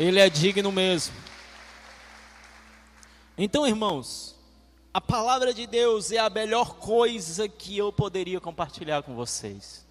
Ele 0.00 0.18
é 0.18 0.30
digno 0.30 0.72
mesmo. 0.72 1.14
Então, 3.36 3.68
irmãos, 3.68 4.34
a 4.94 5.00
palavra 5.00 5.52
de 5.52 5.66
Deus 5.66 6.10
é 6.10 6.16
a 6.16 6.30
melhor 6.30 6.76
coisa 6.76 7.46
que 7.46 7.76
eu 7.76 7.92
poderia 7.92 8.40
compartilhar 8.40 9.02
com 9.02 9.14
vocês. 9.14 9.86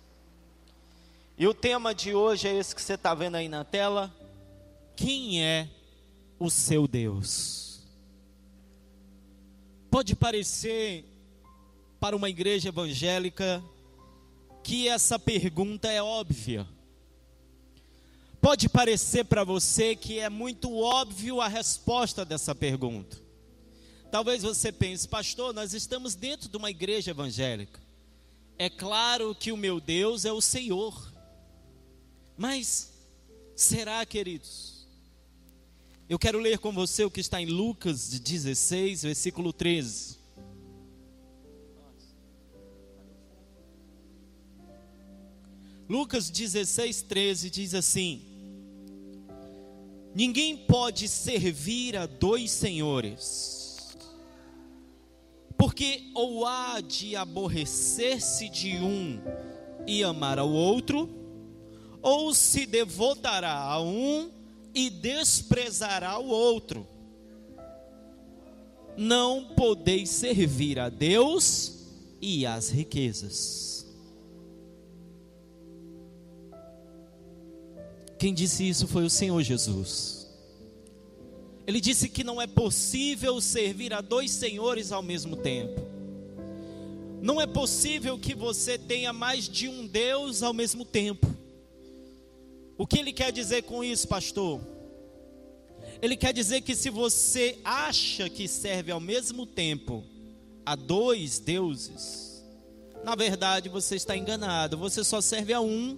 E 1.37 1.45
o 1.45 1.53
tema 1.53 1.93
de 1.93 2.15
hoje 2.15 2.47
é 2.47 2.55
esse 2.55 2.73
que 2.73 2.81
você 2.81 2.95
está 2.95 3.13
vendo 3.13 3.35
aí 3.35 3.47
na 3.47 3.63
tela. 3.63 4.11
Quem 4.95 5.43
é 5.43 5.69
o 6.39 6.49
seu 6.49 6.87
Deus? 6.87 7.83
Pode 9.91 10.15
parecer 10.15 11.05
para 11.99 12.15
uma 12.15 12.31
igreja 12.31 12.69
evangélica 12.69 13.63
que 14.63 14.87
essa 14.87 15.19
pergunta 15.19 15.87
é 15.91 16.01
óbvia. 16.01 16.65
Pode 18.41 18.69
parecer 18.69 19.25
para 19.25 19.43
você 19.43 19.95
que 19.95 20.19
é 20.19 20.29
muito 20.29 20.73
óbvio 20.77 21.41
a 21.41 21.47
resposta 21.47 22.23
dessa 22.23 22.55
pergunta. 22.55 23.17
Talvez 24.09 24.43
você 24.43 24.71
pense, 24.71 25.07
pastor, 25.07 25.53
nós 25.53 25.73
estamos 25.73 26.15
dentro 26.15 26.47
de 26.47 26.55
uma 26.55 26.69
igreja 26.71 27.11
evangélica. 27.11 27.81
É 28.57 28.69
claro 28.69 29.35
que 29.35 29.51
o 29.51 29.57
meu 29.57 29.79
Deus 29.79 30.23
é 30.23 30.31
o 30.31 30.41
Senhor. 30.41 31.13
Mas 32.37 32.93
será, 33.55 34.05
queridos? 34.05 34.87
Eu 36.07 36.17
quero 36.17 36.39
ler 36.39 36.59
com 36.59 36.71
você 36.71 37.03
o 37.03 37.11
que 37.11 37.19
está 37.19 37.41
em 37.41 37.45
Lucas 37.45 38.09
16, 38.09 39.03
versículo 39.03 39.51
13. 39.51 40.17
Lucas 45.87 46.29
16, 46.29 47.01
13 47.01 47.49
diz 47.49 47.73
assim: 47.73 48.28
Ninguém 50.13 50.57
pode 50.57 51.07
servir 51.07 51.95
a 51.95 52.05
dois 52.05 52.49
senhores, 52.49 53.97
porque 55.57 56.09
ou 56.15 56.45
há 56.45 56.81
de 56.81 57.15
aborrecer-se 57.15 58.49
de 58.49 58.77
um 58.77 59.21
e 59.85 60.03
amar 60.03 60.39
ao 60.39 60.49
outro, 60.49 61.09
ou 62.01 62.33
se 62.33 62.65
devotará 62.65 63.55
a 63.55 63.81
um 63.81 64.31
e 64.73 64.89
desprezará 64.89 66.17
o 66.17 66.27
outro. 66.27 66.87
Não 68.97 69.53
podeis 69.55 70.09
servir 70.09 70.79
a 70.79 70.89
Deus 70.89 71.85
e 72.21 72.45
às 72.45 72.69
riquezas. 72.69 73.68
Quem 78.19 78.33
disse 78.33 78.67
isso 78.67 78.85
foi 78.85 79.05
o 79.05 79.09
Senhor 79.09 79.41
Jesus. 79.41 80.27
Ele 81.65 81.79
disse 81.79 82.09
que 82.09 82.21
não 82.21 82.41
é 82.41 82.45
possível 82.45 83.39
servir 83.39 83.93
a 83.93 84.01
dois 84.01 84.31
senhores 84.31 84.91
ao 84.91 85.01
mesmo 85.01 85.37
tempo. 85.37 85.79
Não 87.21 87.39
é 87.39 87.47
possível 87.47 88.19
que 88.19 88.35
você 88.35 88.77
tenha 88.77 89.13
mais 89.13 89.47
de 89.47 89.69
um 89.69 89.87
Deus 89.87 90.43
ao 90.43 90.53
mesmo 90.53 90.83
tempo. 90.83 91.27
O 92.77 92.85
que 92.85 92.99
ele 92.99 93.13
quer 93.13 93.31
dizer 93.31 93.63
com 93.63 93.83
isso, 93.83 94.05
pastor? 94.05 94.59
Ele 96.01 96.17
quer 96.17 96.33
dizer 96.33 96.61
que 96.61 96.75
se 96.75 96.89
você 96.89 97.57
acha 97.63 98.29
que 98.29 98.49
serve 98.49 98.91
ao 98.91 98.99
mesmo 98.99 99.45
tempo 99.45 100.03
a 100.65 100.75
dois 100.75 101.39
deuses, 101.39 102.43
na 103.03 103.15
verdade 103.15 103.69
você 103.69 103.95
está 103.95 104.17
enganado. 104.17 104.77
Você 104.77 105.05
só 105.05 105.21
serve 105.21 105.53
a 105.53 105.61
um 105.61 105.97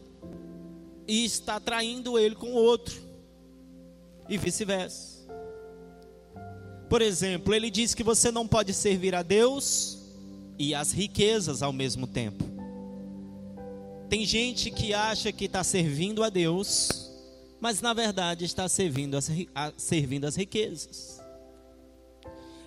e 1.12 1.26
está 1.26 1.60
traindo 1.60 2.18
ele 2.18 2.36
com 2.36 2.54
o 2.54 2.56
outro, 2.56 3.02
e 4.30 4.38
vice-versa. 4.38 5.28
Por 6.90 7.02
exemplo, 7.02 7.54
ele 7.54 7.70
diz 7.70 7.94
que 7.94 8.02
você 8.02 8.32
não 8.32 8.48
pode 8.48 8.74
servir 8.74 9.14
a 9.14 9.22
Deus 9.22 9.98
e 10.58 10.74
as 10.74 10.94
riquezas 10.94 11.62
ao 11.62 11.74
mesmo 11.74 12.08
tempo. 12.08 12.46
Tem 14.10 14.24
gente 14.24 14.72
que 14.72 14.94
acha 14.94 15.34
que 15.34 15.46
está 15.46 15.66
servindo 15.66 16.24
a 16.24 16.30
Deus, 16.30 17.12
mas 17.60 17.82
na 17.82 17.94
verdade 17.94 18.46
está 18.46 18.70
servindo 18.70 19.18
as, 19.18 19.30
servindo 19.76 20.24
as 20.24 20.38
riquezas. 20.38 21.22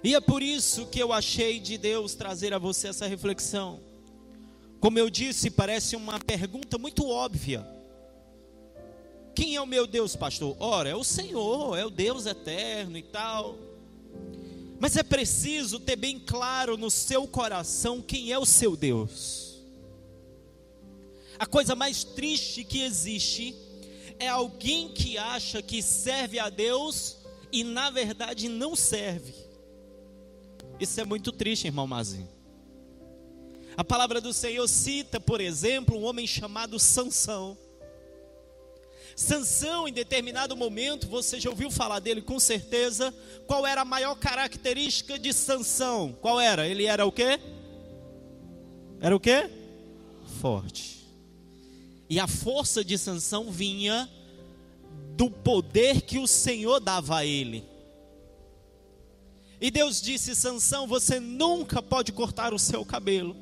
E 0.03 0.15
é 0.15 0.21
por 0.21 0.43
isso 0.43 0.85
que 0.89 1.03
eu 1.03 1.15
achei 1.15 1.59
de 1.59 1.79
Deus 1.79 2.15
trazer 2.15 2.53
a 2.53 2.59
você 2.59 2.89
essa 2.89 3.07
reflexão. 3.07 3.81
Como 4.81 4.99
eu 4.99 5.09
disse, 5.09 5.51
parece 5.51 5.97
uma 5.97 6.21
pergunta 6.21 6.77
muito 6.77 7.09
óbvia. 7.09 7.74
Quem 9.35 9.57
é 9.57 9.61
o 9.61 9.67
meu 9.67 9.87
Deus, 9.87 10.15
pastor? 10.15 10.57
Ora, 10.61 10.89
é 10.89 10.95
o 10.95 11.03
Senhor, 11.03 11.77
é 11.77 11.85
o 11.85 11.91
Deus 11.91 12.27
eterno 12.27 12.97
e 12.97 13.03
tal. 13.03 13.59
Mas 14.79 14.97
é 14.97 15.03
preciso 15.03 15.81
ter 15.81 15.97
bem 15.97 16.19
claro 16.19 16.77
no 16.77 16.91
seu 16.91 17.27
coração 17.27 18.01
quem 18.01 18.33
é 18.33 18.39
o 18.39 18.47
seu 18.47 18.77
Deus. 18.77 19.55
A 21.39 21.47
coisa 21.47 21.75
mais 21.75 22.05
triste 22.05 22.63
que 22.63 22.83
existe 22.83 23.55
é 24.19 24.29
alguém 24.29 24.89
que 24.91 25.19
acha 25.19 25.61
que 25.61 25.83
serve 25.83 26.39
a 26.39 26.49
Deus 26.49 27.17
e 27.51 27.65
na 27.65 27.91
verdade 27.91 28.49
não 28.49 28.77
serve. 28.77 29.35
Isso 30.79 31.01
é 31.01 31.05
muito 31.05 31.33
triste, 31.33 31.67
irmão 31.67 31.87
Mazinho. 31.87 32.29
A 33.77 33.83
palavra 33.83 34.21
do 34.21 34.33
Senhor 34.33 34.69
cita, 34.69 35.19
por 35.19 35.41
exemplo, 35.41 35.99
um 35.99 36.05
homem 36.05 36.27
chamado 36.27 36.79
Sansão. 36.79 37.59
Sansão, 39.17 39.87
em 39.87 39.93
determinado 39.93 40.57
momento, 40.57 41.07
você 41.09 41.39
já 41.39 41.49
ouviu 41.49 41.71
falar 41.71 42.01
dele 42.01 42.21
com 42.21 42.41
certeza. 42.41 43.15
Qual 43.47 43.67
era 43.67 43.83
a 43.83 43.85
maior 43.85 44.15
característica 44.17 45.19
de 45.19 45.33
Sansão? 45.33 46.17
Qual 46.21 46.41
era? 46.41 46.67
Ele 46.67 46.87
era 46.87 47.07
o 47.07 47.13
quê? 47.13 47.39
Era 49.01 49.15
o 49.15 49.21
quê? 49.21 49.51
Forte. 50.41 51.07
E 52.09 52.19
a 52.19 52.27
força 52.27 52.85
de 52.85 52.99
Sansão 52.99 53.51
vinha 53.51 54.09
do 55.17 55.31
poder 55.31 56.03
que 56.03 56.19
o 56.19 56.27
Senhor 56.27 56.81
dava 56.81 57.19
a 57.19 57.27
ele. 57.27 57.65
E 59.61 59.71
Deus 59.71 60.03
disse: 60.03 60.35
Sansão, 60.35 60.87
você 60.87 61.21
nunca 61.21 61.81
pode 61.81 62.13
cortar 62.13 62.53
o 62.53 62.59
seu 62.59 62.85
cabelo. 62.85 63.37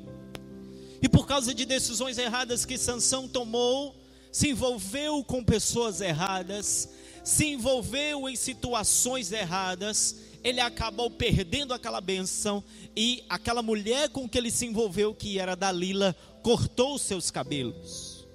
E 1.01 1.09
por 1.09 1.27
causa 1.27 1.53
de 1.53 1.65
decisões 1.65 2.17
erradas 2.17 2.63
que 2.63 2.77
Sansão 2.77 3.27
tomou, 3.27 3.93
se 4.33 4.49
envolveu 4.49 5.23
com 5.23 5.43
pessoas 5.43 6.01
erradas, 6.01 6.89
se 7.23 7.45
envolveu 7.45 8.27
em 8.27 8.35
situações 8.35 9.31
erradas, 9.31 10.15
ele 10.43 10.59
acabou 10.59 11.11
perdendo 11.11 11.71
aquela 11.71 12.01
benção 12.01 12.63
e 12.95 13.23
aquela 13.29 13.61
mulher 13.61 14.09
com 14.09 14.27
que 14.27 14.35
ele 14.35 14.49
se 14.49 14.65
envolveu, 14.65 15.13
que 15.13 15.37
era 15.37 15.55
Dalila, 15.55 16.15
cortou 16.41 16.97
seus 16.97 17.29
cabelos. 17.29 18.27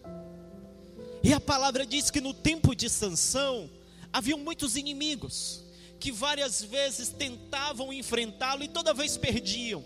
E 1.21 1.33
a 1.33 1.41
palavra 1.41 1.85
diz 1.85 2.13
que 2.13 2.21
no 2.21 2.33
tempo 2.33 2.77
de 2.77 2.89
Sansão 2.89 3.69
haviam 4.13 4.39
muitos 4.39 4.77
inimigos 4.77 5.65
que 5.99 6.13
várias 6.13 6.63
vezes 6.63 7.09
tentavam 7.09 7.93
enfrentá-lo 7.93 8.63
e 8.63 8.69
toda 8.69 8.95
vez 8.95 9.17
perdiam. 9.17 9.83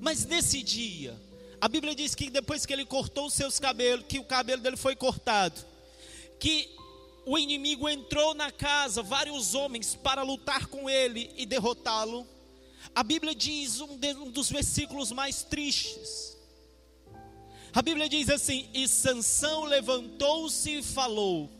Mas 0.00 0.24
nesse 0.24 0.62
dia, 0.62 1.20
a 1.60 1.68
Bíblia 1.68 1.94
diz 1.94 2.14
que 2.14 2.30
depois 2.30 2.66
que 2.66 2.72
ele 2.72 2.84
cortou 2.84 3.26
os 3.26 3.34
seus 3.34 3.58
cabelos, 3.58 4.06
que 4.08 4.18
o 4.18 4.24
cabelo 4.24 4.62
dele 4.62 4.76
foi 4.76 4.94
cortado, 4.94 5.64
que 6.38 6.68
o 7.24 7.38
inimigo 7.38 7.88
entrou 7.88 8.34
na 8.34 8.52
casa, 8.52 9.02
vários 9.02 9.54
homens, 9.54 9.94
para 9.94 10.22
lutar 10.22 10.66
com 10.66 10.88
ele 10.88 11.30
e 11.36 11.44
derrotá-lo. 11.44 12.26
A 12.94 13.02
Bíblia 13.02 13.34
diz 13.34 13.80
um, 13.80 13.96
de, 13.96 14.14
um 14.14 14.30
dos 14.30 14.50
versículos 14.50 15.10
mais 15.10 15.42
tristes. 15.42 16.36
A 17.74 17.82
Bíblia 17.82 18.08
diz 18.08 18.30
assim: 18.30 18.68
E 18.72 18.86
Sansão 18.86 19.64
levantou-se 19.64 20.78
e 20.78 20.82
falou: 20.82 21.50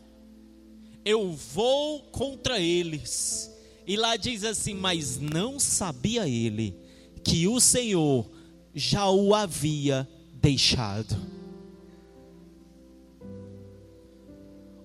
Eu 1.03 1.33
vou 1.33 2.01
contra 2.03 2.59
eles. 2.59 3.51
E 3.85 3.97
lá 3.97 4.15
diz 4.15 4.43
assim: 4.43 4.73
Mas 4.73 5.19
não 5.19 5.59
sabia 5.59 6.27
ele 6.27 6.75
que 7.23 7.47
o 7.47 7.59
Senhor 7.59 8.36
já 8.77 9.09
o 9.09 9.33
havia 9.33 10.07
deixado. 10.33 11.15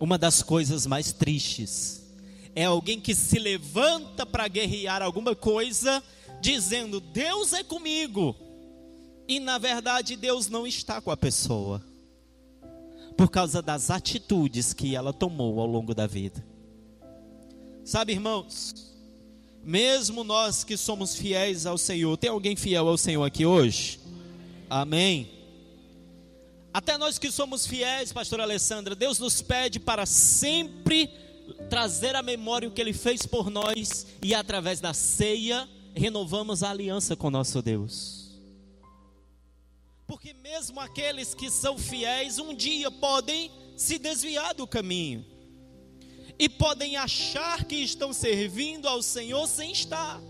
Uma 0.01 0.17
das 0.17 0.43
coisas 0.43 0.87
mais 0.87 1.13
tristes 1.13 2.03
é 2.55 2.65
alguém 2.65 2.99
que 2.99 3.15
se 3.15 3.39
levanta 3.39 4.25
para 4.25 4.49
guerrear 4.49 5.03
alguma 5.03 5.37
coisa, 5.37 6.03
dizendo: 6.41 7.01
Deus 7.01 7.53
é 7.53 7.63
comigo, 7.63 8.35
e 9.29 9.39
na 9.39 9.59
verdade 9.59 10.17
Deus 10.17 10.49
não 10.49 10.67
está 10.67 11.01
com 11.01 11.11
a 11.11 11.17
pessoa, 11.17 11.85
por 13.17 13.31
causa 13.31 13.61
das 13.61 13.91
atitudes 13.91 14.73
que 14.73 14.97
ela 14.97 15.13
tomou 15.13 15.61
ao 15.61 15.67
longo 15.67 15.95
da 15.95 16.07
vida. 16.07 16.45
Sabe, 17.85 18.13
irmãos, 18.13 18.92
mesmo 19.65 20.25
nós 20.25 20.65
que 20.65 20.77
somos 20.77 21.15
fiéis 21.15 21.67
ao 21.67 21.79
Senhor, 21.79 22.17
tem 22.17 22.31
alguém 22.31 22.57
fiel 22.57 22.89
ao 22.89 22.99
Senhor 22.99 23.25
aqui 23.25 23.47
hoje? 23.47 24.01
Amém. 24.69 25.31
Até 26.75 26.97
nós 26.97 27.19
que 27.19 27.31
somos 27.31 27.67
fiéis, 27.67 28.13
pastor 28.13 28.41
Alessandra, 28.41 28.95
Deus 28.95 29.19
nos 29.19 29.43
pede 29.43 29.79
para 29.79 30.07
sempre 30.07 31.11
trazer 31.69 32.17
à 32.17 32.23
memória 32.23 32.69
o 32.69 32.73
que 32.73 32.81
ele 32.81 32.93
fez 32.93 33.27
por 33.27 33.51
nós 33.51 34.07
e 34.23 34.35
através 34.35 34.81
da 34.81 34.95
ceia 34.95 35.69
renovamos 35.95 36.63
a 36.63 36.71
aliança 36.71 37.15
com 37.15 37.31
nosso 37.31 37.61
Deus. 37.61 38.31
Porque 40.07 40.33
mesmo 40.33 40.81
aqueles 40.81 41.35
que 41.35 41.51
são 41.51 41.79
fiéis 41.79 42.39
um 42.39 42.55
dia 42.55 42.91
podem 42.91 43.51
se 43.77 43.99
desviar 43.99 44.55
do 44.55 44.67
caminho 44.67 45.32
e 46.39 46.49
podem 46.49 46.97
achar 46.97 47.65
que 47.65 47.77
estão 47.77 48.13
servindo 48.13 48.89
ao 48.89 49.03
Senhor 49.03 49.47
sem 49.47 49.73
estar. 49.73 50.21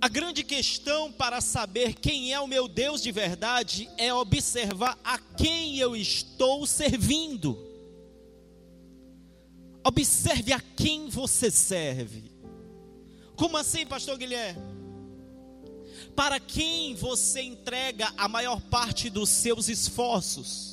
A 0.00 0.08
grande 0.08 0.42
questão 0.42 1.12
para 1.12 1.40
saber 1.40 1.94
quem 1.94 2.32
é 2.32 2.40
o 2.40 2.48
meu 2.48 2.66
Deus 2.66 3.00
de 3.00 3.12
verdade 3.12 3.88
é 3.96 4.12
observar 4.12 4.98
a 5.04 5.16
quem 5.16 5.78
eu 5.78 5.94
estou 5.94 6.66
servindo. 6.66 7.56
Observe 9.84 10.52
a 10.52 10.60
quem 10.60 11.08
você 11.08 11.52
serve. 11.52 12.32
Como 13.36 13.56
assim, 13.56 13.86
pastor 13.86 14.18
Guilherme? 14.18 14.60
Para 16.16 16.40
quem 16.40 16.94
você 16.96 17.40
entrega 17.40 18.12
a 18.16 18.26
maior 18.26 18.60
parte 18.60 19.08
dos 19.08 19.28
seus 19.28 19.68
esforços? 19.68 20.71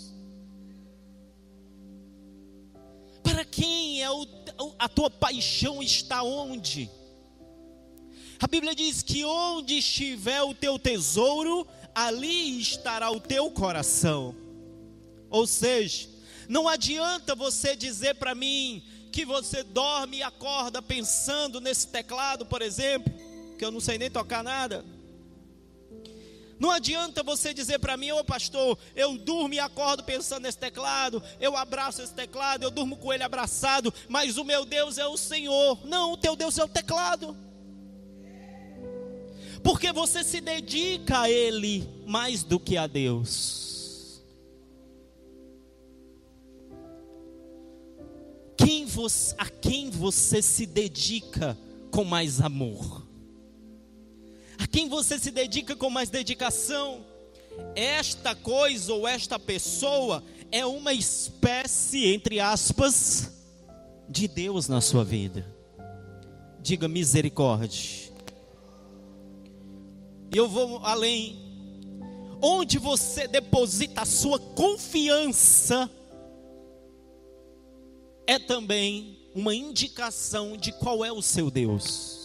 Para 3.31 3.46
quem 3.46 4.02
é 4.02 4.10
o, 4.10 4.26
a 4.80 4.90
tua 4.90 5.08
paixão 5.08 5.84
está 5.84 6.24
onde? 6.24 6.90
A 8.40 8.48
Bíblia 8.48 8.74
diz 8.74 9.04
que 9.04 9.24
onde 9.24 9.78
estiver 9.78 10.42
o 10.42 10.56
teu 10.56 10.80
tesouro, 10.80 11.68
ali 11.94 12.60
estará 12.60 13.12
o 13.12 13.20
teu 13.20 13.52
coração. 13.52 14.36
Ou 15.30 15.46
seja, 15.46 16.10
não 16.48 16.68
adianta 16.68 17.36
você 17.36 17.76
dizer 17.76 18.16
para 18.16 18.34
mim 18.34 18.84
que 19.12 19.26
você 19.26 19.62
dorme 19.62 20.18
e 20.18 20.24
acorda 20.24 20.81
pensando 20.81 21.62
nesse 21.62 21.88
teclado, 21.88 22.48
por 22.48 22.64
exemplo, 22.64 23.14
que 23.60 23.64
eu 23.64 23.70
não 23.70 23.80
sei 23.80 24.00
nem 24.00 24.10
tocar 24.10 24.44
nada. 24.44 24.84
Não 26.60 26.72
adianta 26.72 27.24
você 27.24 27.54
dizer 27.54 27.80
para 27.80 27.96
mim, 27.96 28.12
ô 28.12 28.20
oh, 28.20 28.24
pastor, 28.24 28.78
eu 28.96 29.18
durmo 29.18 29.54
e 29.54 29.60
acordo 29.60 30.04
pensando 30.04 30.44
nesse 30.44 30.58
teclado, 30.58 31.24
eu 31.40 31.56
abraço 31.56 32.02
esse 32.02 32.14
teclado, 32.14 32.64
eu 32.64 32.72
durmo 32.72 32.98
com 32.98 33.14
ele 33.14 33.24
abraçado, 33.24 33.94
mas 34.10 34.38
o 34.38 34.44
meu 34.44 34.66
Deus 34.66 34.98
é 34.98 35.08
o 35.08 35.18
Senhor. 35.18 35.80
Não, 35.86 36.14
o 36.14 36.18
teu 36.18 36.36
Deus 36.36 36.58
é 36.58 36.64
o 36.64 36.68
teclado 36.68 37.36
porque 39.64 39.92
você 39.92 40.24
se 40.24 40.42
dedica 40.42 41.22
a 41.22 41.30
Ele 41.30 41.88
mais 42.06 42.44
do 42.44 42.60
que 42.60 42.78
a 42.78 42.88
Deus. 42.88 44.22
Quem 48.58 48.86
você, 48.86 49.36
a 49.38 49.50
quem 49.50 49.90
você 49.90 50.42
se 50.42 50.66
dedica 50.66 51.58
com 51.92 52.04
mais 52.04 52.42
amor? 52.42 53.08
A 54.60 54.68
quem 54.68 54.90
você 54.90 55.18
se 55.18 55.32
dedica 55.32 55.74
com 55.74 55.90
mais 55.90 56.10
dedicação? 56.10 57.06
Esta 57.76 58.36
coisa 58.36 58.94
ou 58.94 59.08
esta 59.08 59.40
pessoa 59.40 60.22
é 60.52 60.66
uma 60.66 60.94
espécie, 60.94 62.08
entre 62.08 62.42
aspas, 62.42 63.32
de 64.10 64.28
Deus 64.28 64.68
na 64.68 64.82
sua 64.82 65.06
vida. 65.06 65.46
Diga 66.62 66.90
misericórdia. 66.90 68.12
Eu 70.34 70.48
vou 70.48 70.80
além. 70.84 71.48
Onde 72.42 72.78
você 72.78 73.28
deposita 73.28 74.02
a 74.02 74.06
sua 74.06 74.40
confiança 74.40 75.90
é 78.28 78.38
também 78.38 79.18
uma 79.34 79.56
indicação 79.56 80.56
de 80.56 80.72
qual 80.74 81.04
é 81.04 81.12
o 81.12 81.22
seu 81.22 81.50
Deus. 81.50 82.19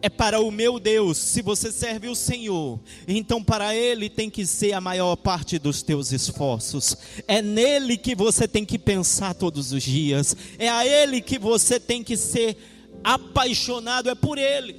É 0.00 0.08
para 0.08 0.40
o 0.40 0.50
meu 0.50 0.78
Deus, 0.78 1.18
se 1.18 1.42
você 1.42 1.72
serve 1.72 2.08
o 2.08 2.14
Senhor, 2.14 2.78
então 3.06 3.42
para 3.42 3.74
Ele 3.74 4.08
tem 4.08 4.30
que 4.30 4.46
ser 4.46 4.72
a 4.72 4.80
maior 4.80 5.16
parte 5.16 5.58
dos 5.58 5.82
teus 5.82 6.12
esforços. 6.12 6.96
É 7.26 7.42
nele 7.42 7.96
que 7.96 8.14
você 8.14 8.46
tem 8.46 8.64
que 8.64 8.78
pensar 8.78 9.34
todos 9.34 9.72
os 9.72 9.82
dias. 9.82 10.36
É 10.56 10.68
a 10.68 10.86
Ele 10.86 11.20
que 11.20 11.36
você 11.36 11.80
tem 11.80 12.04
que 12.04 12.16
ser 12.16 12.56
apaixonado, 13.02 14.08
é 14.08 14.14
por 14.14 14.38
Ele. 14.38 14.76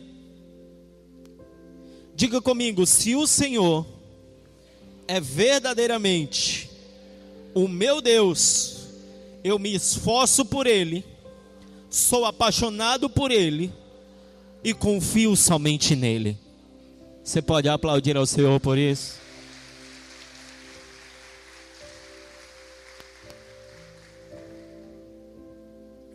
Diga 2.15 2.41
comigo, 2.41 2.85
se 2.85 3.13
o 3.13 3.27
Senhor 3.27 3.85
é 5.05 5.19
verdadeiramente 5.19 6.69
o 7.53 7.67
meu 7.67 8.01
Deus, 8.01 8.87
eu 9.43 9.59
me 9.59 9.75
esforço 9.75 10.45
por 10.45 10.65
Ele, 10.65 11.03
sou 11.89 12.23
apaixonado 12.23 13.09
por 13.09 13.31
Ele 13.31 13.69
e 14.63 14.73
confio 14.73 15.35
somente 15.35 15.95
nele. 15.95 16.37
Você 17.23 17.41
pode 17.41 17.69
aplaudir 17.69 18.17
ao 18.17 18.25
Senhor 18.25 18.59
por 18.59 18.77
isso? 18.77 19.19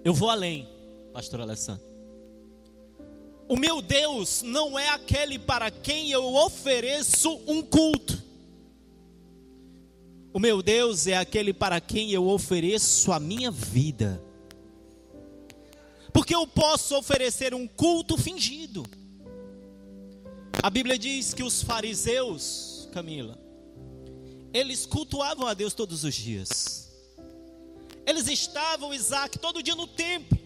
Eu 0.05 0.12
vou 0.12 0.29
além, 0.29 0.69
Pastor 1.12 1.41
Alessandro. 1.41 1.85
O 3.49 3.56
meu 3.56 3.81
Deus 3.81 4.43
não 4.43 4.79
é 4.79 4.88
aquele 4.88 5.38
para 5.38 5.70
quem 5.70 6.11
eu 6.11 6.35
ofereço 6.35 7.41
um 7.46 7.62
culto. 7.62 8.23
O 10.32 10.41
meu 10.41 10.62
Deus 10.62 11.06
é 11.06 11.17
aquele 11.17 11.52
para 11.52 11.81
quem 11.81 12.11
eu 12.11 12.26
ofereço 12.26 13.12
a 13.12 13.20
minha 13.20 13.50
vida. 13.50 14.20
Porque 16.25 16.35
eu 16.35 16.47
posso 16.47 16.97
oferecer 16.97 17.53
um 17.53 17.69
culto 17.69 18.17
fingido. 18.17 18.82
A 20.62 20.71
Bíblia 20.71 20.99
diz 20.99 21.35
que 21.35 21.43
os 21.43 21.62
fariseus, 21.62 22.88
Camila, 22.94 23.38
eles 24.50 24.87
cultuavam 24.87 25.47
a 25.47 25.53
Deus 25.53 25.75
todos 25.75 26.03
os 26.03 26.15
dias. 26.15 26.91
Eles 28.06 28.26
estavam, 28.26 28.94
Isaac, 28.94 29.38
todo 29.38 29.62
dia 29.62 29.75
no 29.75 29.87
templo. 29.87 30.38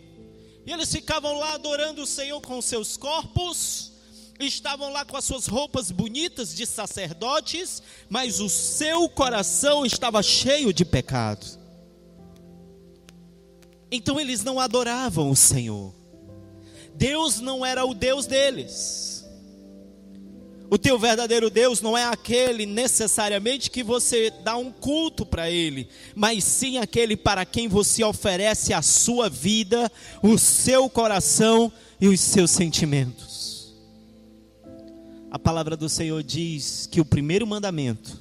E 0.67 0.73
eles 0.73 0.91
ficavam 0.91 1.39
lá 1.39 1.55
adorando 1.55 2.03
o 2.03 2.07
Senhor 2.09 2.41
com 2.41 2.61
seus 2.61 2.97
corpos, 2.97 3.93
estavam 4.41 4.91
lá 4.91 5.05
com 5.05 5.17
as 5.17 5.27
suas 5.27 5.47
roupas 5.47 5.93
bonitas 5.93 6.57
de 6.57 6.67
sacerdotes, 6.67 7.85
mas 8.11 8.41
o 8.41 8.49
seu 8.49 9.09
coração 9.09 9.87
estava 9.87 10.25
cheio 10.25 10.73
de 10.73 10.85
pecado. 10.85 11.47
Então 13.91 14.21
eles 14.21 14.45
não 14.45 14.61
adoravam 14.61 15.31
o 15.31 15.37
Senhor. 15.37 15.95
Deus 16.95 17.41
não 17.41 17.65
era 17.65 17.85
o 17.85 17.95
Deus 17.95 18.27
deles. 18.27 19.25
O 20.71 20.77
teu 20.77 20.99
verdadeiro 20.99 21.49
Deus 21.49 21.81
não 21.81 21.97
é 21.97 22.05
aquele 22.05 22.67
necessariamente 22.67 23.71
que 23.71 23.83
você 23.83 24.31
dá 24.45 24.57
um 24.57 24.71
culto 24.71 25.25
para 25.25 25.51
Ele, 25.51 25.89
mas 26.15 26.45
sim 26.45 26.77
aquele 26.77 27.17
para 27.17 27.47
quem 27.47 27.69
você 27.69 28.05
oferece 28.05 28.75
a 28.75 28.83
sua 28.83 29.31
vida, 29.31 29.91
o 30.23 30.37
seu 30.37 30.91
coração 30.91 31.73
e 31.99 32.07
os 32.07 32.21
seus 32.21 32.51
sentimentos. 32.51 33.75
A 35.31 35.39
palavra 35.39 35.75
do 35.75 35.89
Senhor 35.89 36.23
diz 36.23 36.87
que 36.91 37.01
o 37.01 37.05
primeiro 37.05 37.47
mandamento 37.47 38.21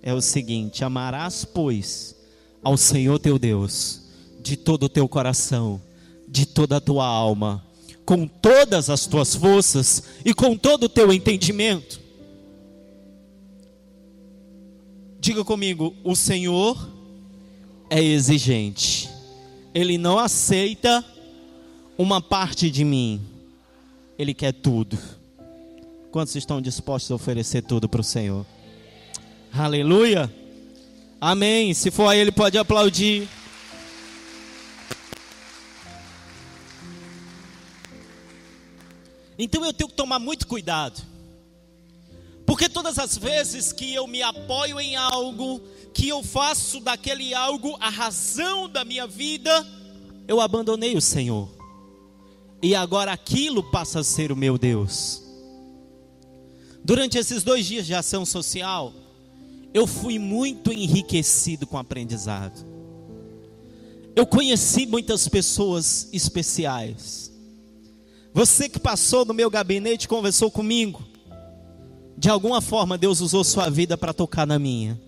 é 0.00 0.14
o 0.14 0.22
seguinte: 0.22 0.82
amarás, 0.82 1.44
pois, 1.44 2.16
ao 2.62 2.78
Senhor 2.78 3.18
teu 3.18 3.38
Deus 3.38 4.05
de 4.46 4.56
todo 4.56 4.84
o 4.84 4.88
teu 4.88 5.08
coração, 5.08 5.80
de 6.28 6.46
toda 6.46 6.76
a 6.76 6.80
tua 6.80 7.06
alma 7.06 7.66
com 8.06 8.24
todas 8.28 8.88
as 8.88 9.04
tuas 9.04 9.34
forças 9.34 10.04
e 10.24 10.32
com 10.32 10.56
todo 10.56 10.84
o 10.84 10.88
teu 10.88 11.12
entendimento. 11.12 12.00
Diga 15.18 15.44
comigo: 15.44 15.92
o 16.04 16.14
Senhor 16.14 16.88
é 17.90 18.00
exigente, 18.00 19.10
Ele 19.74 19.98
não 19.98 20.18
aceita 20.18 21.04
uma 21.98 22.22
parte 22.22 22.70
de 22.70 22.84
mim, 22.84 23.20
Ele 24.16 24.32
quer 24.32 24.52
tudo. 24.52 24.96
Quantos 26.12 26.36
estão 26.36 26.62
dispostos 26.62 27.10
a 27.10 27.16
oferecer 27.16 27.62
tudo 27.62 27.88
para 27.88 28.00
o 28.00 28.04
Senhor? 28.04 28.46
Aleluia! 29.52 30.32
Amém. 31.20 31.74
Se 31.74 31.90
for 31.90 32.08
a 32.08 32.16
Ele, 32.16 32.30
pode 32.30 32.56
aplaudir. 32.56 33.28
Então 39.38 39.64
eu 39.64 39.72
tenho 39.72 39.88
que 39.88 39.96
tomar 39.96 40.18
muito 40.18 40.46
cuidado. 40.46 41.02
Porque 42.46 42.68
todas 42.68 42.98
as 42.98 43.18
vezes 43.18 43.72
que 43.72 43.92
eu 43.94 44.06
me 44.06 44.22
apoio 44.22 44.80
em 44.80 44.94
algo, 44.94 45.60
que 45.92 46.08
eu 46.08 46.22
faço 46.22 46.80
daquele 46.80 47.34
algo 47.34 47.76
a 47.80 47.90
razão 47.90 48.68
da 48.68 48.84
minha 48.84 49.06
vida, 49.06 49.66
eu 50.28 50.40
abandonei 50.40 50.96
o 50.96 51.00
Senhor. 51.00 51.48
E 52.62 52.74
agora 52.74 53.12
aquilo 53.12 53.62
passa 53.70 54.00
a 54.00 54.04
ser 54.04 54.30
o 54.30 54.36
meu 54.36 54.56
Deus. 54.56 55.22
Durante 56.84 57.18
esses 57.18 57.42
dois 57.42 57.66
dias 57.66 57.84
de 57.84 57.94
ação 57.94 58.24
social, 58.24 58.92
eu 59.74 59.86
fui 59.86 60.18
muito 60.18 60.72
enriquecido 60.72 61.66
com 61.66 61.76
o 61.76 61.80
aprendizado. 61.80 62.64
Eu 64.14 64.24
conheci 64.24 64.86
muitas 64.86 65.28
pessoas 65.28 66.08
especiais. 66.12 67.25
Você 68.36 68.68
que 68.68 68.78
passou 68.78 69.24
no 69.24 69.32
meu 69.32 69.48
gabinete 69.48 70.06
conversou 70.06 70.50
comigo. 70.50 71.02
De 72.18 72.28
alguma 72.28 72.60
forma 72.60 72.98
Deus 72.98 73.22
usou 73.22 73.42
sua 73.42 73.70
vida 73.70 73.96
para 73.96 74.12
tocar 74.12 74.46
na 74.46 74.58
minha. 74.58 75.00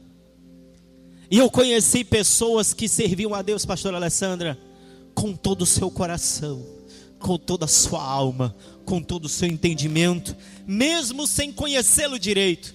E 1.31 1.37
eu 1.37 1.51
conheci 1.51 2.05
pessoas 2.05 2.73
que 2.73 2.89
serviam 2.89 3.35
a 3.35 3.43
Deus, 3.43 3.67
pastor 3.67 3.95
Alessandra, 3.95 4.59
com 5.15 5.37
todo 5.37 5.61
o 5.61 5.67
seu 5.67 5.91
coração, 5.91 6.65
com 7.19 7.37
toda 7.37 7.67
a 7.67 7.69
sua 7.69 8.03
alma, 8.03 8.57
com 8.87 9.03
todo 9.03 9.27
o 9.27 9.29
seu 9.29 9.47
entendimento, 9.47 10.35
mesmo 10.67 11.27
sem 11.27 11.53
conhecê-lo 11.53 12.19
direito. 12.19 12.75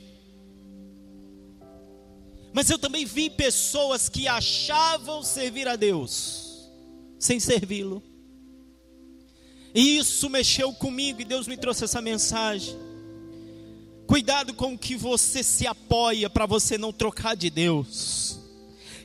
Mas 2.53 2.69
eu 2.69 2.77
também 2.77 3.05
vi 3.05 3.27
pessoas 3.27 4.07
que 4.07 4.27
achavam 4.27 5.23
servir 5.23 5.67
a 5.67 5.75
Deus 5.75 6.69
sem 7.17 7.39
servi-lo. 7.39 8.12
E 9.73 9.97
isso 9.97 10.29
mexeu 10.29 10.71
comigo 10.73 11.21
e 11.21 11.25
Deus 11.25 11.47
me 11.47 11.57
trouxe 11.57 11.83
essa 11.83 12.01
mensagem. 12.01 12.77
Cuidado 14.05 14.53
com 14.53 14.73
o 14.73 14.77
que 14.77 14.95
você 14.95 15.41
se 15.41 15.65
apoia 15.65 16.29
para 16.29 16.45
você 16.45 16.77
não 16.77 16.91
trocar 16.91 17.35
de 17.35 17.49
Deus. 17.49 18.37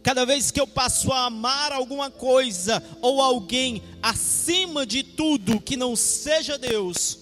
Cada 0.03 0.25
vez 0.25 0.51
que 0.51 0.61
eu 0.61 0.67
passo 0.67 1.13
a 1.13 1.27
amar 1.27 1.73
alguma 1.73 2.11
coisa 2.11 2.83
ou 3.01 3.21
alguém 3.21 3.83
acima 4.03 4.87
de 4.87 5.03
tudo 5.03 5.61
que 5.61 5.77
não 5.77 5.97
seja 5.97 6.59
Deus, 6.59 7.19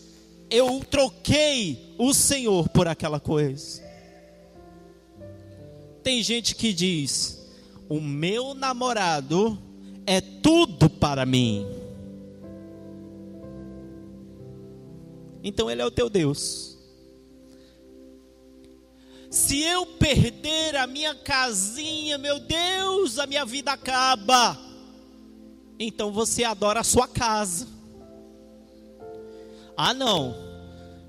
eu 0.50 0.84
troquei 0.90 1.94
o 1.98 2.12
Senhor 2.12 2.68
por 2.68 2.86
aquela 2.88 3.20
coisa. 3.20 3.82
Tem 6.02 6.22
gente 6.22 6.54
que 6.54 6.72
diz: 6.72 7.46
O 7.88 8.00
meu 8.00 8.54
namorado 8.54 9.60
é 10.06 10.20
tudo 10.20 10.88
para 10.88 11.26
mim. 11.26 11.66
Então 15.46 15.70
ele 15.70 15.80
é 15.80 15.86
o 15.86 15.92
teu 15.92 16.10
Deus. 16.10 16.76
Se 19.30 19.62
eu 19.62 19.86
perder 19.86 20.74
a 20.74 20.88
minha 20.88 21.14
casinha, 21.14 22.18
meu 22.18 22.40
Deus, 22.40 23.16
a 23.16 23.28
minha 23.28 23.44
vida 23.44 23.70
acaba. 23.70 24.58
Então 25.78 26.10
você 26.10 26.42
adora 26.42 26.80
a 26.80 26.84
sua 26.84 27.06
casa. 27.06 27.68
Ah, 29.76 29.94
não. 29.94 30.34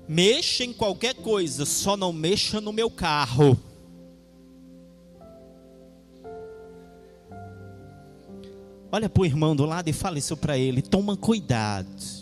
Mexa 0.06 0.62
em 0.62 0.72
qualquer 0.72 1.16
coisa, 1.16 1.66
só 1.66 1.96
não 1.96 2.12
mexa 2.12 2.60
no 2.60 2.72
meu 2.72 2.88
carro. 2.88 3.58
Olha 8.92 9.08
para 9.08 9.20
o 9.20 9.26
irmão 9.26 9.56
do 9.56 9.64
lado 9.64 9.88
e 9.88 9.92
fala 9.92 10.16
isso 10.16 10.36
para 10.36 10.56
ele. 10.56 10.80
Toma 10.80 11.16
cuidado 11.16 12.17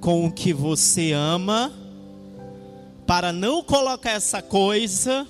com 0.00 0.26
o 0.26 0.32
que 0.32 0.52
você 0.52 1.12
ama, 1.12 1.72
para 3.06 3.32
não 3.32 3.62
colocar 3.62 4.10
essa 4.10 4.42
coisa 4.42 5.26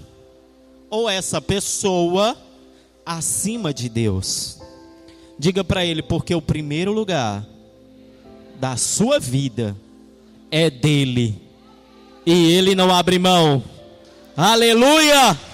ou 0.90 1.08
essa 1.08 1.40
pessoa 1.40 2.36
acima 3.04 3.72
de 3.72 3.88
Deus. 3.88 4.58
Diga 5.38 5.62
para 5.62 5.84
ele, 5.84 6.02
porque 6.02 6.34
o 6.34 6.42
primeiro 6.42 6.92
lugar 6.92 7.46
da 8.58 8.76
sua 8.76 9.20
vida 9.20 9.76
é 10.50 10.68
dele, 10.68 11.40
e 12.26 12.52
ele 12.52 12.74
não 12.74 12.92
abre 12.92 13.18
mão. 13.18 13.62
Aleluia! 14.36 15.47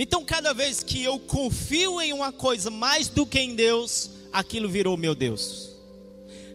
Então, 0.00 0.24
cada 0.24 0.54
vez 0.54 0.84
que 0.84 1.02
eu 1.02 1.18
confio 1.18 2.00
em 2.00 2.12
uma 2.12 2.30
coisa 2.30 2.70
mais 2.70 3.08
do 3.08 3.26
que 3.26 3.40
em 3.40 3.56
Deus, 3.56 4.10
aquilo 4.32 4.68
virou 4.68 4.96
meu 4.96 5.12
Deus. 5.12 5.70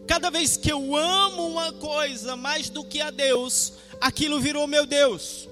Cada 0.06 0.30
vez 0.30 0.56
que 0.56 0.72
eu 0.72 0.96
amo 0.96 1.48
uma 1.48 1.70
coisa 1.74 2.36
mais 2.36 2.70
do 2.70 2.82
que 2.82 3.02
a 3.02 3.10
Deus, 3.10 3.74
aquilo 4.00 4.40
virou 4.40 4.66
meu 4.66 4.86
Deus. 4.86 5.46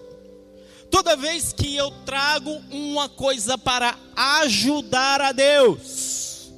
Toda 0.90 1.16
vez 1.16 1.52
que 1.52 1.76
eu 1.76 1.90
trago 2.06 2.50
uma 2.70 3.10
coisa 3.10 3.58
para 3.58 3.98
ajudar 4.16 5.20
a 5.20 5.32
Deus, 5.32 6.50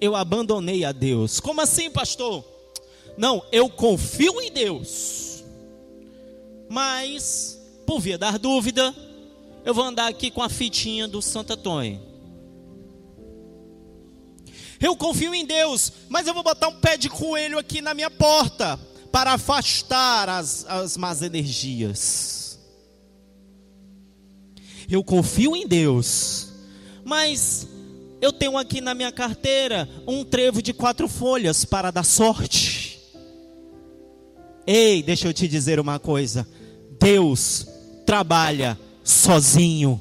eu 0.00 0.16
abandonei 0.16 0.84
a 0.84 0.90
Deus. 0.90 1.38
Como 1.38 1.60
assim, 1.60 1.88
pastor? 1.88 2.44
Não, 3.16 3.44
eu 3.52 3.68
confio 3.70 4.40
em 4.40 4.50
Deus. 4.50 5.44
Mas, 6.68 7.60
por 7.86 8.00
via 8.00 8.18
dar 8.18 8.38
dúvida, 8.38 8.94
eu 9.68 9.74
vou 9.74 9.84
andar 9.84 10.08
aqui 10.08 10.30
com 10.30 10.42
a 10.42 10.48
fitinha 10.48 11.06
do 11.06 11.20
Santo 11.20 11.52
Antônio. 11.52 12.00
Eu 14.80 14.96
confio 14.96 15.34
em 15.34 15.44
Deus, 15.44 15.92
mas 16.08 16.26
eu 16.26 16.32
vou 16.32 16.42
botar 16.42 16.68
um 16.68 16.80
pé 16.80 16.96
de 16.96 17.10
coelho 17.10 17.58
aqui 17.58 17.82
na 17.82 17.92
minha 17.92 18.10
porta 18.10 18.80
para 19.12 19.34
afastar 19.34 20.26
as, 20.26 20.64
as 20.64 20.96
más 20.96 21.20
energias. 21.20 22.58
Eu 24.88 25.04
confio 25.04 25.54
em 25.54 25.68
Deus, 25.68 26.48
mas 27.04 27.68
eu 28.22 28.32
tenho 28.32 28.56
aqui 28.56 28.80
na 28.80 28.94
minha 28.94 29.12
carteira 29.12 29.86
um 30.06 30.24
trevo 30.24 30.62
de 30.62 30.72
quatro 30.72 31.06
folhas 31.06 31.66
para 31.66 31.90
dar 31.90 32.04
sorte. 32.04 33.02
Ei, 34.66 35.02
deixa 35.02 35.28
eu 35.28 35.34
te 35.34 35.46
dizer 35.46 35.78
uma 35.78 35.98
coisa: 35.98 36.48
Deus 36.98 37.66
trabalha 38.06 38.87
sozinho. 39.08 40.00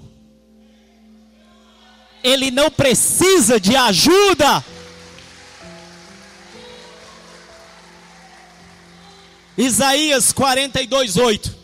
Ele 2.23 2.51
não 2.51 2.69
precisa 2.69 3.59
de 3.59 3.75
ajuda. 3.75 4.63
Isaías 9.57 10.33
42, 10.33 11.17
8. 11.17 11.55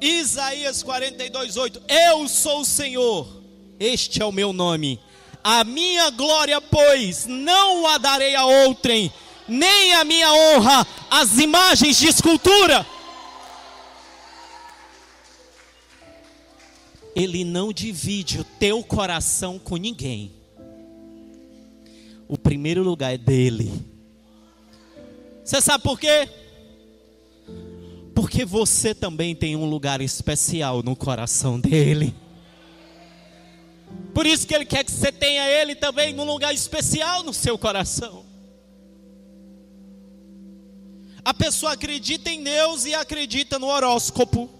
Isaías 0.00 0.82
42, 0.82 1.56
8. 1.56 1.82
Eu 1.88 2.28
sou 2.28 2.60
o 2.60 2.64
Senhor, 2.64 3.42
este 3.80 4.22
é 4.22 4.24
o 4.24 4.32
meu 4.32 4.52
nome. 4.52 5.00
A 5.42 5.64
minha 5.64 6.10
glória, 6.10 6.60
pois, 6.60 7.26
não 7.26 7.86
a 7.86 7.98
darei 7.98 8.34
a 8.34 8.44
outrem, 8.44 9.12
nem 9.46 9.94
a 9.94 10.04
minha 10.04 10.32
honra 10.32 10.86
às 11.10 11.38
imagens 11.38 11.98
de 11.98 12.08
escultura. 12.08 12.86
Ele 17.16 17.44
não 17.44 17.72
divide 17.72 18.40
o 18.40 18.44
teu 18.44 18.84
coração 18.84 19.58
com 19.58 19.76
ninguém. 19.76 20.30
O 22.28 22.36
primeiro 22.36 22.82
lugar 22.82 23.14
é 23.14 23.16
dele. 23.16 23.72
Você 25.42 25.62
sabe 25.62 25.82
por 25.82 25.98
quê? 25.98 26.28
Porque 28.14 28.44
você 28.44 28.94
também 28.94 29.34
tem 29.34 29.56
um 29.56 29.64
lugar 29.64 30.02
especial 30.02 30.82
no 30.82 30.94
coração 30.94 31.58
dele. 31.58 32.14
Por 34.12 34.26
isso 34.26 34.46
que 34.46 34.54
ele 34.54 34.66
quer 34.66 34.84
que 34.84 34.90
você 34.90 35.10
tenha 35.10 35.48
ele 35.48 35.74
também 35.74 36.12
num 36.12 36.24
lugar 36.24 36.52
especial 36.52 37.22
no 37.22 37.32
seu 37.32 37.56
coração. 37.56 38.26
A 41.24 41.32
pessoa 41.32 41.72
acredita 41.72 42.30
em 42.30 42.42
Deus 42.42 42.84
e 42.84 42.94
acredita 42.94 43.58
no 43.58 43.68
horóscopo. 43.68 44.50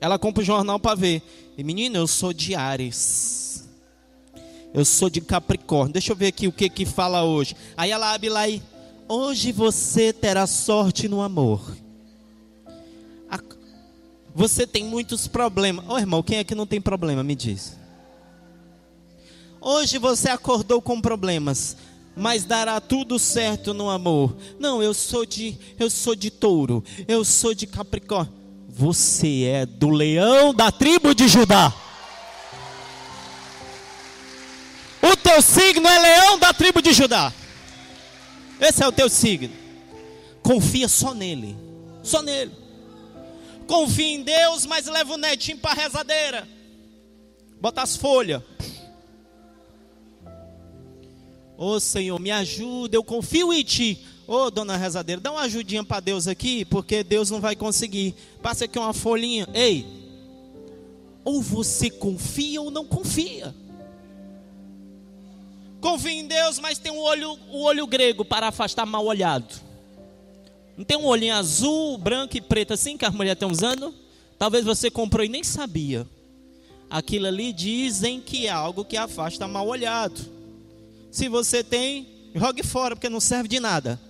Ela 0.00 0.18
compra 0.18 0.42
o 0.42 0.46
jornal 0.46 0.78
para 0.78 0.94
ver. 0.94 1.22
E 1.56 1.64
menina, 1.64 1.98
eu 1.98 2.06
sou 2.06 2.32
de 2.32 2.54
Ares. 2.54 3.68
Eu 4.74 4.84
sou 4.84 5.08
de 5.08 5.20
Capricórnio. 5.20 5.92
Deixa 5.92 6.12
eu 6.12 6.16
ver 6.16 6.26
aqui 6.26 6.46
o 6.46 6.52
que 6.52 6.68
que 6.68 6.84
fala 6.84 7.24
hoje. 7.24 7.56
Aí 7.76 7.90
ela 7.90 8.12
abre 8.12 8.28
lá 8.28 8.48
e 8.48 8.62
hoje 9.08 9.52
você 9.52 10.12
terá 10.12 10.46
sorte 10.46 11.08
no 11.08 11.20
amor. 11.20 11.62
Você 14.36 14.66
tem 14.66 14.84
muitos 14.84 15.26
problemas. 15.26 15.82
Ô 15.88 15.94
oh, 15.94 15.98
irmão, 15.98 16.22
quem 16.22 16.36
é 16.36 16.44
que 16.44 16.54
não 16.54 16.66
tem 16.66 16.78
problema? 16.78 17.24
Me 17.24 17.34
diz. 17.34 17.74
Hoje 19.58 19.96
você 19.96 20.28
acordou 20.28 20.82
com 20.82 21.00
problemas, 21.00 21.74
mas 22.14 22.44
dará 22.44 22.78
tudo 22.78 23.18
certo 23.18 23.72
no 23.72 23.88
amor. 23.88 24.36
Não, 24.60 24.82
eu 24.82 24.92
sou 24.92 25.24
de 25.24 25.56
eu 25.78 25.88
sou 25.88 26.14
de 26.14 26.30
Touro. 26.30 26.84
Eu 27.08 27.24
sou 27.24 27.54
de 27.54 27.66
Capricórnio. 27.66 28.35
Você 28.78 29.44
é 29.44 29.64
do 29.64 29.88
leão 29.88 30.52
da 30.52 30.70
tribo 30.70 31.14
de 31.14 31.28
Judá. 31.28 31.72
O 35.00 35.16
teu 35.16 35.40
signo 35.40 35.88
é 35.88 35.98
leão 35.98 36.38
da 36.38 36.52
tribo 36.52 36.82
de 36.82 36.92
Judá. 36.92 37.32
Esse 38.60 38.82
é 38.82 38.86
o 38.86 38.92
teu 38.92 39.08
signo. 39.08 39.54
Confia 40.42 40.88
só 40.88 41.14
nele. 41.14 41.56
Só 42.02 42.20
nele. 42.20 42.52
Confia 43.66 44.08
em 44.08 44.22
Deus, 44.22 44.66
mas 44.66 44.84
leva 44.84 45.14
o 45.14 45.16
netinho 45.16 45.56
para 45.56 45.70
a 45.70 45.82
rezadeira. 45.82 46.46
Bota 47.58 47.80
as 47.80 47.96
folhas. 47.96 48.42
Ô 51.56 51.70
oh, 51.70 51.80
Senhor, 51.80 52.20
me 52.20 52.30
ajuda, 52.30 52.94
eu 52.94 53.02
confio 53.02 53.54
em 53.54 53.64
Ti. 53.64 54.04
Ô, 54.26 54.46
oh, 54.46 54.50
dona 54.50 54.76
rezadeira, 54.76 55.20
dá 55.20 55.30
uma 55.30 55.42
ajudinha 55.42 55.84
para 55.84 56.00
Deus 56.00 56.26
aqui, 56.26 56.64
porque 56.64 57.04
Deus 57.04 57.30
não 57.30 57.40
vai 57.40 57.54
conseguir. 57.54 58.14
Passa 58.42 58.64
aqui 58.64 58.78
uma 58.78 58.92
folhinha. 58.92 59.46
Ei, 59.54 59.86
ou 61.24 61.42
você 61.42 61.90
confia 61.90 62.60
ou 62.60 62.70
não 62.70 62.84
confia. 62.84 63.54
Confia 65.80 66.12
em 66.12 66.26
Deus, 66.26 66.58
mas 66.58 66.78
tem 66.78 66.90
um 66.90 66.98
olho, 66.98 67.38
o 67.50 67.58
um 67.58 67.62
olho 67.62 67.86
grego 67.86 68.24
para 68.24 68.48
afastar 68.48 68.86
mal 68.86 69.04
olhado. 69.04 69.60
Não 70.76 70.84
tem 70.84 70.96
um 70.96 71.04
olhinho 71.04 71.34
azul, 71.34 71.96
branco 71.96 72.36
e 72.36 72.40
preto 72.40 72.74
assim 72.74 72.96
que 72.96 73.04
as 73.04 73.14
mulheres 73.14 73.36
estão 73.36 73.50
usando? 73.50 73.94
Talvez 74.38 74.64
você 74.64 74.90
comprou 74.90 75.24
e 75.24 75.28
nem 75.28 75.42
sabia. 75.42 76.06
Aquilo 76.90 77.26
ali 77.26 77.52
dizem 77.52 78.20
que 78.20 78.46
é 78.46 78.50
algo 78.50 78.84
que 78.84 78.96
afasta 78.96 79.48
mal 79.48 79.66
olhado. 79.66 80.20
Se 81.10 81.28
você 81.28 81.64
tem, 81.64 82.06
jogue 82.34 82.62
fora, 82.62 82.94
porque 82.94 83.08
não 83.08 83.20
serve 83.20 83.48
de 83.48 83.58
nada. 83.58 84.00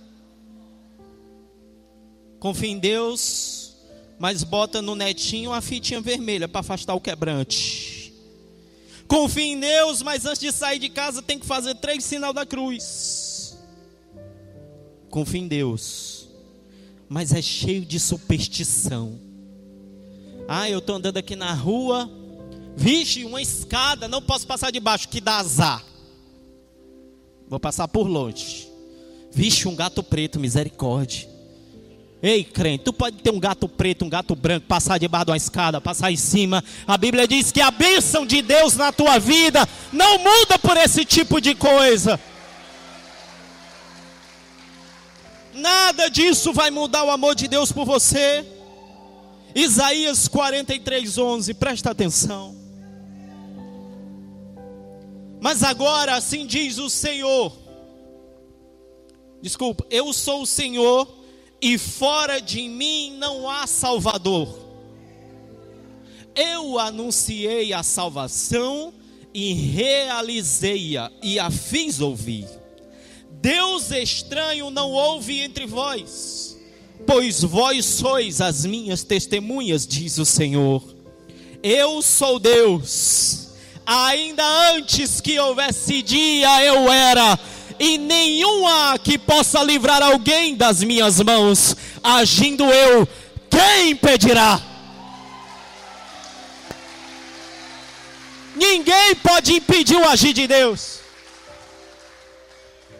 Confia 2.39 2.69
em 2.69 2.77
Deus, 2.77 3.75
mas 4.19 4.43
bota 4.43 4.81
no 4.81 4.95
netinho 4.95 5.51
a 5.51 5.61
fitinha 5.61 6.01
vermelha 6.01 6.47
para 6.47 6.61
afastar 6.61 6.93
o 6.93 7.01
quebrante. 7.01 8.13
Confia 9.07 9.45
em 9.45 9.59
Deus, 9.59 10.01
mas 10.01 10.25
antes 10.25 10.41
de 10.41 10.51
sair 10.51 10.79
de 10.79 10.89
casa 10.89 11.21
tem 11.21 11.39
que 11.39 11.45
fazer 11.45 11.75
três 11.75 12.03
sinal 12.03 12.33
da 12.33 12.45
cruz. 12.45 13.57
Confia 15.09 15.39
em 15.39 15.47
Deus, 15.47 16.27
mas 17.07 17.31
é 17.31 17.41
cheio 17.41 17.85
de 17.85 17.99
superstição. 17.99 19.17
Ah, 20.47 20.69
eu 20.69 20.79
estou 20.79 20.95
andando 20.95 21.17
aqui 21.17 21.35
na 21.35 21.53
rua, 21.53 22.09
vixe, 22.75 23.23
uma 23.25 23.41
escada, 23.41 24.07
não 24.07 24.21
posso 24.21 24.45
passar 24.45 24.71
debaixo, 24.71 25.09
que 25.09 25.21
dá 25.21 25.37
azar. 25.37 25.83
Vou 27.49 27.59
passar 27.59 27.87
por 27.87 28.07
longe. 28.07 28.67
Vixe, 29.31 29.67
um 29.67 29.75
gato 29.75 30.03
preto, 30.03 30.39
misericórdia. 30.39 31.36
Ei, 32.21 32.43
crente, 32.43 32.83
tu 32.83 32.93
pode 32.93 33.17
ter 33.17 33.31
um 33.31 33.39
gato 33.39 33.69
preto, 33.69 34.03
um 34.03 34.09
gato 34.09 34.35
branco, 34.35 34.65
passar 34.65 34.97
debaixo 34.97 35.25
de 35.25 35.31
uma 35.31 35.37
escada, 35.37 35.79
passar 35.79 36.11
em 36.11 36.17
cima. 36.17 36.63
A 36.87 36.97
Bíblia 36.97 37.27
diz 37.27 37.51
que 37.51 37.61
a 37.61 37.69
bênção 37.69 38.25
de 38.25 38.41
Deus 38.41 38.75
na 38.75 38.91
tua 38.91 39.19
vida 39.19 39.67
não 39.93 40.17
muda 40.17 40.57
por 40.57 40.75
esse 40.77 41.05
tipo 41.05 41.39
de 41.39 41.53
coisa. 41.53 42.19
Nada 45.53 46.09
disso 46.09 46.53
vai 46.53 46.71
mudar 46.71 47.03
o 47.03 47.11
amor 47.11 47.35
de 47.35 47.47
Deus 47.47 47.71
por 47.71 47.85
você. 47.85 48.45
Isaías 49.53 50.27
43, 50.27 51.17
11, 51.17 51.53
presta 51.53 51.91
atenção. 51.91 52.55
Mas 55.39 55.63
agora, 55.63 56.15
assim 56.15 56.47
diz 56.47 56.79
o 56.79 56.89
Senhor. 56.89 57.55
Desculpa, 59.41 59.85
eu 59.89 60.11
sou 60.13 60.41
o 60.41 60.47
Senhor 60.47 61.16
e 61.61 61.77
fora 61.77 62.39
de 62.39 62.67
mim 62.67 63.15
não 63.17 63.49
há 63.49 63.65
Salvador. 63.65 64.67
Eu 66.35 66.77
anunciei 66.77 67.73
a 67.73 67.81
salvação 67.81 68.93
e 69.33 69.53
realizei-a 69.53 71.11
e 71.21 71.39
a 71.39 71.49
fiz 71.49 71.99
ouvir. 71.99 72.47
Deus 73.41 73.91
estranho 73.91 74.69
não 74.69 74.91
houve 74.91 75.41
entre 75.41 75.65
vós, 75.65 76.57
pois 77.05 77.43
vós 77.43 77.85
sois 77.85 78.41
as 78.41 78.65
minhas 78.65 79.03
testemunhas, 79.03 79.85
diz 79.85 80.17
o 80.17 80.25
Senhor. 80.25 80.83
Eu 81.63 82.01
sou 82.01 82.39
Deus, 82.39 83.49
ainda 83.85 84.43
antes 84.73 85.21
que 85.21 85.39
houvesse 85.39 86.01
dia 86.01 86.63
eu 86.63 86.91
era 86.91 87.39
e 87.79 87.97
nenhum 87.97 88.67
há 88.67 88.97
que 88.97 89.17
possa 89.17 89.63
livrar 89.63 90.01
alguém 90.01 90.55
das 90.55 90.83
minhas 90.83 91.21
mãos. 91.21 91.75
Agindo 92.03 92.63
eu, 92.65 93.07
quem 93.49 93.91
impedirá? 93.91 94.61
Ninguém 98.55 99.15
pode 99.15 99.53
impedir 99.53 99.95
o 99.95 100.07
agir 100.07 100.33
de 100.33 100.47
Deus. 100.47 100.99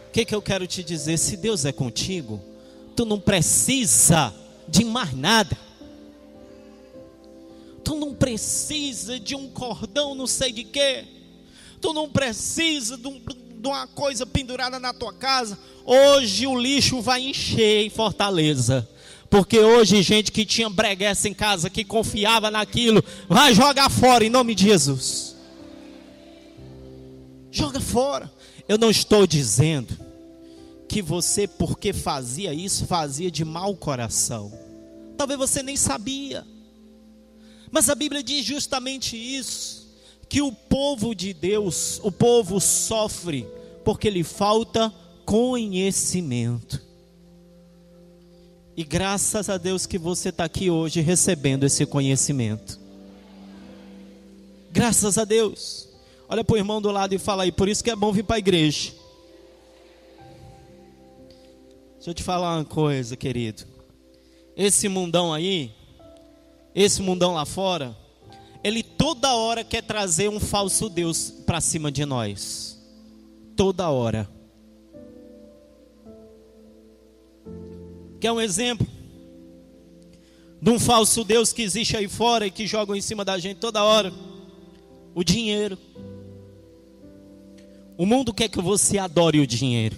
O 0.07 0.11
que, 0.11 0.23
que 0.23 0.35
eu 0.35 0.41
quero 0.41 0.67
te 0.67 0.83
dizer? 0.83 1.17
Se 1.17 1.35
Deus 1.35 1.65
é 1.65 1.71
contigo, 1.71 2.41
tu 2.95 3.05
não 3.05 3.19
precisa 3.19 4.33
de 4.67 4.83
mais 4.83 5.13
nada. 5.13 5.57
Tu 7.83 7.95
não 7.95 8.13
precisa 8.13 9.19
de 9.19 9.35
um 9.35 9.49
cordão, 9.49 10.13
não 10.13 10.27
sei 10.27 10.51
de 10.51 10.63
quê. 10.63 11.05
Tu 11.79 11.93
não 11.93 12.09
precisa 12.09 12.97
de 12.97 13.07
um, 13.07 13.21
de 13.57 13.67
uma 13.67 13.87
coisa 13.87 14.25
pendurada 14.25 14.79
na 14.79 14.93
tua 14.93 15.11
casa, 15.13 15.57
hoje 15.83 16.45
o 16.45 16.57
lixo 16.57 17.01
vai 17.01 17.21
encher 17.21 17.85
em 17.85 17.89
Fortaleza. 17.89 18.87
Porque 19.29 19.59
hoje 19.59 20.01
gente 20.01 20.31
que 20.31 20.45
tinha 20.45 20.69
breguessa 20.69 21.27
em 21.27 21.33
casa, 21.33 21.69
que 21.69 21.83
confiava 21.83 22.49
naquilo, 22.49 23.03
vai 23.27 23.53
jogar 23.53 23.89
fora 23.89 24.23
em 24.23 24.29
nome 24.29 24.55
de 24.55 24.63
Jesus. 24.65 25.35
Joga 27.51 27.81
fora. 27.81 28.31
Eu 28.69 28.77
não 28.77 28.89
estou 28.89 29.27
dizendo 29.27 29.97
que 30.87 31.01
você, 31.01 31.47
porque 31.47 31.91
fazia 31.91 32.53
isso, 32.53 32.85
fazia 32.85 33.29
de 33.29 33.43
mau 33.43 33.75
coração. 33.75 34.53
Talvez 35.17 35.37
você 35.37 35.61
nem 35.61 35.75
sabia. 35.75 36.45
Mas 37.69 37.89
a 37.89 37.95
Bíblia 37.95 38.23
diz 38.23 38.45
justamente 38.45 39.17
isso 39.17 39.86
que 40.29 40.41
o 40.41 40.51
povo 40.51 41.15
de 41.15 41.33
Deus, 41.33 41.99
o 42.03 42.11
povo 42.11 42.59
sofre 42.59 43.47
porque 43.83 44.09
lhe 44.09 44.23
falta 44.23 44.93
conhecimento. 45.25 46.81
E 48.75 48.83
graças 48.83 49.49
a 49.49 49.57
Deus 49.57 49.85
que 49.85 49.97
você 49.97 50.29
está 50.29 50.43
aqui 50.43 50.69
hoje 50.69 51.01
recebendo 51.01 51.63
esse 51.63 51.85
conhecimento. 51.85 52.79
Graças 54.71 55.17
a 55.17 55.25
Deus. 55.25 55.87
Olha 56.29 56.43
para 56.43 56.53
o 56.53 56.57
irmão 56.57 56.81
do 56.81 56.91
lado 56.91 57.15
e 57.15 57.17
fala 57.17 57.43
aí, 57.43 57.51
por 57.51 57.69
isso 57.69 57.83
que 57.83 57.89
é 57.89 57.95
bom 57.95 58.11
vir 58.11 58.23
para 58.23 58.35
a 58.35 58.39
igreja. 58.39 58.91
Deixa 61.95 62.11
eu 62.11 62.13
te 62.13 62.21
falar 62.21 62.57
uma 62.57 62.65
coisa, 62.65 63.15
querido. 63.15 63.63
Esse 64.55 64.87
mundão 64.87 65.33
aí, 65.33 65.71
esse 66.75 67.01
mundão 67.01 67.33
lá 67.33 67.45
fora, 67.45 67.97
ele 68.63 68.83
toda 68.83 69.35
hora 69.35 69.63
quer 69.63 69.83
trazer 69.83 70.29
um 70.29 70.39
falso 70.39 70.89
Deus 70.89 71.31
para 71.45 71.61
cima 71.61 71.91
de 71.91 72.05
nós. 72.05 72.77
Toda 73.55 73.89
hora. 73.89 74.29
Quer 78.19 78.31
um 78.31 78.41
exemplo? 78.41 78.87
De 80.61 80.71
um 80.71 80.79
falso 80.79 81.23
Deus 81.23 81.53
que 81.53 81.61
existe 81.61 81.95
aí 81.95 82.07
fora 82.07 82.47
e 82.47 82.51
que 82.51 82.65
joga 82.65 82.97
em 82.97 83.01
cima 83.01 83.23
da 83.23 83.37
gente 83.37 83.57
toda 83.57 83.83
hora. 83.83 84.11
O 85.13 85.23
dinheiro. 85.23 85.77
O 87.97 88.05
mundo 88.05 88.33
quer 88.33 88.49
que 88.49 88.61
você 88.61 88.97
adore 88.97 89.39
o 89.39 89.47
dinheiro. 89.47 89.97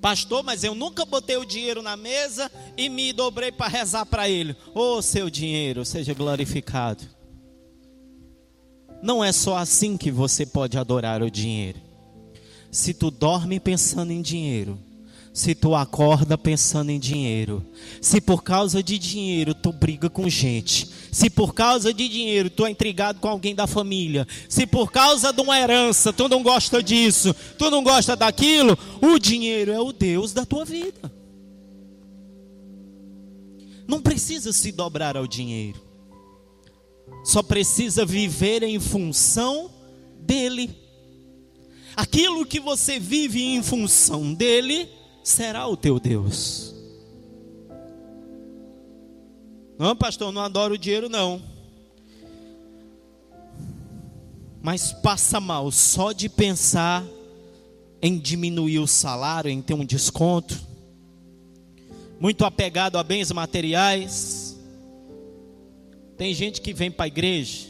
Pastor, 0.00 0.42
mas 0.42 0.62
eu 0.62 0.74
nunca 0.74 1.06
botei 1.06 1.36
o 1.38 1.46
dinheiro 1.46 1.80
na 1.80 1.96
mesa 1.96 2.52
e 2.76 2.90
me 2.90 3.10
dobrei 3.10 3.50
para 3.50 3.68
rezar 3.68 4.04
para 4.04 4.28
ele. 4.28 4.54
Ô 4.74 4.96
oh, 4.96 5.02
seu 5.02 5.30
dinheiro, 5.30 5.82
seja 5.82 6.12
glorificado. 6.12 7.13
Não 9.04 9.22
é 9.22 9.32
só 9.32 9.58
assim 9.58 9.98
que 9.98 10.10
você 10.10 10.46
pode 10.46 10.78
adorar 10.78 11.22
o 11.22 11.30
dinheiro. 11.30 11.78
Se 12.70 12.94
tu 12.94 13.10
dorme 13.10 13.60
pensando 13.60 14.10
em 14.12 14.22
dinheiro, 14.22 14.78
se 15.30 15.54
tu 15.54 15.74
acorda 15.74 16.38
pensando 16.38 16.88
em 16.88 16.98
dinheiro, 16.98 17.62
se 18.00 18.18
por 18.18 18.42
causa 18.42 18.82
de 18.82 18.98
dinheiro 18.98 19.52
tu 19.52 19.70
briga 19.74 20.08
com 20.08 20.26
gente, 20.26 20.88
se 21.12 21.28
por 21.28 21.52
causa 21.52 21.92
de 21.92 22.08
dinheiro 22.08 22.48
tu 22.48 22.64
é 22.64 22.70
intrigado 22.70 23.20
com 23.20 23.28
alguém 23.28 23.54
da 23.54 23.66
família, 23.66 24.26
se 24.48 24.66
por 24.66 24.90
causa 24.90 25.34
de 25.34 25.42
uma 25.42 25.60
herança 25.60 26.10
tu 26.10 26.26
não 26.26 26.42
gosta 26.42 26.82
disso, 26.82 27.36
tu 27.58 27.70
não 27.70 27.84
gosta 27.84 28.16
daquilo, 28.16 28.74
o 29.02 29.18
dinheiro 29.18 29.70
é 29.70 29.78
o 29.78 29.92
Deus 29.92 30.32
da 30.32 30.46
tua 30.46 30.64
vida. 30.64 31.12
Não 33.86 34.00
precisa 34.00 34.50
se 34.50 34.72
dobrar 34.72 35.14
ao 35.14 35.26
dinheiro 35.26 35.83
só 37.24 37.42
precisa 37.42 38.04
viver 38.04 38.62
em 38.62 38.78
função 38.78 39.70
dele. 40.20 40.70
Aquilo 41.96 42.44
que 42.44 42.60
você 42.60 42.98
vive 42.98 43.42
em 43.42 43.62
função 43.62 44.34
dele 44.34 44.90
será 45.22 45.66
o 45.66 45.74
teu 45.74 45.98
Deus. 45.98 46.74
Não, 49.78 49.96
pastor, 49.96 50.30
não 50.30 50.42
adoro 50.42 50.74
o 50.74 50.78
dinheiro, 50.78 51.08
não. 51.08 51.42
Mas 54.62 54.92
passa 54.92 55.40
mal 55.40 55.72
só 55.72 56.12
de 56.12 56.28
pensar 56.28 57.02
em 58.02 58.18
diminuir 58.18 58.80
o 58.80 58.86
salário, 58.86 59.50
em 59.50 59.62
ter 59.62 59.72
um 59.72 59.84
desconto. 59.84 60.60
Muito 62.20 62.44
apegado 62.44 62.98
a 62.98 63.02
bens 63.02 63.32
materiais 63.32 64.43
tem 66.16 66.32
gente 66.32 66.60
que 66.60 66.72
vem 66.72 66.90
para 66.90 67.04
a 67.04 67.08
igreja, 67.08 67.68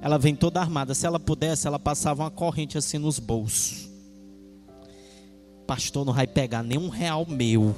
ela 0.00 0.18
vem 0.18 0.34
toda 0.34 0.60
armada. 0.60 0.94
Se 0.94 1.06
ela 1.06 1.18
pudesse, 1.18 1.66
ela 1.66 1.78
passava 1.78 2.22
uma 2.22 2.30
corrente 2.30 2.78
assim 2.78 2.98
nos 2.98 3.18
bolsos. 3.18 3.88
pastor 5.66 6.04
não 6.04 6.12
vai 6.12 6.26
pegar 6.26 6.62
nenhum 6.62 6.88
real 6.88 7.26
meu. 7.26 7.74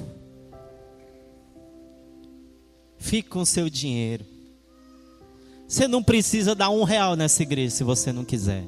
Fique 2.98 3.28
com 3.28 3.44
seu 3.44 3.70
dinheiro. 3.70 4.24
Você 5.66 5.86
não 5.88 6.02
precisa 6.02 6.54
dar 6.54 6.70
um 6.70 6.82
real 6.82 7.16
nessa 7.16 7.42
igreja 7.42 7.74
se 7.74 7.84
você 7.84 8.12
não 8.12 8.24
quiser. 8.24 8.64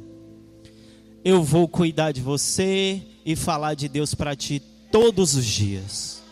Eu 1.24 1.42
vou 1.42 1.68
cuidar 1.68 2.12
de 2.12 2.20
você 2.20 3.02
e 3.24 3.36
falar 3.36 3.74
de 3.74 3.88
Deus 3.88 4.14
para 4.14 4.34
ti 4.34 4.60
todos 4.90 5.34
os 5.34 5.44
dias. 5.44 6.22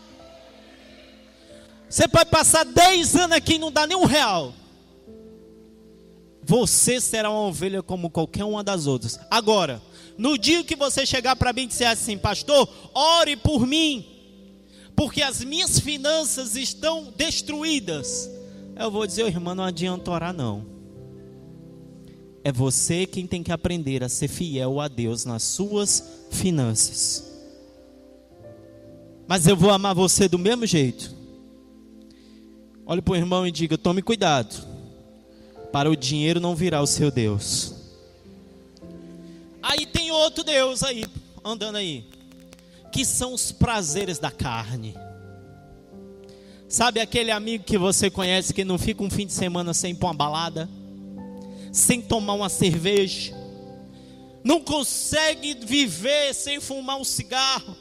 Você 1.89 2.07
pode 2.07 2.31
passar 2.31 2.65
10 2.65 3.17
anos 3.17 3.37
aqui 3.37 3.55
e 3.55 3.59
não 3.59 3.71
dar 3.71 3.87
nem 3.87 3.97
um 3.97 4.05
real. 4.05 4.55
Você 6.51 7.01
será 7.01 7.31
uma 7.31 7.43
ovelha 7.43 7.81
como 7.81 8.11
qualquer 8.11 8.43
uma 8.43 8.65
das 8.65 8.89
outras. 8.89 9.21
Agora, 9.31 9.81
no 10.19 10.37
dia 10.37 10.65
que 10.65 10.75
você 10.75 11.07
chegar 11.07 11.37
para 11.37 11.53
mim 11.53 11.63
e 11.63 11.67
disser 11.69 11.89
assim, 11.89 12.19
pastor, 12.19 12.69
ore 12.93 13.37
por 13.37 13.65
mim, 13.65 14.05
porque 14.97 15.23
as 15.23 15.45
minhas 15.45 15.79
finanças 15.79 16.57
estão 16.57 17.15
destruídas. 17.17 18.29
Eu 18.75 18.91
vou 18.91 19.07
dizer, 19.07 19.27
irmão, 19.27 19.55
não 19.55 19.63
adianta 19.63 20.11
orar 20.11 20.35
não. 20.35 20.67
É 22.43 22.51
você 22.51 23.07
quem 23.07 23.29
tem 23.29 23.45
que 23.45 23.53
aprender 23.53 24.03
a 24.03 24.09
ser 24.09 24.27
fiel 24.27 24.81
a 24.81 24.89
Deus 24.89 25.25
nas 25.25 25.45
suas 25.45 26.03
finanças. 26.33 27.33
Mas 29.29 29.47
eu 29.47 29.57
vou 29.57 29.71
amar 29.71 29.95
você 29.95 30.27
do 30.27 30.37
mesmo 30.37 30.67
jeito. 30.67 31.15
Olhe 32.85 33.01
para 33.01 33.13
o 33.13 33.17
irmão 33.17 33.47
e 33.47 33.53
diga: 33.53 33.79
tome 33.79 34.03
cuidado, 34.03 34.70
para 35.73 35.91
o 35.91 35.97
dinheiro 35.97 36.41
não 36.41 36.55
virar 36.55 36.83
o 36.83 36.87
seu 36.87 37.11
Deus. 37.11 37.75
Aí 39.63 39.87
tem 39.87 40.11
outro 40.11 40.43
Deus 40.43 40.83
aí, 40.83 41.05
andando 41.45 41.77
aí, 41.77 42.05
que 42.93 43.05
são 43.05 43.35
os 43.35 43.53
prazeres 43.53 44.19
da 44.19 44.31
carne. 44.31 44.95
Sabe 46.69 47.01
aquele 47.01 47.31
amigo 47.31 47.65
que 47.65 47.77
você 47.77 48.11
conhece 48.11 48.55
que 48.55 48.65
não 48.65 48.79
fica 48.79 49.03
um 49.03 49.11
fim 49.11 49.27
de 49.27 49.33
semana 49.33 49.75
sem 49.75 49.93
ir 49.93 49.97
para 49.97 50.09
uma 50.09 50.15
balada, 50.15 50.69
sem 51.73 52.01
tomar 52.01 52.35
uma 52.35 52.49
cerveja, 52.49 53.35
não 54.43 54.61
consegue 54.61 55.55
viver 55.55 56.35
sem 56.35 56.61
fumar 56.61 56.99
um 56.99 57.05
cigarro, 57.05 57.77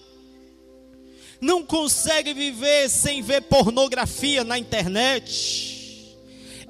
não 1.40 1.64
consegue 1.64 2.34
viver 2.34 2.90
sem 2.90 3.22
ver 3.22 3.42
pornografia 3.44 4.44
na 4.44 4.60
internet, 4.60 6.18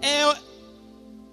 é 0.02 0.49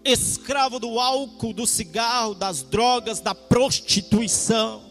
escravo 0.07 0.79
do 0.79 0.99
álcool, 0.99 1.53
do 1.53 1.67
cigarro, 1.67 2.35
das 2.35 2.63
drogas, 2.63 3.21
da 3.21 3.35
prostituição. 3.35 4.83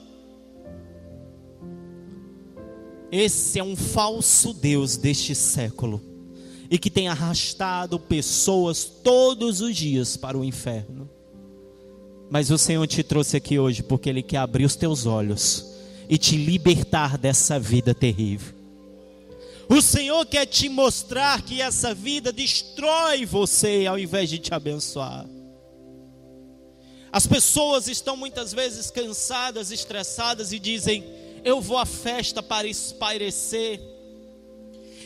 Esse 3.12 3.60
é 3.60 3.63
um 3.63 3.75
falso 3.75 4.54
Deus 4.54 4.97
deste 4.97 5.34
século 5.34 6.01
e 6.69 6.78
que 6.78 6.89
tem 6.89 7.08
arrastado 7.08 7.99
pessoas 7.99 8.84
todos 8.84 9.62
os 9.62 9.75
dias 9.75 10.17
para 10.17 10.38
o 10.38 10.43
inferno. 10.43 11.10
Mas 12.30 12.49
o 12.49 12.58
Senhor 12.58 12.86
te 12.88 13.04
trouxe 13.04 13.38
aqui 13.38 13.60
hoje 13.60 13.84
porque 13.84 14.10
Ele 14.10 14.23
quer 14.23 14.38
abrir 14.38 14.65
os 14.65 14.75
teus 14.75 15.06
olhos 15.06 15.65
e 16.10 16.17
te 16.17 16.36
libertar 16.36 17.17
dessa 17.17 17.60
vida 17.60 17.93
terrível. 17.93 18.54
O 19.69 19.82
Senhor 19.82 20.25
quer 20.25 20.45
te 20.45 20.69
mostrar 20.69 21.41
que 21.41 21.62
essa 21.62 21.93
vida 21.93 22.32
destrói 22.32 23.25
você 23.25 23.86
ao 23.88 23.97
invés 23.97 24.30
de 24.30 24.38
te 24.38 24.54
abençoar. 24.54 25.25
As 27.12 27.25
pessoas 27.25 27.88
estão 27.88 28.17
muitas 28.17 28.54
vezes 28.54 28.91
cansadas, 28.91 29.71
estressadas 29.71 30.51
e 30.51 30.60
dizem: 30.60 31.04
Eu 31.43 31.62
vou 31.62 31.78
à 31.78 31.86
festa 31.86 32.43
para 32.43 32.67
espairecer. 32.67 33.80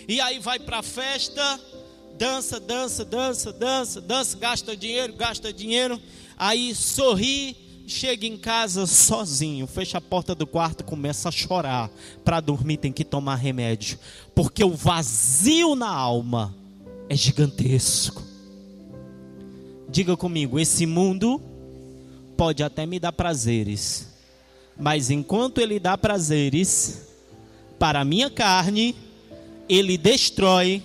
E 0.08 0.19
aí 0.19 0.39
vai 0.39 0.58
para 0.58 0.80
a 0.80 0.84
festa, 0.84 1.60
dança, 2.17 2.60
dança, 2.60 3.06
dança, 3.06 3.54
dança, 3.54 4.02
dança, 4.02 4.38
gasta 4.38 4.76
dinheiro, 4.76 5.13
gasta 5.13 5.54
dinheiro, 5.54 6.02
aí 6.36 6.74
sorri, 6.74 7.56
chega 7.86 8.26
em 8.26 8.38
casa 8.38 8.86
sozinho, 8.86 9.65
fecha 9.67 10.00
a 10.00 10.02
porta 10.02 10.36
do 10.36 10.48
quarto, 10.48 10.84
começa 10.84 11.30
a 11.30 11.32
chorar. 11.32 11.89
Para 12.24 12.39
dormir 12.39 12.78
tem 12.78 12.91
que 12.91 13.06
tomar 13.06 13.36
remédio, 13.36 14.00
porque 14.39 14.63
o 14.63 14.73
vazio 14.73 15.75
na 15.75 15.89
alma 15.89 16.56
é 17.10 17.13
gigantesco. 17.13 18.23
Diga 19.89 20.15
comigo, 20.15 20.58
esse 20.58 20.86
mundo 20.86 21.41
pode 22.38 22.63
até 22.63 22.86
me 22.86 23.02
dar 23.02 23.12
prazeres, 23.12 24.08
mas 24.80 25.10
enquanto 25.10 25.58
ele 25.58 25.78
dá 25.78 25.97
prazeres 25.97 27.02
para 27.78 27.99
a 27.99 28.06
minha 28.06 28.30
carne, 28.30 28.95
ele 29.67 29.97
destrói 29.97 30.82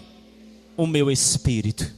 o 0.76 0.84
meu 0.84 1.08
espírito. 1.08 1.88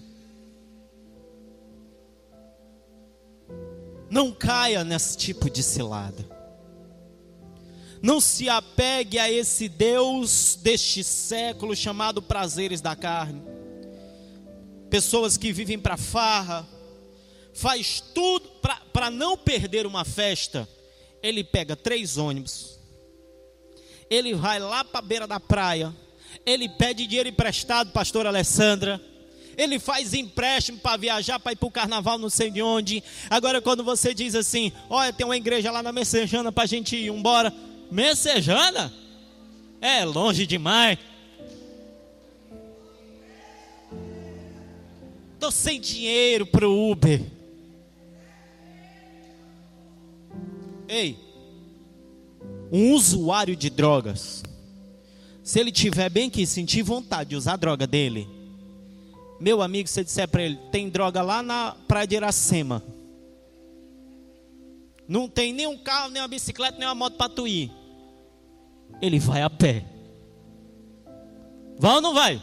Não 4.11 4.31
caia 4.31 4.85
nesse 4.85 5.17
tipo 5.17 5.49
de 5.49 5.63
cilada. 5.63 6.36
Não 8.07 8.21
se 8.21 8.49
apegue 8.49 9.19
a 9.19 9.29
esse 9.29 9.69
Deus 9.69 10.57
deste 10.63 11.03
século 11.03 11.75
chamado 11.75 12.23
prazeres 12.23 12.81
da 12.81 12.95
carne. 12.95 13.43
Pessoas 14.89 15.37
que 15.37 15.53
vivem 15.53 15.77
para 15.77 15.97
farra, 15.97 16.65
faz 17.53 18.01
tudo 18.15 18.49
para 18.93 19.11
não 19.11 19.37
perder 19.37 19.89
uma 19.89 20.05
festa. 20.05 20.69
Ele 21.21 21.43
pega 21.43 21.75
três 21.75 22.17
ônibus, 22.17 22.79
ele 24.09 24.35
vai 24.35 24.61
lá 24.61 24.85
para 24.85 25.01
a 25.01 25.03
beira 25.03 25.27
da 25.27 25.41
praia, 25.41 25.93
ele 26.47 26.69
pede 26.69 27.09
dinheiro 27.09 27.29
emprestado, 27.29 27.91
pastor 27.91 28.25
Alessandra. 28.25 29.01
Ele 29.57 29.81
faz 29.81 30.15
empréstimo 30.15 30.79
para 30.79 30.97
viajar, 30.97 31.41
para 31.41 31.51
ir 31.51 31.57
para 31.57 31.67
o 31.67 31.73
carnaval, 31.73 32.19
não 32.19 32.31
sei 32.31 32.53
de 32.53 32.63
onde. 32.63 33.03
Agora, 33.29 33.61
quando 33.61 33.83
você 33.83 34.15
diz 34.15 34.37
assim: 34.37 34.71
Olha, 34.89 35.13
tem 35.13 35.27
uma 35.27 35.37
igreja 35.37 35.73
lá 35.73 35.83
na 35.83 35.91
Messejana 35.91 36.53
para 36.53 36.63
a 36.63 36.69
gente 36.69 36.95
ir 36.95 37.09
embora. 37.09 37.53
Messejana? 37.91 38.93
É 39.81 40.05
longe 40.05 40.47
demais. 40.47 40.99
Estou 45.35 45.51
sem 45.51 45.81
dinheiro 45.81 46.47
para 46.47 46.69
o 46.69 46.91
Uber. 46.91 47.23
Ei, 50.89 51.19
um 52.73 52.93
usuário 52.93 53.55
de 53.55 53.69
drogas 53.69 54.43
se 55.47 55.61
ele 55.61 55.71
tiver 55.71 56.11
bem 56.11 56.29
que 56.29 56.45
sentir 56.45 56.83
vontade 56.83 57.31
de 57.31 57.37
usar 57.37 57.53
a 57.53 57.57
droga 57.57 57.87
dele, 57.87 58.29
meu 59.39 59.63
amigo, 59.63 59.89
se 59.89 60.03
disser 60.03 60.27
para 60.27 60.43
ele, 60.43 60.59
tem 60.73 60.89
droga 60.89 61.23
lá 61.23 61.41
na 61.41 61.77
praia 61.87 62.05
de 62.05 62.17
Iracema. 62.17 62.83
Não 65.09 65.29
tem 65.29 65.53
nem 65.53 65.67
um 65.67 65.79
carro, 65.79 66.11
nem 66.11 66.21
uma 66.21 66.29
bicicleta, 66.29 66.79
nem 66.79 66.89
uma 66.89 66.95
moto 66.95 67.17
para 67.17 67.29
tu 67.29 67.47
ir. 67.47 67.71
Ele 69.01 69.19
vai 69.19 69.43
a 69.43 69.51
pé. 69.51 69.85
Vai 71.79 71.95
ou 71.95 72.01
não 72.01 72.15
vai? 72.15 72.43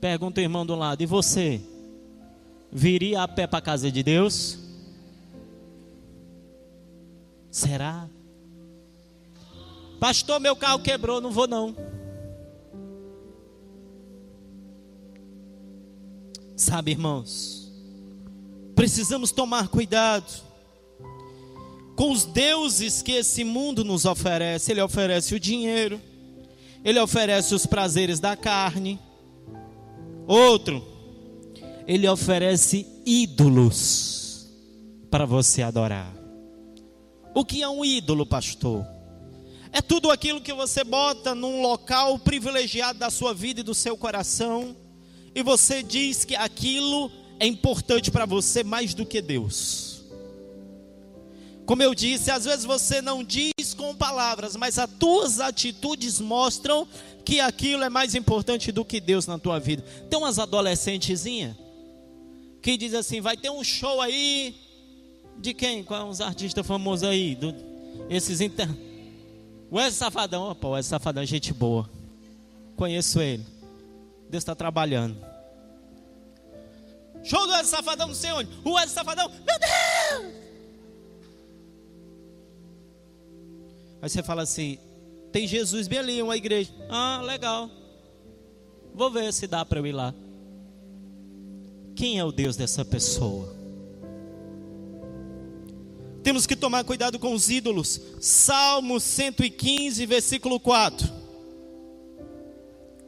Pergunta 0.00 0.40
o 0.40 0.42
irmão 0.42 0.64
do 0.64 0.74
lado, 0.74 1.02
e 1.02 1.06
você? 1.06 1.60
Viria 2.72 3.22
a 3.22 3.28
pé 3.28 3.46
para 3.46 3.58
a 3.58 3.62
casa 3.62 3.90
de 3.90 4.02
Deus? 4.02 4.58
Será? 7.50 8.08
Pastor, 9.98 10.40
meu 10.40 10.56
carro 10.56 10.78
quebrou, 10.78 11.20
não 11.20 11.30
vou 11.30 11.46
não. 11.46 11.76
Sabe, 16.56 16.92
irmãos, 16.92 17.70
precisamos 18.74 19.32
tomar 19.32 19.68
cuidado 19.68 20.49
com 22.00 22.12
os 22.12 22.24
deuses 22.24 23.02
que 23.02 23.12
esse 23.12 23.44
mundo 23.44 23.84
nos 23.84 24.06
oferece. 24.06 24.72
Ele 24.72 24.80
oferece 24.80 25.34
o 25.34 25.38
dinheiro, 25.38 26.00
ele 26.82 26.98
oferece 26.98 27.54
os 27.54 27.66
prazeres 27.66 28.18
da 28.18 28.34
carne. 28.34 28.98
Outro, 30.26 30.82
ele 31.86 32.08
oferece 32.08 32.86
ídolos 33.04 34.48
para 35.10 35.26
você 35.26 35.60
adorar. 35.60 36.10
O 37.34 37.44
que 37.44 37.62
é 37.62 37.68
um 37.68 37.84
ídolo, 37.84 38.24
pastor? 38.24 38.82
É 39.70 39.82
tudo 39.82 40.10
aquilo 40.10 40.40
que 40.40 40.54
você 40.54 40.82
bota 40.82 41.34
num 41.34 41.60
local 41.60 42.18
privilegiado 42.18 42.98
da 42.98 43.10
sua 43.10 43.34
vida 43.34 43.60
e 43.60 43.62
do 43.62 43.74
seu 43.74 43.94
coração, 43.94 44.74
e 45.34 45.42
você 45.42 45.82
diz 45.82 46.24
que 46.24 46.34
aquilo 46.34 47.12
é 47.38 47.46
importante 47.46 48.10
para 48.10 48.24
você 48.24 48.64
mais 48.64 48.94
do 48.94 49.04
que 49.04 49.20
Deus. 49.20 49.79
Como 51.70 51.84
eu 51.84 51.94
disse, 51.94 52.32
às 52.32 52.46
vezes 52.46 52.64
você 52.64 53.00
não 53.00 53.22
diz 53.22 53.74
com 53.76 53.94
palavras, 53.94 54.56
mas 54.56 54.76
as 54.76 54.90
tuas 54.90 55.38
atitudes 55.38 56.18
mostram 56.18 56.84
que 57.24 57.38
aquilo 57.38 57.84
é 57.84 57.88
mais 57.88 58.16
importante 58.16 58.72
do 58.72 58.84
que 58.84 59.00
Deus 59.00 59.28
na 59.28 59.38
tua 59.38 59.60
vida. 59.60 59.84
Tem 60.10 60.18
umas 60.18 60.40
adolescentezinhas 60.40 61.54
que 62.60 62.76
diz 62.76 62.92
assim: 62.92 63.20
vai 63.20 63.36
ter 63.36 63.50
um 63.50 63.62
show 63.62 64.00
aí 64.00 64.56
de 65.38 65.54
quem? 65.54 65.84
Qual 65.84 66.00
é 66.00 66.04
uns 66.04 66.20
artistas 66.20 66.66
famosos 66.66 67.08
aí? 67.08 67.36
Do, 67.36 67.54
esses 68.08 68.40
inter 68.40 68.68
O 69.70 69.76
Wesley 69.76 69.92
Safadão, 69.92 70.52
pô, 70.56 70.70
o 70.70 70.72
Wesley 70.72 70.90
Safadão 70.90 71.22
é 71.22 71.26
gente 71.26 71.54
boa. 71.54 71.88
Conheço 72.74 73.20
ele. 73.20 73.46
Deus 74.28 74.42
está 74.42 74.56
trabalhando. 74.56 75.16
Show 77.22 77.46
do 77.46 77.52
Wesley 77.52 77.70
Safadão, 77.70 78.08
não 78.08 78.14
sei 78.16 78.32
onde. 78.32 78.50
O 78.64 78.72
Wesley 78.72 78.92
Safadão, 78.92 79.28
meu 79.28 79.56
Deus! 79.60 80.49
Aí 84.02 84.08
você 84.08 84.22
fala 84.22 84.42
assim: 84.42 84.78
tem 85.32 85.46
Jesus 85.46 85.86
bem 85.86 85.98
ali, 85.98 86.22
uma 86.22 86.36
igreja. 86.36 86.72
Ah, 86.88 87.20
legal. 87.24 87.70
Vou 88.94 89.10
ver 89.10 89.32
se 89.32 89.46
dá 89.46 89.64
para 89.64 89.78
eu 89.78 89.86
ir 89.86 89.92
lá. 89.92 90.14
Quem 91.94 92.18
é 92.18 92.24
o 92.24 92.32
Deus 92.32 92.56
dessa 92.56 92.84
pessoa? 92.84 93.54
Temos 96.22 96.46
que 96.46 96.56
tomar 96.56 96.84
cuidado 96.84 97.18
com 97.18 97.32
os 97.32 97.48
ídolos. 97.48 98.00
Salmo 98.20 99.00
115, 99.00 100.04
versículo 100.06 100.60
4. 100.60 101.08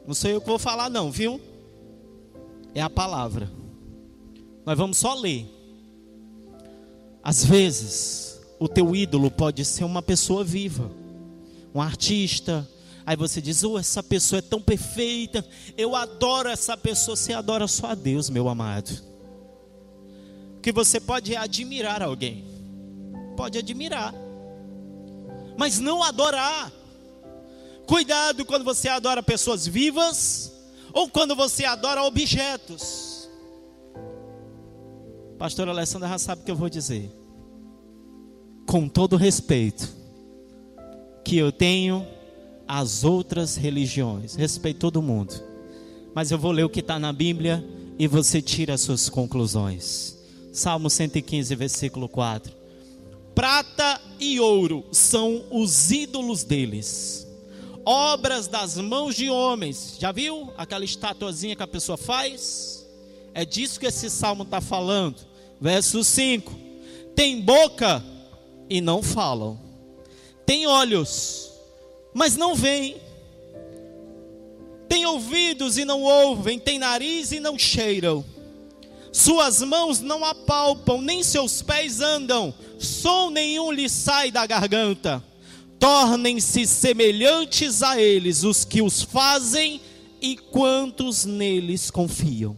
Não 0.05 0.13
sei 0.13 0.35
o 0.35 0.41
que 0.41 0.47
vou 0.47 0.59
falar, 0.59 0.89
não, 0.89 1.11
viu? 1.11 1.39
É 2.73 2.81
a 2.81 2.89
palavra. 2.89 3.51
Nós 4.65 4.77
vamos 4.77 4.97
só 4.97 5.13
ler. 5.13 5.45
Às 7.21 7.45
vezes, 7.45 8.32
o 8.63 8.67
teu 8.69 8.95
ídolo 8.95 9.29
pode 9.29 9.65
ser 9.65 9.83
uma 9.83 10.01
pessoa 10.01 10.41
viva, 10.41 10.89
um 11.75 11.81
artista. 11.81 12.65
Aí 13.05 13.13
você 13.13 13.41
diz: 13.41 13.61
Oh, 13.61 13.77
essa 13.77 14.01
pessoa 14.01 14.39
é 14.39 14.41
tão 14.41 14.61
perfeita, 14.61 15.45
eu 15.77 15.97
adoro 15.97 16.47
essa 16.47 16.77
pessoa. 16.77 17.17
Você 17.17 17.33
adora 17.33 17.67
só 17.67 17.87
a 17.87 17.95
Deus, 17.95 18.29
meu 18.29 18.47
amado. 18.47 18.89
Que 20.61 20.71
você 20.71 20.97
pode 20.97 21.35
admirar 21.35 22.01
alguém, 22.01 22.45
pode 23.35 23.57
admirar, 23.57 24.15
mas 25.57 25.79
não 25.79 26.01
adorar. 26.01 26.71
Cuidado 27.85 28.45
quando 28.45 28.63
você 28.63 28.87
adora 28.87 29.21
pessoas 29.21 29.67
vivas 29.67 30.53
ou 30.93 31.09
quando 31.09 31.35
você 31.35 31.65
adora 31.65 32.01
objetos. 32.03 33.27
Pastor 35.37 35.67
Alessandra 35.67 36.07
já 36.07 36.17
sabe 36.17 36.43
o 36.43 36.45
que 36.45 36.51
eu 36.51 36.55
vou 36.55 36.69
dizer 36.69 37.22
com 38.65 38.87
todo 38.87 39.15
respeito 39.15 39.89
que 41.23 41.37
eu 41.37 41.51
tenho 41.51 42.05
às 42.67 43.03
outras 43.03 43.55
religiões. 43.55 44.35
Respeito 44.35 44.79
todo 44.79 45.01
mundo. 45.01 45.33
Mas 46.13 46.31
eu 46.31 46.37
vou 46.37 46.51
ler 46.51 46.63
o 46.63 46.69
que 46.69 46.79
está 46.79 46.99
na 46.99 47.11
Bíblia 47.11 47.63
e 47.97 48.07
você 48.07 48.41
tira 48.41 48.73
as 48.73 48.81
suas 48.81 49.09
conclusões. 49.09 50.17
Salmo 50.51 50.89
115, 50.89 51.55
versículo 51.55 52.07
4. 52.07 52.53
Prata 53.33 53.99
e 54.19 54.39
ouro 54.39 54.85
são 54.91 55.43
os 55.49 55.89
ídolos 55.89 56.43
deles, 56.43 57.27
obras 57.83 58.47
das 58.47 58.77
mãos 58.77 59.15
de 59.15 59.29
homens. 59.29 59.97
Já 59.99 60.11
viu 60.11 60.53
aquela 60.55 60.85
estatuazinha 60.85 61.55
que 61.55 61.63
a 61.63 61.67
pessoa 61.67 61.97
faz? 61.97 62.87
É 63.33 63.43
disso 63.43 63.79
que 63.79 63.87
esse 63.87 64.09
salmo 64.09 64.43
está 64.43 64.61
falando. 64.61 65.15
Verso 65.59 66.03
5: 66.03 66.53
Tem 67.15 67.41
boca, 67.41 68.03
e 68.73 68.81
não 68.81 69.03
falam. 69.03 69.59
Tem 70.47 70.65
olhos, 70.65 71.51
mas 72.11 72.35
não 72.35 72.55
veem. 72.55 72.97
Tem 74.89 75.05
ouvidos 75.05 75.77
e 75.77 75.85
não 75.85 76.01
ouvem, 76.01 76.57
tem 76.57 76.79
nariz 76.79 77.31
e 77.31 77.39
não 77.39 77.57
cheiram. 77.57 78.25
Suas 79.11 79.61
mãos 79.61 79.99
não 79.99 80.25
apalpam, 80.25 80.99
nem 80.99 81.21
seus 81.21 81.61
pés 81.61 82.01
andam, 82.01 82.51
som 82.79 83.29
nenhum 83.29 83.71
lhe 83.71 83.87
sai 83.87 84.31
da 84.31 84.43
garganta. 84.47 85.23
Tornem-se 85.79 86.65
semelhantes 86.65 87.83
a 87.83 88.01
eles 88.01 88.43
os 88.43 88.65
que 88.65 88.81
os 88.81 89.03
fazem 89.03 89.79
e 90.19 90.35
quantos 90.35 91.25
neles 91.25 91.91
confiam. 91.91 92.57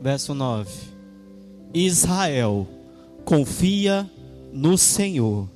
Verso 0.00 0.32
9: 0.32 0.70
Israel 1.74 2.66
confia 3.26 4.08
no 4.52 4.78
Senhor. 4.78 5.50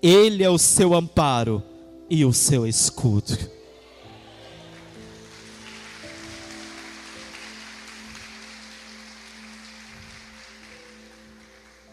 Ele 0.00 0.44
é 0.44 0.48
o 0.48 0.56
seu 0.56 0.94
amparo 0.94 1.60
e 2.08 2.24
o 2.24 2.32
seu 2.32 2.64
escudo. 2.64 3.36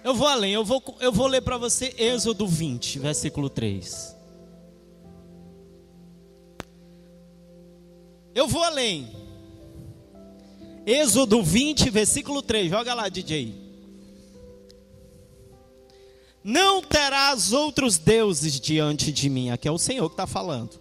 Eu 0.03 0.13
vou 0.13 0.27
além, 0.27 0.53
eu 0.53 0.63
vou, 0.63 0.83
eu 0.99 1.11
vou 1.11 1.25
ler 1.25 1.41
para 1.41 1.57
você 1.57 1.91
Êxodo 1.97 2.47
20, 2.47 2.99
versículo 2.99 3.49
3. 3.49 4.15
Eu 8.35 8.47
vou 8.47 8.63
além. 8.63 9.09
Êxodo 10.85 11.41
20, 11.41 11.89
versículo 11.89 12.43
3. 12.43 12.69
Joga 12.69 12.93
lá, 12.93 13.09
DJ. 13.09 13.64
Não 16.47 16.79
terás 16.79 17.53
outros 17.53 17.97
deuses 17.97 18.59
diante 18.59 19.11
de 19.11 19.31
mim. 19.31 19.49
Aqui 19.49 19.67
é 19.67 19.71
o 19.71 19.79
Senhor 19.79 20.07
que 20.07 20.13
está 20.13 20.27
falando. 20.27 20.79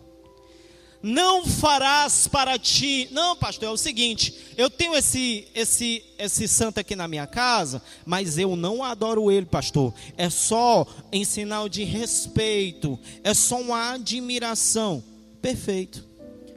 Não 1.03 1.47
farás 1.47 2.29
para 2.29 2.59
ti. 2.59 3.09
Não, 3.11 3.35
pastor, 3.35 3.71
é 3.71 3.73
o 3.73 3.77
seguinte: 3.79 4.35
eu 4.59 4.69
tenho 4.69 4.95
esse, 4.95 5.49
esse, 5.55 6.05
esse 6.19 6.47
santo 6.47 6.81
aqui 6.81 6.95
na 6.95 7.09
minha 7.09 7.27
casa, 7.27 7.81
mas 8.05 8.37
eu 8.37 8.55
não 8.57 8.85
adoro 8.85 9.33
ele, 9.33 9.47
pastor. 9.47 9.95
É 10.19 10.29
só 10.29 10.87
em 11.11 11.25
sinal 11.25 11.67
de 11.67 11.83
respeito, 11.83 12.99
é 13.23 13.33
só 13.33 13.59
uma 13.59 13.95
admiração. 13.95 15.03
Perfeito. 15.41 16.07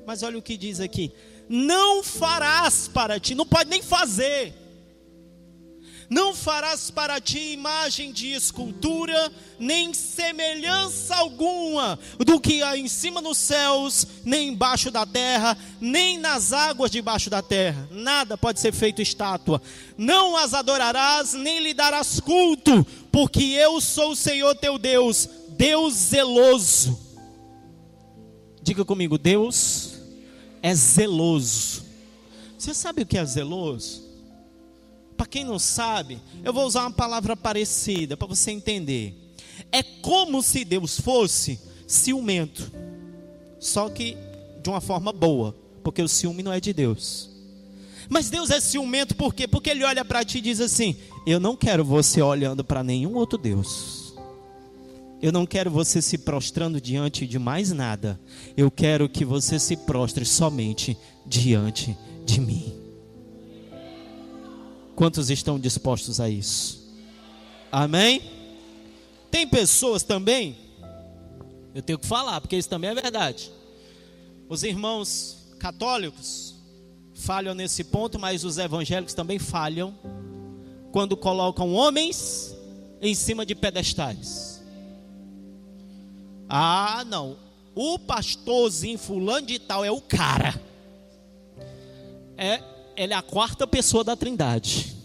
Mas 0.06 0.22
olha 0.22 0.38
o 0.38 0.41
que 0.41 0.58
diz 0.58 0.82
aqui: 0.82 1.13
não 1.48 2.04
farás 2.04 2.89
para 2.89 3.22
ti, 3.22 3.34
não 3.34 3.46
pode 3.46 3.70
nem 3.70 3.82
fazer 3.82 4.66
não 6.10 6.34
farás 6.34 6.89
para 6.89 7.20
ti 7.20 7.52
imagem 7.52 8.13
de 8.13 8.32
escultura, 8.32 9.32
nem 9.60 9.93
semelhança 9.93 11.15
alguma 11.15 12.00
do 12.17 12.39
que 12.39 12.62
há 12.63 12.78
em 12.78 12.88
cima 12.88 13.20
nos 13.20 13.38
céus, 13.38 14.08
nem 14.24 14.50
embaixo 14.50 14.89
da 14.89 15.06
terra, 15.06 15.58
nem 15.82 16.17
nas 16.17 16.54
águas 16.54 16.91
debaixo 16.91 17.30
da 17.30 17.41
terra. 17.41 17.89
Nada 17.91 18.38
pode 18.38 18.62
ser 18.62 18.74
feito 18.74 19.02
estátua. 19.02 19.62
Não 19.98 20.38
as 20.38 20.54
adorarás, 20.54 21.34
nem 21.34 21.60
lhe 21.60 21.74
darás 21.74 22.22
culto, 22.22 22.86
porque 23.12 23.43
eu 23.43 23.82
sou 23.82 24.12
o 24.12 24.15
Senhor 24.15 24.56
teu 24.56 24.78
Deus, 24.78 25.28
Deus 25.50 25.93
zeloso. 25.93 26.98
Diga 28.62 28.86
comigo, 28.86 29.17
Deus 29.17 29.93
é 30.62 30.74
zeloso. 30.74 31.86
Você 32.58 32.74
sabe 32.74 33.02
o 33.02 33.06
que 33.06 33.17
é 33.17 33.26
zeloso? 33.26 34.07
Para 35.17 35.25
quem 35.25 35.43
não 35.43 35.58
sabe, 35.58 36.21
eu 36.43 36.53
vou 36.53 36.65
usar 36.65 36.82
uma 36.82 36.91
palavra 36.91 37.36
parecida 37.36 38.15
para 38.15 38.27
você 38.27 38.51
entender. 38.51 39.34
É 39.71 39.82
como 39.82 40.43
se 40.43 40.63
Deus 40.63 40.99
fosse 40.99 41.60
ciumento, 41.88 42.71
só 43.60 43.89
que 43.89 44.15
de 44.62 44.69
uma 44.69 44.80
forma 44.80 45.12
boa, 45.12 45.56
porque 45.84 46.01
o 46.01 46.08
ciúme 46.08 46.43
não 46.43 46.53
é 46.53 46.60
de 46.60 46.71
Deus. 46.71 47.32
Mas 48.08 48.30
Deus 48.30 48.51
é 48.51 48.60
ciumento 48.60 49.15
por 49.15 49.34
quê? 49.34 49.47
Porque 49.47 49.71
Ele 49.71 49.84
olha 49.84 50.06
para 50.06 50.23
ti 50.23 50.38
e 50.38 50.41
diz 50.41 50.62
assim: 50.62 50.95
Eu 51.25 51.39
não 51.39 51.56
quero 51.56 51.84
você 51.84 52.21
olhando 52.21 52.63
para 52.63 52.84
nenhum 52.84 53.15
outro 53.15 53.38
Deus. 53.38 54.13
Eu 55.21 55.32
não 55.32 55.47
quero 55.47 55.71
você 55.71 56.01
se 56.01 56.17
prostrando 56.19 56.80
diante 56.80 57.25
de 57.25 57.39
mais 57.39 57.71
nada. 57.71 58.19
Eu 58.56 58.69
quero 58.69 59.10
que 59.10 59.25
você 59.25 59.60
se 59.60 59.75
prostre 59.75 60.23
somente 60.23 60.95
diante 61.25 61.97
de 62.23 62.39
mim. 62.39 62.87
Quantos 64.98 65.30
estão 65.30 65.60
dispostos 65.60 66.20
a 66.20 66.28
isso? 66.28 66.84
Amém? 67.72 68.20
Tem 69.30 69.48
pessoas 69.48 70.02
também, 70.02 70.58
eu 71.76 71.84
tenho 71.84 72.00
que 72.00 72.08
falar, 72.08 72.42
porque 72.42 72.58
isso 72.58 72.68
também 72.68 72.90
é 72.90 72.96
verdade. 72.96 73.52
Os 74.50 74.64
irmãos 74.64 75.54
católicos 75.60 76.56
falham 77.14 77.54
nesse 77.54 77.84
ponto, 77.84 78.18
mas 78.18 78.44
os 78.44 78.58
evangélicos 78.58 79.14
também 79.14 79.38
falham 79.38 79.94
quando 80.92 81.16
colocam 81.16 81.76
homens 81.76 82.58
em 83.00 83.14
cima 83.14 83.46
de 83.46 83.54
pedestais. 83.54 84.64
Ah, 86.50 87.06
não. 87.06 87.38
O 87.76 88.00
pastorzinho 88.00 88.98
fulano 88.98 89.46
de 89.46 89.60
tal 89.60 89.86
é 89.86 89.92
o 89.92 90.02
cara. 90.02 90.60
É 92.36 92.77
ele 92.98 93.14
é 93.14 93.16
a 93.16 93.22
quarta 93.22 93.68
pessoa 93.68 94.04
da 94.04 94.16
Trindade. 94.16 94.98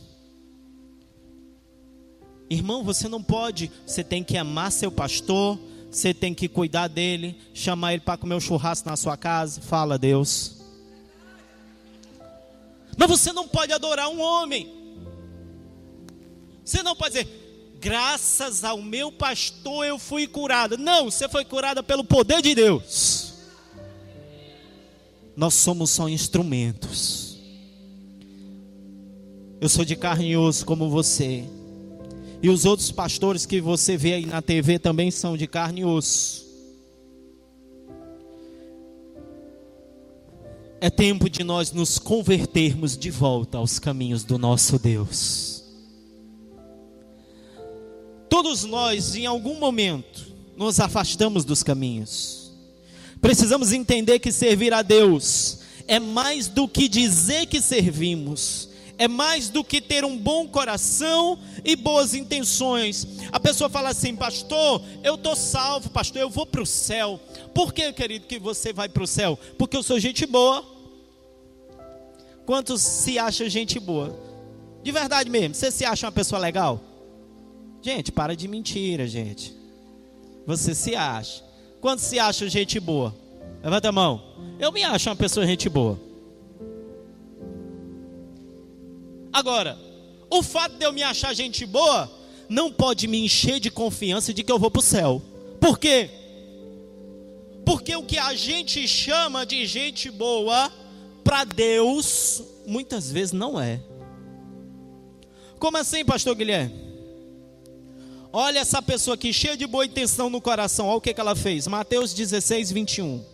Irmão, 2.48 2.82
você 2.82 3.06
não 3.06 3.22
pode, 3.22 3.70
você 3.86 4.02
tem 4.02 4.24
que 4.24 4.36
amar 4.36 4.72
seu 4.72 4.90
pastor, 4.90 5.58
você 5.90 6.14
tem 6.14 6.34
que 6.34 6.48
cuidar 6.48 6.88
dele, 6.88 7.38
chamar 7.52 7.92
ele 7.92 8.02
para 8.02 8.16
comer 8.16 8.34
um 8.34 8.40
churrasco 8.40 8.88
na 8.88 8.96
sua 8.96 9.16
casa, 9.16 9.60
fala 9.60 9.98
Deus. 9.98 10.62
Mas 12.96 13.08
você 13.08 13.32
não 13.32 13.46
pode 13.46 13.72
adorar 13.72 14.08
um 14.08 14.20
homem. 14.20 14.72
Você 16.64 16.82
não 16.82 16.96
pode 16.96 17.14
dizer, 17.14 17.76
graças 17.78 18.64
ao 18.64 18.80
meu 18.80 19.12
pastor 19.12 19.84
eu 19.84 19.98
fui 19.98 20.26
curada. 20.26 20.76
Não, 20.78 21.10
você 21.10 21.28
foi 21.28 21.44
curada 21.44 21.82
pelo 21.82 22.04
poder 22.04 22.40
de 22.40 22.54
Deus. 22.54 23.34
Nós 25.36 25.54
somos 25.54 25.90
só 25.90 26.08
instrumentos. 26.08 27.31
Eu 29.62 29.68
sou 29.68 29.84
de 29.84 29.94
carne 29.94 30.30
e 30.30 30.36
osso 30.36 30.66
como 30.66 30.90
você. 30.90 31.44
E 32.42 32.48
os 32.48 32.64
outros 32.64 32.90
pastores 32.90 33.46
que 33.46 33.60
você 33.60 33.96
vê 33.96 34.14
aí 34.14 34.26
na 34.26 34.42
TV 34.42 34.76
também 34.76 35.08
são 35.08 35.36
de 35.36 35.46
carne 35.46 35.82
e 35.82 35.84
osso. 35.84 36.44
É 40.80 40.90
tempo 40.90 41.30
de 41.30 41.44
nós 41.44 41.70
nos 41.70 41.96
convertermos 41.96 42.98
de 42.98 43.08
volta 43.08 43.58
aos 43.58 43.78
caminhos 43.78 44.24
do 44.24 44.36
nosso 44.36 44.80
Deus. 44.80 45.62
Todos 48.28 48.64
nós, 48.64 49.14
em 49.14 49.26
algum 49.26 49.60
momento, 49.60 50.26
nos 50.56 50.80
afastamos 50.80 51.44
dos 51.44 51.62
caminhos. 51.62 52.50
Precisamos 53.20 53.72
entender 53.72 54.18
que 54.18 54.32
servir 54.32 54.74
a 54.74 54.82
Deus 54.82 55.60
é 55.86 56.00
mais 56.00 56.48
do 56.48 56.66
que 56.66 56.88
dizer 56.88 57.46
que 57.46 57.60
servimos, 57.60 58.71
é 58.98 59.08
mais 59.08 59.48
do 59.48 59.64
que 59.64 59.80
ter 59.80 60.04
um 60.04 60.16
bom 60.16 60.46
coração 60.46 61.38
e 61.64 61.74
boas 61.74 62.14
intenções. 62.14 63.06
A 63.30 63.40
pessoa 63.40 63.68
fala 63.68 63.90
assim, 63.90 64.14
pastor, 64.14 64.82
eu 65.02 65.14
estou 65.14 65.34
salvo, 65.34 65.90
pastor, 65.90 66.22
eu 66.22 66.30
vou 66.30 66.46
para 66.46 66.62
o 66.62 66.66
céu. 66.66 67.20
Por 67.54 67.72
que, 67.72 67.92
querido, 67.92 68.26
que 68.26 68.38
você 68.38 68.72
vai 68.72 68.88
para 68.88 69.02
o 69.02 69.06
céu? 69.06 69.38
Porque 69.58 69.76
eu 69.76 69.82
sou 69.82 69.98
gente 69.98 70.26
boa. 70.26 70.64
Quantos 72.44 72.82
se 72.82 73.18
acham 73.18 73.48
gente 73.48 73.78
boa? 73.78 74.18
De 74.82 74.90
verdade 74.90 75.30
mesmo, 75.30 75.54
você 75.54 75.70
se 75.70 75.84
acha 75.84 76.06
uma 76.06 76.12
pessoa 76.12 76.40
legal? 76.40 76.80
Gente, 77.80 78.12
para 78.12 78.36
de 78.36 78.46
mentira, 78.48 79.06
gente. 79.06 79.54
Você 80.46 80.74
se 80.74 80.94
acha. 80.94 81.42
Quantos 81.80 82.04
se 82.04 82.18
acham 82.18 82.48
gente 82.48 82.78
boa? 82.78 83.14
Levanta 83.62 83.88
a 83.88 83.92
mão. 83.92 84.22
Eu 84.58 84.72
me 84.72 84.82
acho 84.82 85.08
uma 85.08 85.16
pessoa 85.16 85.46
gente 85.46 85.68
boa. 85.68 85.98
Agora, 89.32 89.78
o 90.28 90.42
fato 90.42 90.76
de 90.76 90.84
eu 90.84 90.92
me 90.92 91.02
achar 91.02 91.32
gente 91.34 91.64
boa 91.64 92.10
não 92.48 92.70
pode 92.70 93.08
me 93.08 93.24
encher 93.24 93.58
de 93.58 93.70
confiança 93.70 94.34
de 94.34 94.42
que 94.42 94.52
eu 94.52 94.58
vou 94.58 94.70
para 94.70 94.80
o 94.80 94.82
céu. 94.82 95.22
Por 95.58 95.78
quê? 95.78 96.10
Porque 97.64 97.96
o 97.96 98.02
que 98.02 98.18
a 98.18 98.34
gente 98.34 98.86
chama 98.86 99.46
de 99.46 99.64
gente 99.64 100.10
boa, 100.10 100.70
para 101.24 101.44
Deus, 101.44 102.42
muitas 102.66 103.10
vezes 103.10 103.32
não 103.32 103.58
é. 103.60 103.80
Como 105.58 105.78
assim, 105.78 106.04
pastor 106.04 106.34
Guilherme? 106.34 106.74
Olha 108.32 108.58
essa 108.58 108.82
pessoa 108.82 109.14
aqui, 109.14 109.32
cheia 109.32 109.56
de 109.56 109.66
boa 109.66 109.84
intenção 109.84 110.28
no 110.28 110.40
coração, 110.40 110.88
olha 110.88 110.96
o 110.96 111.00
que, 111.00 111.14
que 111.14 111.20
ela 111.20 111.36
fez. 111.36 111.66
Mateus 111.66 112.12
16, 112.12 112.72
21. 112.72 113.24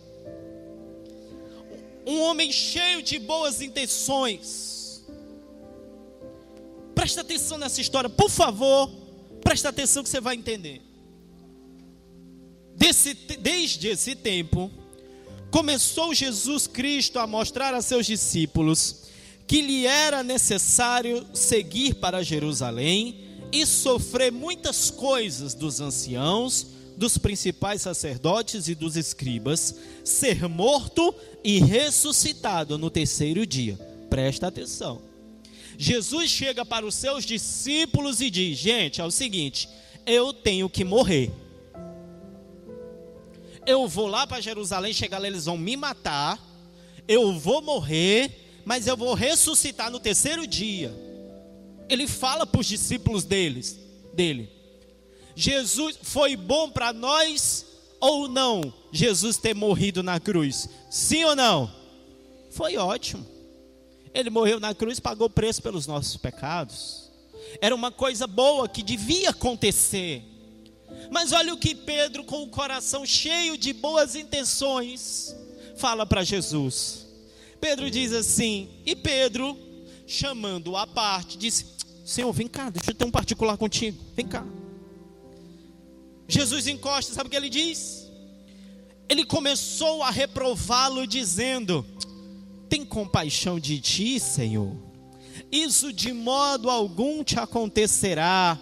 Um 2.05 2.21
homem 2.21 2.51
cheio 2.51 3.01
de 3.01 3.17
boas 3.19 3.61
intenções 3.61 4.68
Presta 6.99 7.21
atenção 7.21 7.57
nessa 7.57 7.79
história, 7.79 8.09
por 8.09 8.29
favor. 8.29 8.89
Presta 9.41 9.69
atenção 9.69 10.03
que 10.03 10.09
você 10.09 10.19
vai 10.19 10.35
entender. 10.35 10.81
Desse, 12.75 13.13
desde 13.13 13.87
esse 13.87 14.15
tempo, 14.15 14.69
começou 15.49 16.13
Jesus 16.13 16.67
Cristo 16.67 17.17
a 17.17 17.25
mostrar 17.25 17.73
a 17.73 17.81
seus 17.81 18.05
discípulos 18.05 19.03
que 19.47 19.61
lhe 19.61 19.87
era 19.87 20.23
necessário 20.23 21.25
seguir 21.33 21.95
para 21.95 22.21
Jerusalém 22.21 23.23
e 23.49 23.65
sofrer 23.65 24.29
muitas 24.29 24.91
coisas 24.91 25.53
dos 25.53 25.79
anciãos, 25.79 26.67
dos 26.97 27.17
principais 27.17 27.81
sacerdotes 27.81 28.67
e 28.67 28.75
dos 28.75 28.97
escribas, 28.97 29.73
ser 30.03 30.49
morto 30.49 31.15
e 31.45 31.59
ressuscitado 31.59 32.77
no 32.77 32.89
terceiro 32.89 33.45
dia. 33.45 33.79
Presta 34.09 34.47
atenção. 34.47 35.08
Jesus 35.81 36.29
chega 36.29 36.65
para 36.65 36.85
os 36.85 36.93
seus 36.93 37.23
discípulos 37.23 38.19
e 38.19 38.29
diz: 38.29 38.57
Gente, 38.57 38.99
é 38.99 39.05
o 39.05 39.09
seguinte, 39.09 39.69
eu 40.05 40.33
tenho 40.33 40.69
que 40.69 40.83
morrer. 40.83 41.31
Eu 43.65 43.87
vou 43.87 44.05
lá 44.05 44.27
para 44.27 44.41
Jerusalém, 44.41 44.91
chegar 44.91 45.19
lá, 45.19 45.27
eles 45.27 45.45
vão 45.45 45.57
me 45.57 45.77
matar. 45.77 46.37
Eu 47.07 47.31
vou 47.39 47.61
morrer, 47.61 48.61
mas 48.65 48.87
eu 48.87 48.97
vou 48.97 49.13
ressuscitar 49.13 49.89
no 49.89 50.01
terceiro 50.01 50.45
dia. 50.45 50.93
Ele 51.87 52.07
fala 52.07 52.45
para 52.45 52.59
os 52.59 52.67
discípulos 52.67 53.23
deles, 53.23 53.79
dele. 54.13 54.49
Jesus 55.33 55.97
foi 56.03 56.35
bom 56.35 56.69
para 56.69 56.91
nós 56.91 57.65
ou 58.01 58.27
não? 58.27 58.73
Jesus 58.91 59.37
ter 59.37 59.55
morrido 59.55 60.03
na 60.03 60.19
cruz? 60.19 60.67
Sim 60.89 61.23
ou 61.23 61.37
não? 61.37 61.73
Foi 62.49 62.75
ótimo. 62.75 63.38
Ele 64.13 64.29
morreu 64.29 64.59
na 64.59 64.73
cruz, 64.73 64.99
pagou 64.99 65.27
o 65.27 65.29
preço 65.29 65.61
pelos 65.61 65.85
nossos 65.85 66.17
pecados. 66.17 67.09
Era 67.61 67.73
uma 67.73 67.91
coisa 67.91 68.27
boa 68.27 68.67
que 68.67 68.83
devia 68.83 69.29
acontecer. 69.29 70.23
Mas 71.11 71.31
olha 71.31 71.53
o 71.53 71.57
que 71.57 71.73
Pedro, 71.73 72.23
com 72.23 72.43
o 72.43 72.49
coração 72.49 73.05
cheio 73.05 73.57
de 73.57 73.73
boas 73.73 74.15
intenções, 74.15 75.35
fala 75.77 76.05
para 76.05 76.23
Jesus. 76.23 77.07
Pedro 77.59 77.89
diz 77.89 78.13
assim, 78.13 78.69
e 78.85 78.95
Pedro, 78.95 79.57
chamando-o 80.07 80.77
à 80.77 80.87
parte, 80.87 81.37
disse: 81.37 81.65
Senhor, 82.05 82.31
vem 82.31 82.47
cá, 82.47 82.69
deixa 82.69 82.91
eu 82.91 82.95
ter 82.95 83.05
um 83.05 83.11
particular 83.11 83.57
contigo, 83.57 83.99
vem 84.15 84.27
cá. 84.27 84.45
Jesus 86.27 86.67
encosta, 86.67 87.13
sabe 87.13 87.27
o 87.27 87.29
que 87.29 87.35
ele 87.35 87.49
diz? 87.49 88.07
Ele 89.07 89.25
começou 89.25 90.03
a 90.03 90.11
reprová-lo, 90.11 91.07
dizendo: 91.07 91.85
compaixão 92.89 93.59
de 93.59 93.79
ti, 93.79 94.19
Senhor. 94.19 94.75
Isso 95.51 95.93
de 95.93 96.11
modo 96.11 96.69
algum 96.69 97.23
te 97.23 97.39
acontecerá. 97.39 98.59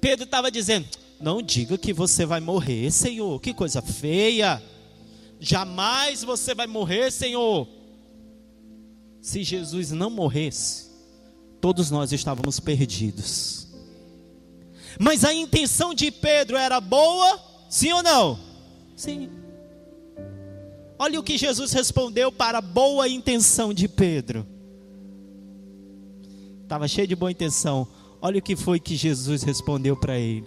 Pedro 0.00 0.24
estava 0.24 0.50
dizendo: 0.50 0.86
Não 1.20 1.40
diga 1.40 1.78
que 1.78 1.92
você 1.92 2.26
vai 2.26 2.40
morrer, 2.40 2.90
Senhor. 2.90 3.40
Que 3.40 3.54
coisa 3.54 3.80
feia. 3.80 4.62
Jamais 5.40 6.22
você 6.22 6.54
vai 6.54 6.66
morrer, 6.66 7.10
Senhor. 7.10 7.66
Se 9.22 9.42
Jesus 9.42 9.90
não 9.90 10.10
morresse, 10.10 10.90
todos 11.60 11.90
nós 11.90 12.12
estávamos 12.12 12.60
perdidos. 12.60 13.68
Mas 15.00 15.24
a 15.24 15.32
intenção 15.32 15.94
de 15.94 16.10
Pedro 16.10 16.56
era 16.56 16.80
boa, 16.80 17.40
sim 17.68 17.92
ou 17.92 18.02
não? 18.02 18.38
Sim. 18.94 19.30
Olha 20.98 21.18
o 21.18 21.22
que 21.22 21.36
Jesus 21.36 21.72
respondeu 21.72 22.30
para 22.30 22.58
a 22.58 22.62
boa 22.62 23.08
intenção 23.08 23.74
de 23.74 23.88
Pedro. 23.88 24.46
Estava 26.62 26.86
cheio 26.88 27.06
de 27.06 27.16
boa 27.16 27.30
intenção. 27.30 27.86
Olha 28.20 28.38
o 28.38 28.42
que 28.42 28.56
foi 28.56 28.80
que 28.80 28.96
Jesus 28.96 29.42
respondeu 29.42 29.96
para 29.96 30.18
ele. 30.18 30.46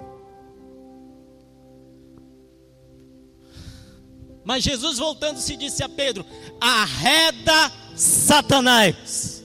Mas 4.44 4.64
Jesus 4.64 4.98
voltando-se 4.98 5.58
disse 5.58 5.84
a 5.84 5.90
Pedro: 5.90 6.26
Arreda 6.60 7.72
Satanás. 7.96 9.44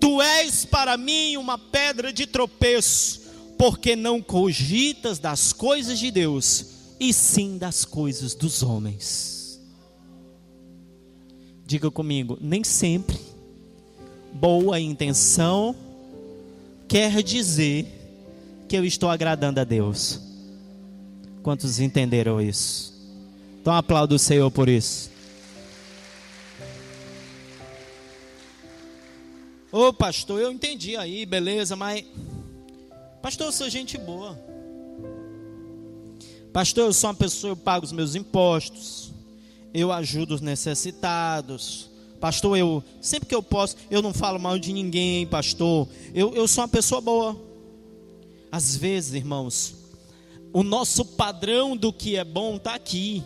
Tu 0.00 0.22
és 0.22 0.64
para 0.64 0.96
mim 0.96 1.36
uma 1.36 1.58
pedra 1.58 2.12
de 2.12 2.26
tropeço, 2.26 3.22
porque 3.58 3.96
não 3.96 4.22
cogitas 4.22 5.18
das 5.18 5.52
coisas 5.52 5.98
de 5.98 6.10
Deus, 6.10 6.66
e 7.00 7.12
sim 7.12 7.58
das 7.58 7.84
coisas 7.84 8.34
dos 8.34 8.62
homens. 8.62 9.35
Diga 11.66 11.90
comigo, 11.90 12.38
nem 12.40 12.62
sempre 12.62 13.18
boa 14.32 14.78
intenção 14.78 15.74
quer 16.86 17.22
dizer 17.24 17.86
que 18.68 18.76
eu 18.76 18.84
estou 18.84 19.10
agradando 19.10 19.58
a 19.58 19.64
Deus. 19.64 20.20
Quantos 21.42 21.80
entenderam 21.80 22.40
isso? 22.40 22.94
Então 23.60 23.74
aplaudo 23.74 24.14
o 24.14 24.18
Senhor 24.18 24.48
por 24.48 24.68
isso. 24.68 25.10
Ô 29.72 29.92
pastor, 29.92 30.40
eu 30.40 30.52
entendi 30.52 30.96
aí, 30.96 31.26
beleza, 31.26 31.74
mas. 31.74 32.04
Pastor, 33.20 33.48
eu 33.48 33.52
sou 33.52 33.68
gente 33.68 33.98
boa. 33.98 34.38
Pastor, 36.52 36.84
eu 36.84 36.92
sou 36.92 37.10
uma 37.10 37.16
pessoa, 37.16 37.50
eu 37.50 37.56
pago 37.56 37.84
os 37.84 37.92
meus 37.92 38.14
impostos 38.14 39.05
eu 39.76 39.92
ajudo 39.92 40.34
os 40.34 40.40
necessitados. 40.40 41.90
Pastor, 42.18 42.56
eu 42.56 42.82
sempre 43.00 43.28
que 43.28 43.34
eu 43.34 43.42
posso, 43.42 43.76
eu 43.90 44.00
não 44.00 44.14
falo 44.14 44.38
mal 44.38 44.58
de 44.58 44.72
ninguém, 44.72 45.26
pastor. 45.26 45.86
Eu, 46.14 46.34
eu 46.34 46.48
sou 46.48 46.62
uma 46.62 46.68
pessoa 46.68 47.00
boa. 47.00 47.36
Às 48.50 48.74
vezes, 48.74 49.12
irmãos, 49.12 49.74
o 50.52 50.62
nosso 50.62 51.04
padrão 51.04 51.76
do 51.76 51.92
que 51.92 52.16
é 52.16 52.24
bom 52.24 52.56
está 52.56 52.74
aqui, 52.74 53.22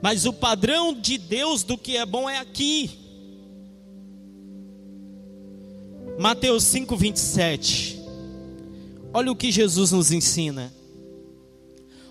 mas 0.00 0.24
o 0.24 0.32
padrão 0.32 0.94
de 0.94 1.18
Deus 1.18 1.62
do 1.62 1.76
que 1.76 1.98
é 1.98 2.06
bom 2.06 2.28
é 2.28 2.38
aqui. 2.38 2.98
Mateus 6.18 6.64
5, 6.64 6.96
27. 6.96 8.00
Olha 9.12 9.30
o 9.30 9.36
que 9.36 9.52
Jesus 9.52 9.92
nos 9.92 10.10
ensina. 10.10 10.72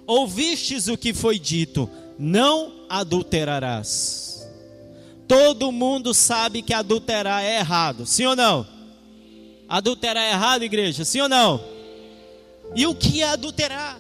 Ouvistes 0.06 0.88
o 0.88 0.96
que 0.96 1.16
foi 1.16 1.40
dito: 1.40 1.90
não 2.20 2.75
adulterarás. 2.90 4.48
Todo 5.28 5.72
mundo 5.72 6.14
sabe 6.14 6.62
que 6.62 6.74
adulterar 6.74 7.44
é 7.44 7.58
errado, 7.60 8.06
sim 8.06 8.26
ou 8.26 8.36
não? 8.36 8.66
Adulterar 9.68 10.24
é 10.24 10.32
errado, 10.32 10.64
igreja, 10.64 11.04
sim 11.04 11.22
ou 11.22 11.30
não? 11.30 11.64
E 12.76 12.86
o 12.86 12.94
que 12.94 13.22
é 13.22 13.30
adulterar? 13.30 14.00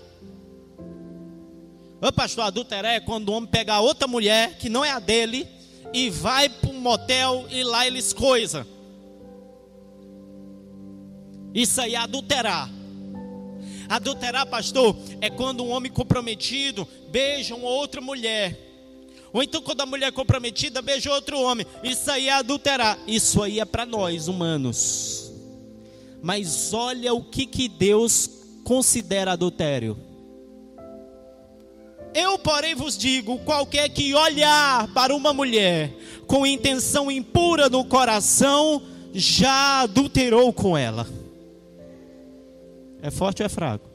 Ô 2.01 2.11
pastor, 2.11 2.43
adulterar 2.45 2.93
é 2.93 2.99
quando 2.99 3.29
o 3.29 3.33
homem 3.33 3.49
pega 3.49 3.79
outra 3.79 4.07
mulher 4.07 4.57
que 4.57 4.69
não 4.69 4.85
é 4.85 4.91
a 4.91 4.99
dele 4.99 5.47
e 5.93 6.09
vai 6.09 6.49
para 6.49 6.69
um 6.69 6.79
motel 6.79 7.45
e 7.49 7.63
lá 7.63 7.87
eles 7.87 8.13
coisa. 8.13 8.67
Isso 11.53 11.79
aí 11.81 11.95
é 11.95 11.97
adulterar. 11.97 12.69
Adulterar, 13.87 14.45
pastor, 14.47 14.95
é 15.21 15.29
quando 15.29 15.63
um 15.63 15.69
homem 15.69 15.91
comprometido 15.91 16.87
beija 17.09 17.55
uma 17.55 17.69
outra 17.69 18.01
mulher. 18.01 18.59
Ou 19.35 19.43
então 19.43 19.61
quando 19.61 19.81
a 19.81 19.85
mulher 19.85 20.13
comprometida 20.13 20.81
beija 20.81 21.11
outro 21.11 21.37
homem. 21.41 21.67
Isso 21.83 22.09
aí 22.09 22.29
é 22.29 22.31
adulterar. 22.31 22.97
Isso 23.05 23.43
aí 23.43 23.59
é 23.59 23.65
para 23.65 23.85
nós, 23.85 24.29
humanos. 24.29 25.29
Mas 26.23 26.71
olha 26.73 27.13
o 27.13 27.21
que, 27.21 27.45
que 27.45 27.67
Deus 27.67 28.29
considera 28.63 29.33
adultério. 29.33 29.97
Eu, 32.13 32.39
porém, 32.39 32.75
vos 32.75 32.97
digo: 32.97 33.37
qualquer 33.39 33.89
que 33.89 34.15
olhar 34.15 34.87
para 34.93 35.13
uma 35.13 35.33
mulher 35.33 35.93
com 36.25 36.45
intenção 36.45 37.11
impura 37.11 37.67
no 37.67 37.83
coração, 37.83 38.81
já 39.13 39.81
adulterou 39.81 40.53
com 40.53 40.77
ela. 40.77 41.05
É 43.01 43.11
forte 43.11 43.41
ou 43.41 43.47
é 43.47 43.49
fraco? 43.49 43.89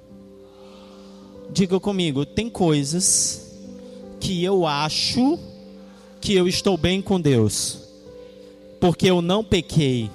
Diga 1.50 1.80
comigo: 1.80 2.26
tem 2.26 2.50
coisas 2.50 3.49
que 4.20 4.44
eu 4.44 4.66
acho 4.66 5.38
que 6.20 6.34
eu 6.34 6.46
estou 6.46 6.76
bem 6.76 7.00
com 7.00 7.20
Deus, 7.20 7.78
porque 8.78 9.10
eu 9.10 9.22
não 9.22 9.42
pequei, 9.42 10.10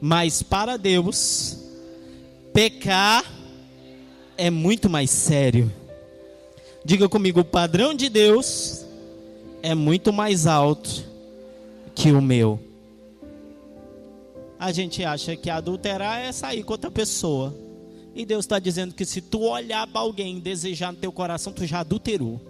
mas 0.00 0.42
para 0.42 0.76
Deus, 0.76 1.56
pecar 2.52 3.24
é 4.36 4.50
muito 4.50 4.88
mais 4.88 5.10
sério. 5.10 5.72
Diga 6.84 7.08
comigo: 7.08 7.40
o 7.40 7.44
padrão 7.44 7.94
de 7.94 8.08
Deus 8.08 8.84
é 9.62 9.74
muito 9.74 10.12
mais 10.12 10.46
alto 10.46 11.04
que 11.94 12.12
o 12.12 12.20
meu. 12.20 12.60
A 14.58 14.72
gente 14.72 15.02
acha 15.04 15.36
que 15.36 15.48
adulterar 15.48 16.20
é 16.20 16.32
sair 16.32 16.62
com 16.62 16.72
outra 16.72 16.90
pessoa. 16.90 17.54
E 18.14 18.26
Deus 18.26 18.44
está 18.44 18.58
dizendo 18.58 18.92
que 18.92 19.04
se 19.04 19.20
tu 19.20 19.42
olhar 19.42 19.86
para 19.86 20.00
alguém 20.00 20.36
e 20.36 20.40
desejar 20.40 20.92
no 20.92 20.98
teu 20.98 21.12
coração, 21.12 21.52
tu 21.52 21.64
já 21.64 21.80
adulterou. 21.80 22.40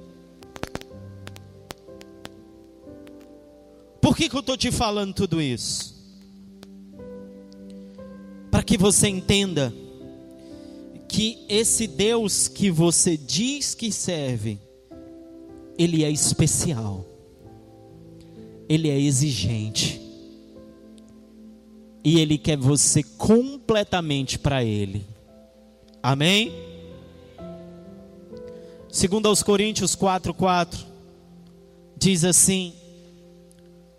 Por 4.00 4.16
que, 4.16 4.28
que 4.28 4.34
eu 4.34 4.40
estou 4.40 4.56
te 4.56 4.72
falando 4.72 5.14
tudo 5.14 5.40
isso? 5.40 5.94
Para 8.50 8.62
que 8.62 8.78
você 8.78 9.08
entenda 9.08 9.72
que 11.08 11.44
esse 11.48 11.86
Deus 11.86 12.48
que 12.48 12.70
você 12.70 13.16
diz 13.16 13.74
que 13.74 13.92
serve, 13.92 14.58
ele 15.76 16.04
é 16.04 16.10
especial, 16.10 17.04
ele 18.68 18.88
é 18.88 18.98
exigente, 18.98 20.00
e 22.02 22.18
ele 22.18 22.38
quer 22.38 22.56
você 22.56 23.02
completamente 23.02 24.38
para 24.38 24.64
ele. 24.64 25.04
Amém? 26.02 26.52
Segundo 28.88 29.26
aos 29.26 29.42
Coríntios 29.42 29.94
4:4 29.94 30.86
diz 31.96 32.24
assim: 32.24 32.72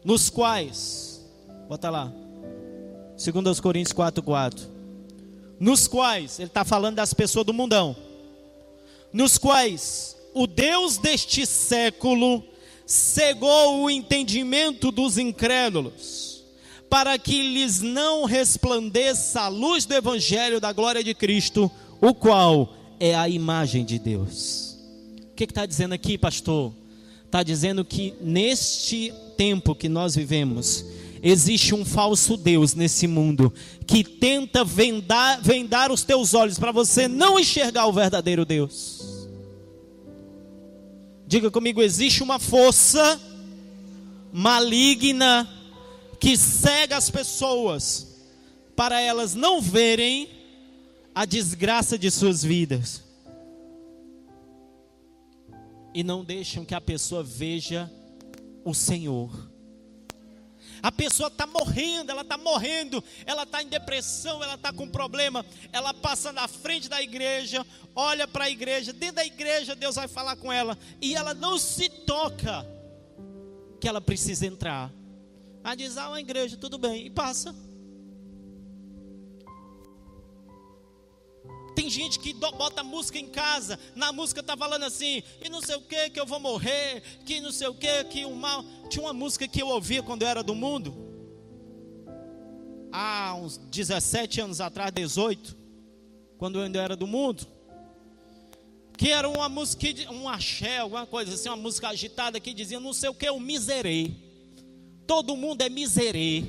nos 0.03 0.29
quais, 0.29 1.21
bota 1.67 1.89
lá. 1.89 2.11
Segundo 3.17 3.47
aos 3.47 3.59
Coríntios 3.59 3.93
4:4 3.93 4.71
nos 5.61 5.87
quais, 5.87 6.39
ele 6.39 6.47
está 6.47 6.65
falando 6.65 6.95
das 6.95 7.13
pessoas 7.13 7.45
do 7.45 7.53
mundão, 7.53 7.95
nos 9.13 9.37
quais 9.37 10.17
o 10.33 10.47
Deus 10.47 10.97
deste 10.97 11.45
século 11.45 12.43
cegou 12.83 13.83
o 13.83 13.89
entendimento 13.89 14.91
dos 14.91 15.19
incrédulos, 15.19 16.43
para 16.89 17.15
que 17.19 17.43
lhes 17.43 17.79
não 17.79 18.25
resplandeça 18.25 19.41
a 19.41 19.49
luz 19.49 19.85
do 19.85 19.93
Evangelho 19.93 20.59
da 20.59 20.73
glória 20.73 21.03
de 21.03 21.13
Cristo, 21.13 21.69
o 22.01 22.11
qual 22.11 22.73
é 22.99 23.13
a 23.13 23.29
imagem 23.29 23.85
de 23.85 23.99
Deus. 23.99 24.79
O 25.31 25.35
que 25.35 25.43
está 25.43 25.67
dizendo 25.67 25.93
aqui, 25.93 26.17
pastor? 26.17 26.73
Está 27.23 27.43
dizendo 27.43 27.85
que 27.85 28.15
neste 28.19 29.13
tempo 29.41 29.73
que 29.73 29.89
nós 29.89 30.15
vivemos, 30.15 30.85
Existe 31.23 31.75
um 31.75 31.85
falso 31.85 32.35
Deus 32.35 32.73
nesse 32.73 33.05
mundo 33.05 33.53
que 33.85 34.03
tenta 34.03 34.65
vendar, 34.65 35.39
vendar 35.39 35.91
os 35.91 36.03
teus 36.03 36.33
olhos 36.33 36.57
para 36.57 36.71
você 36.71 37.07
não 37.07 37.39
enxergar 37.39 37.85
o 37.85 37.93
verdadeiro 37.93 38.43
Deus. 38.43 39.29
Diga 41.27 41.51
comigo: 41.51 41.79
existe 41.79 42.23
uma 42.23 42.39
força 42.39 43.21
maligna 44.33 45.47
que 46.19 46.35
cega 46.35 46.97
as 46.97 47.11
pessoas 47.11 48.07
para 48.75 48.99
elas 48.99 49.35
não 49.35 49.61
verem 49.61 50.27
a 51.13 51.23
desgraça 51.23 51.99
de 51.99 52.09
suas 52.09 52.43
vidas 52.43 53.03
e 55.93 56.03
não 56.03 56.23
deixam 56.23 56.65
que 56.65 56.73
a 56.73 56.81
pessoa 56.81 57.21
veja 57.21 57.87
o 58.63 58.73
Senhor. 58.73 59.49
A 60.81 60.91
pessoa 60.91 61.27
está 61.27 61.45
morrendo, 61.45 62.11
ela 62.11 62.23
está 62.23 62.37
morrendo, 62.37 63.03
ela 63.25 63.43
está 63.43 63.61
em 63.61 63.67
depressão, 63.67 64.43
ela 64.43 64.55
está 64.55 64.73
com 64.73 64.89
problema. 64.89 65.45
Ela 65.71 65.93
passa 65.93 66.31
na 66.31 66.47
frente 66.47 66.89
da 66.89 67.01
igreja, 67.01 67.65
olha 67.95 68.27
para 68.27 68.45
a 68.45 68.49
igreja, 68.49 68.91
dentro 68.91 69.17
da 69.17 69.25
igreja 69.25 69.75
Deus 69.75 69.95
vai 69.95 70.07
falar 70.07 70.35
com 70.37 70.51
ela, 70.51 70.77
e 70.99 71.13
ela 71.13 71.33
não 71.33 71.59
se 71.59 71.87
toca 71.87 72.65
que 73.79 73.87
ela 73.87 74.01
precisa 74.01 74.45
entrar. 74.47 74.91
Ela 75.63 75.75
diz: 75.75 75.97
Ah, 75.97 76.09
uma 76.09 76.19
igreja, 76.19 76.57
tudo 76.57 76.79
bem, 76.79 77.05
e 77.05 77.09
passa. 77.09 77.55
Tem 81.81 81.89
gente 81.89 82.19
que 82.19 82.31
bota 82.31 82.83
música 82.83 83.17
em 83.17 83.25
casa, 83.25 83.79
na 83.95 84.13
música 84.13 84.43
tá 84.43 84.55
falando 84.55 84.83
assim, 84.83 85.23
e 85.43 85.49
não 85.49 85.63
sei 85.63 85.75
o 85.77 85.81
que, 85.81 86.11
que 86.11 86.19
eu 86.19 86.27
vou 86.27 86.39
morrer, 86.39 87.01
que 87.25 87.41
não 87.41 87.51
sei 87.51 87.67
o 87.69 87.73
que, 87.73 88.03
que 88.03 88.23
o 88.23 88.35
mal. 88.35 88.63
Tinha 88.87 89.03
uma 89.03 89.13
música 89.13 89.47
que 89.47 89.63
eu 89.63 89.67
ouvia 89.67 90.03
quando 90.03 90.21
eu 90.21 90.27
era 90.27 90.43
do 90.43 90.53
mundo, 90.53 90.95
há 92.91 93.33
uns 93.33 93.57
17 93.57 94.41
anos 94.41 94.61
atrás, 94.61 94.91
18, 94.93 95.57
quando 96.37 96.59
eu 96.59 96.65
ainda 96.65 96.79
era 96.79 96.95
do 96.95 97.07
mundo, 97.07 97.47
que 98.95 99.09
era 99.09 99.27
uma 99.27 99.49
música, 99.49 99.87
um 100.11 100.29
axé, 100.29 100.77
alguma 100.77 101.07
coisa 101.07 101.33
assim, 101.33 101.49
uma 101.49 101.57
música 101.57 101.87
agitada 101.87 102.39
que 102.39 102.53
dizia 102.53 102.79
não 102.79 102.93
sei 102.93 103.09
o 103.09 103.15
que, 103.15 103.27
o 103.27 103.39
miserê. 103.39 104.11
Todo 105.07 105.35
mundo 105.35 105.63
é 105.63 105.69
miserê. 105.69 106.43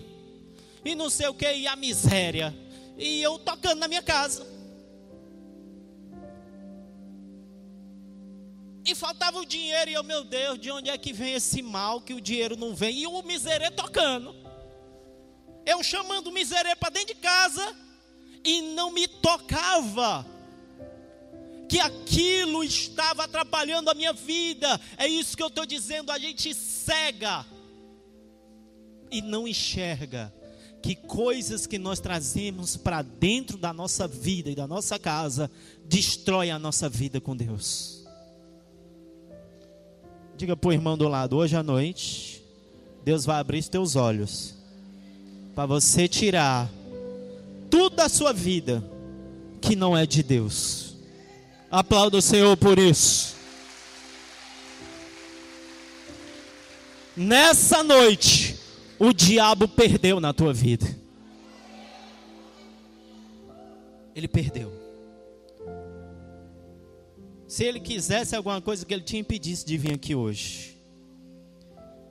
E 0.85 0.95
não 0.95 1.09
sei 1.09 1.29
o 1.29 1.35
que, 1.35 1.51
e 1.51 1.67
a 1.67 1.75
miséria. 1.75 2.55
E 2.99 3.23
eu 3.23 3.39
tocando 3.39 3.79
na 3.79 3.89
minha 3.89 4.03
casa. 4.03 4.53
E 8.85 8.95
faltava 8.95 9.39
o 9.39 9.47
dinheiro, 9.47 9.91
e 9.91 9.95
eu, 9.95 10.03
meu 10.03 10.25
Deus, 10.25 10.59
de 10.59 10.71
onde 10.71 10.91
é 10.91 10.99
que 10.99 11.13
vem 11.13 11.35
esse 11.35 11.63
mal 11.63 12.01
que 12.01 12.15
o 12.15 12.21
dinheiro 12.21 12.57
não 12.57 12.75
vem? 12.75 12.99
E 12.99 13.07
o 13.07 13.23
miserê 13.23 13.71
tocando. 13.71 14.35
Eu 15.65 15.83
chamando 15.83 16.29
o 16.29 16.33
miserê 16.33 16.75
para 16.75 16.91
dentro 16.91 17.15
de 17.15 17.21
casa 17.21 17.77
e 18.45 18.61
não 18.75 18.91
me 18.91 19.07
tocava. 19.07 20.27
Que 21.69 21.79
aquilo 21.79 22.65
estava 22.65 23.25
atrapalhando 23.25 23.89
a 23.89 23.95
minha 23.95 24.13
vida. 24.13 24.81
É 24.97 25.07
isso 25.07 25.37
que 25.37 25.43
eu 25.43 25.47
estou 25.47 25.65
dizendo. 25.65 26.11
A 26.11 26.19
gente 26.19 26.53
cega 26.53 27.47
e 29.11 29.23
não 29.23 29.47
enxerga 29.47 30.35
que 30.83 30.97
coisas 30.97 31.67
que 31.67 31.79
nós 31.79 32.01
trazemos 32.01 32.77
para 32.77 33.03
dentro 33.03 33.57
da 33.57 33.73
nossa 33.73 34.09
vida 34.09 34.51
e 34.51 34.55
da 34.57 34.67
nossa 34.67 34.99
casa 34.99 35.49
destrói 35.85 36.51
a 36.51 36.59
nossa 36.59 36.89
vida 36.89 37.21
com 37.21 37.37
Deus. 37.37 38.02
Diga 40.37 40.57
para 40.57 40.69
o 40.69 40.73
irmão 40.73 40.97
do 40.97 41.09
lado: 41.09 41.37
hoje 41.37 41.57
à 41.57 41.63
noite, 41.63 42.43
Deus 43.05 43.25
vai 43.25 43.39
abrir 43.39 43.59
os 43.59 43.69
teus 43.69 43.97
olhos 43.97 44.55
para 45.55 45.67
você 45.67 46.09
tirar 46.09 46.71
tudo 47.71 47.97
da 47.97 48.09
sua 48.09 48.33
vida 48.33 48.83
que 49.61 49.77
não 49.77 49.97
é 49.97 50.07
de 50.07 50.23
Deus. 50.23 50.97
Aplauda 51.71 52.19
o 52.19 52.23
Senhor 52.23 52.57
por 52.57 52.79
isso. 52.79 53.35
Nessa 57.17 57.83
noite, 57.83 58.59
o 58.99 59.13
diabo 59.13 59.69
perdeu 59.69 60.21
na 60.21 60.33
tua 60.33 60.53
vida. 60.53 61.03
ele 64.15 64.29
perdeu. 64.29 64.82
Se 67.53 67.65
ele 67.65 67.81
quisesse 67.81 68.35
alguma 68.35 68.63
coisa 68.63 68.87
que 68.87 68.95
ele 68.95 69.03
tinha 69.03 69.21
impedisse 69.21 69.67
de 69.67 69.77
vir 69.77 69.93
aqui 69.93 70.15
hoje. 70.15 70.75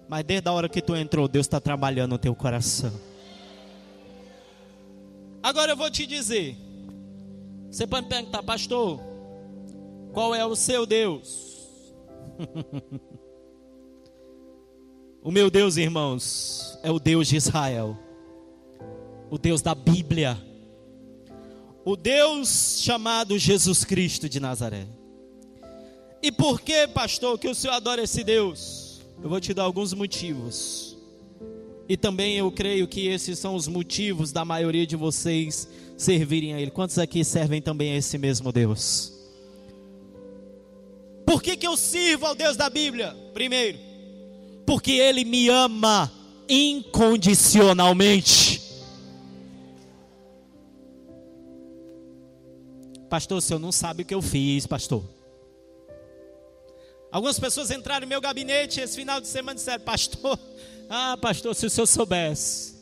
Mas 0.08 0.24
desde 0.24 0.48
a 0.48 0.52
hora 0.52 0.70
que 0.70 0.84
tu 0.84 0.96
entrou, 0.96 1.28
Deus 1.28 1.48
está 1.48 1.60
trabalhando 1.60 2.12
no 2.12 2.20
teu 2.20 2.36
coração. 2.36 2.94
Agora 5.42 5.72
eu 5.72 5.76
vou 5.76 5.90
te 5.90 6.06
dizer. 6.06 6.56
Você 7.72 7.88
pode 7.88 8.04
me 8.04 8.10
perguntar, 8.10 8.44
pastor, 8.44 9.02
qual 10.14 10.36
é 10.36 10.46
o 10.46 10.56
seu 10.56 10.86
Deus? 10.86 11.66
o 15.24 15.32
meu 15.32 15.50
Deus, 15.50 15.76
irmãos, 15.76 16.78
é 16.84 16.92
o 16.92 17.00
Deus 17.00 17.28
de 17.28 17.38
Israel, 17.38 17.98
o 19.32 19.40
Deus 19.40 19.64
da 19.64 19.74
Bíblia, 19.74 20.38
o 21.84 21.96
Deus 21.96 22.80
chamado 22.84 23.40
Jesus 23.40 23.84
Cristo 23.84 24.30
de 24.30 24.40
Nazaré. 24.40 25.01
E 26.24 26.32
por 26.32 26.62
que, 26.62 26.88
pastor, 26.88 27.40
que 27.40 27.48
o 27.48 27.56
senhor 27.56 27.74
adora 27.74 28.04
esse 28.04 28.24
Deus? 28.24 29.02
Eu 29.24 29.30
vou 29.30 29.40
te 29.40 29.54
dar 29.54 29.64
alguns 29.64 29.94
motivos. 29.94 30.98
E 31.90 31.98
também 31.98 32.38
eu 32.38 32.52
creio 32.52 32.88
que 32.88 33.08
esses 33.08 33.40
são 33.40 33.56
os 33.56 33.68
motivos 33.68 34.32
da 34.32 34.46
maioria 34.46 34.86
de 34.86 34.96
vocês 34.96 35.68
servirem 35.98 36.54
a 36.54 36.62
Ele. 36.62 36.70
Quantos 36.72 37.00
aqui 37.00 37.24
servem 37.24 37.62
também 37.62 37.94
a 37.94 37.98
esse 37.98 38.18
mesmo 38.18 38.52
Deus? 38.52 39.14
Por 41.26 41.42
que, 41.42 41.58
que 41.58 41.68
eu 41.68 41.76
sirvo 41.76 42.28
ao 42.28 42.36
Deus 42.36 42.56
da 42.56 42.70
Bíblia? 42.70 43.18
Primeiro, 43.34 43.80
porque 44.66 44.92
Ele 44.92 45.26
me 45.26 45.50
ama 45.50 46.12
incondicionalmente. 46.48 48.62
Pastor, 53.10 53.40
o 53.40 53.42
senhor 53.42 53.60
não 53.60 53.72
sabe 53.72 54.04
o 54.04 54.06
que 54.06 54.16
eu 54.16 54.22
fiz, 54.22 54.68
pastor. 54.68 55.04
Algumas 57.12 57.38
pessoas 57.38 57.70
entraram 57.70 58.02
no 58.02 58.08
meu 58.08 58.22
gabinete 58.22 58.80
esse 58.80 58.96
final 58.96 59.20
de 59.20 59.28
semana 59.28 59.54
e 59.54 59.56
disseram, 59.56 59.84
pastor, 59.84 60.40
ah, 60.90 61.18
pastor, 61.22 61.54
se 61.54 61.66
o 61.66 61.70
senhor 61.70 61.88
soubesse. 61.88 62.80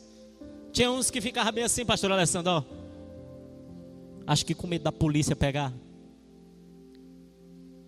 Tinha 0.72 0.90
uns 0.90 1.10
que 1.10 1.20
ficavam 1.20 1.52
bem 1.52 1.64
assim, 1.64 1.84
pastor 1.84 2.12
Alessandro, 2.12 2.52
ó. 2.52 2.64
Acho 4.26 4.46
que 4.46 4.54
com 4.54 4.68
medo 4.68 4.84
da 4.84 4.92
polícia 4.92 5.34
pegar. 5.34 5.72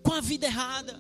Com 0.03 0.13
a 0.13 0.21
vida 0.21 0.47
errada. 0.47 0.99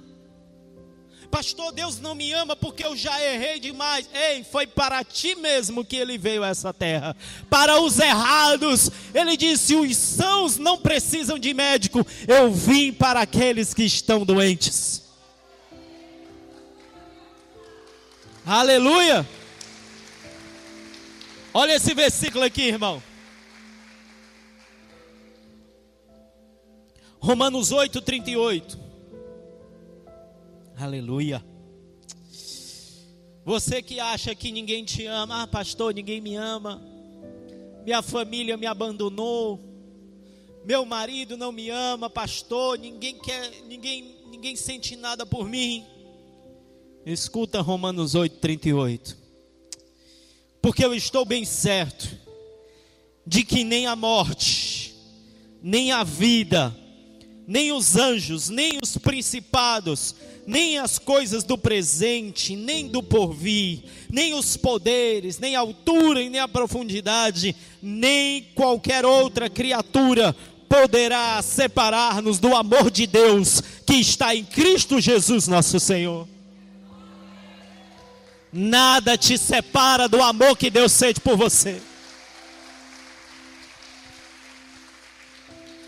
Pastor, 1.28 1.72
Deus 1.72 1.99
não 1.99 2.14
me 2.14 2.30
ama 2.32 2.55
porque 2.55 2.84
eu 2.84 2.95
já 2.95 3.20
errei 3.20 3.59
demais. 3.59 4.09
Ei, 4.14 4.45
foi 4.45 4.66
para 4.66 5.03
ti 5.03 5.34
mesmo 5.34 5.84
que 5.84 5.97
ele 5.97 6.18
veio 6.18 6.45
a 6.45 6.49
essa 6.49 6.72
terra. 6.72 7.16
Para 7.49 7.80
os 7.80 7.99
errados, 7.99 8.90
ele 9.12 9.36
disse: 9.36 9.74
os 9.74 9.97
sãos 9.97 10.59
não 10.59 10.78
precisam 10.78 11.38
de 11.38 11.53
médico. 11.55 12.07
Eu 12.28 12.53
vim 12.53 12.93
para 12.93 13.22
aqueles 13.22 13.74
que 13.74 13.82
estão 13.82 14.24
doentes. 14.24 15.01
Aleluia! 18.45 19.24
Olha 21.55 21.74
esse 21.74 21.95
versículo 21.95 22.45
aqui, 22.45 22.62
irmão. 22.62 23.01
Romanos 27.20 27.70
8, 27.70 28.01
38. 28.01 28.78
Aleluia. 30.76 31.45
Você 33.45 33.80
que 33.80 34.01
acha 34.01 34.34
que 34.34 34.51
ninguém 34.51 34.84
te 34.84 35.07
ama, 35.07 35.43
ah, 35.43 35.47
pastor, 35.47 35.95
ninguém 35.95 36.20
me 36.20 36.34
ama. 36.34 36.82
Minha 37.84 38.03
família 38.03 38.57
me 38.57 38.66
abandonou. 38.66 39.61
Meu 40.64 40.84
marido 40.84 41.36
não 41.36 41.53
me 41.53 41.70
ama, 41.70 42.11
pastor, 42.11 42.76
ninguém 42.76 43.18
quer, 43.18 43.51
ninguém, 43.66 44.16
ninguém 44.30 44.57
sente 44.57 44.97
nada 44.97 45.24
por 45.24 45.49
mim. 45.49 45.86
Escuta 47.05 47.61
Romanos 47.61 48.14
8, 48.14 48.36
38. 48.36 49.16
Porque 50.61 50.84
eu 50.84 50.94
estou 50.94 51.24
bem 51.24 51.44
certo 51.44 52.09
de 53.26 53.42
que 53.42 53.64
nem 53.64 53.86
a 53.86 53.96
morte, 53.96 54.94
nem 55.61 55.90
a 55.90 56.05
vida, 56.05 56.74
nem 57.46 57.72
os 57.72 57.96
anjos, 57.96 58.48
nem 58.48 58.78
os 58.80 58.96
principados, 58.96 60.14
nem 60.46 60.78
as 60.78 60.98
coisas 60.98 61.42
do 61.42 61.59
presente, 61.59 62.55
nem 62.55 62.86
do 62.86 63.03
porvir, 63.03 63.82
nem 64.09 64.34
os 64.34 64.57
poderes, 64.57 65.40
nem 65.40 65.57
a 65.57 65.61
altura 65.61 66.22
e 66.22 66.30
nem 66.30 66.40
a 66.40 66.46
profundidade, 66.46 67.57
nem 67.82 68.44
qualquer 68.55 69.05
outra 69.05 69.50
criatura 69.50 70.36
poderá 70.68 71.42
separar-nos 71.42 72.38
do 72.38 72.55
amor 72.55 72.92
de 72.92 73.09
Deus 73.09 73.61
que 73.84 73.94
está 73.94 74.36
em 74.36 74.44
Cristo 74.44 75.00
Jesus, 75.00 75.48
nosso 75.48 75.80
Senhor. 75.80 76.32
Nada 78.53 79.16
te 79.16 79.38
separa 79.38 80.07
do 80.07 80.20
amor 80.20 80.59
que 80.59 80.68
Deus 80.68 80.92
sente 80.92 81.20
por 81.20 81.36
você. 81.36 81.80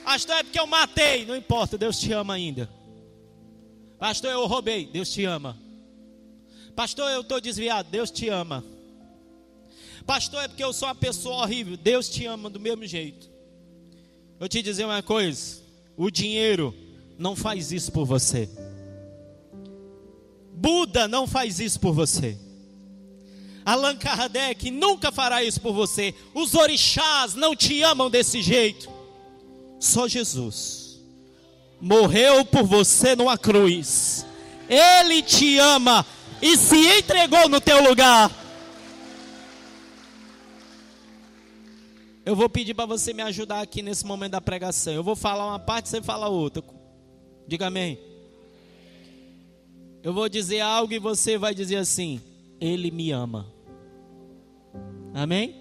Pastor, 0.02 0.36
é 0.36 0.42
porque 0.42 0.58
eu 0.58 0.66
matei. 0.66 1.26
Não 1.26 1.36
importa, 1.36 1.76
Deus 1.76 1.98
te 1.98 2.12
ama 2.12 2.34
ainda. 2.34 2.70
Pastor, 3.98 4.30
eu 4.30 4.46
roubei. 4.46 4.86
Deus 4.86 5.10
te 5.10 5.24
ama. 5.24 5.58
Pastor, 6.74 7.10
eu 7.10 7.20
estou 7.20 7.40
desviado. 7.40 7.90
Deus 7.90 8.10
te 8.10 8.28
ama. 8.28 8.64
Pastor, 10.06 10.42
é 10.44 10.48
porque 10.48 10.64
eu 10.64 10.72
sou 10.72 10.88
uma 10.88 10.94
pessoa 10.94 11.42
horrível. 11.42 11.76
Deus 11.76 12.08
te 12.08 12.24
ama 12.26 12.48
do 12.48 12.60
mesmo 12.60 12.86
jeito. 12.86 13.30
Eu 14.38 14.48
te 14.48 14.62
dizer 14.62 14.84
uma 14.84 15.02
coisa: 15.02 15.62
o 15.96 16.10
dinheiro 16.10 16.74
não 17.18 17.34
faz 17.36 17.72
isso 17.72 17.92
por 17.92 18.04
você. 18.04 18.48
Buda 20.52 21.08
não 21.08 21.26
faz 21.26 21.60
isso 21.60 21.80
por 21.80 21.92
você. 21.92 22.38
Allan 23.64 23.96
Kardec 23.96 24.70
nunca 24.70 25.10
fará 25.10 25.42
isso 25.42 25.60
por 25.60 25.72
você. 25.72 26.14
Os 26.34 26.54
orixás 26.54 27.34
não 27.34 27.56
te 27.56 27.82
amam 27.82 28.10
desse 28.10 28.42
jeito. 28.42 28.90
Só 29.80 30.06
Jesus 30.06 30.84
morreu 31.84 32.46
por 32.46 32.62
você 32.62 33.14
numa 33.14 33.36
cruz. 33.36 34.24
Ele 34.68 35.22
te 35.22 35.58
ama 35.58 36.04
e 36.40 36.56
se 36.56 36.76
entregou 36.98 37.46
no 37.48 37.60
teu 37.60 37.86
lugar. 37.86 38.30
Eu 42.24 42.34
vou 42.34 42.48
pedir 42.48 42.72
para 42.72 42.86
você 42.86 43.12
me 43.12 43.22
ajudar 43.22 43.60
aqui 43.60 43.82
nesse 43.82 44.06
momento 44.06 44.32
da 44.32 44.40
pregação. 44.40 44.94
Eu 44.94 45.04
vou 45.04 45.14
falar 45.14 45.46
uma 45.46 45.58
parte, 45.58 45.90
você 45.90 46.00
fala 46.00 46.28
outra. 46.28 46.64
Diga 47.46 47.66
amém. 47.66 47.98
Eu 50.02 50.14
vou 50.14 50.26
dizer 50.26 50.60
algo 50.60 50.94
e 50.94 50.98
você 50.98 51.36
vai 51.36 51.54
dizer 51.54 51.76
assim: 51.76 52.18
Ele 52.58 52.90
me 52.90 53.10
ama. 53.10 53.53
Amém? 55.14 55.54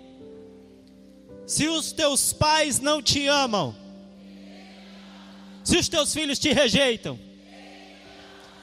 Se 1.46 1.68
os 1.68 1.92
teus 1.92 2.34
pais 2.34 2.80
não 2.80 3.04
te 3.04 3.28
amam, 3.28 3.76
se 5.64 5.78
os 5.78 5.88
teus 5.88 6.12
filhos 6.12 6.40
te 6.40 6.52
rejeitam, 6.52 7.20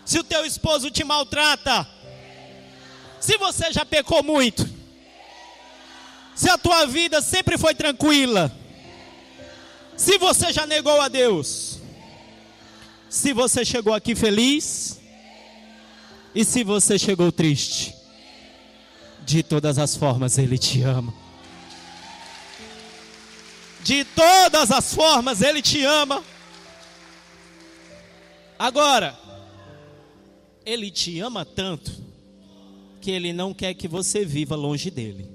se 0.04 0.18
o 0.18 0.24
teu 0.24 0.44
esposo 0.44 0.90
te 0.90 1.04
maltrata, 1.04 1.86
se 3.20 3.38
você 3.38 3.72
já 3.72 3.86
pecou 3.86 4.24
muito, 4.24 4.68
se 6.34 6.50
a 6.50 6.58
tua 6.58 6.86
vida 6.86 7.22
sempre 7.22 7.56
foi 7.56 7.72
tranquila, 7.72 8.52
se 9.96 10.18
você 10.18 10.52
já 10.52 10.66
negou 10.66 11.00
a 11.00 11.06
Deus, 11.06 11.78
se 13.08 13.32
você 13.32 13.64
chegou 13.64 13.94
aqui 13.94 14.16
feliz 14.16 14.98
e 16.34 16.44
se 16.44 16.64
você 16.64 16.98
chegou 16.98 17.30
triste, 17.30 17.99
de 19.24 19.42
todas 19.42 19.78
as 19.78 19.96
formas, 19.96 20.38
Ele 20.38 20.58
te 20.58 20.82
ama. 20.82 21.14
De 23.82 24.04
todas 24.04 24.70
as 24.70 24.94
formas, 24.94 25.40
Ele 25.40 25.62
te 25.62 25.84
ama. 25.84 26.22
Agora, 28.58 29.18
Ele 30.64 30.90
te 30.90 31.18
ama 31.20 31.44
tanto 31.44 31.92
que 33.00 33.10
Ele 33.10 33.32
não 33.32 33.54
quer 33.54 33.74
que 33.74 33.88
você 33.88 34.24
viva 34.24 34.54
longe 34.54 34.90
dele. 34.90 35.30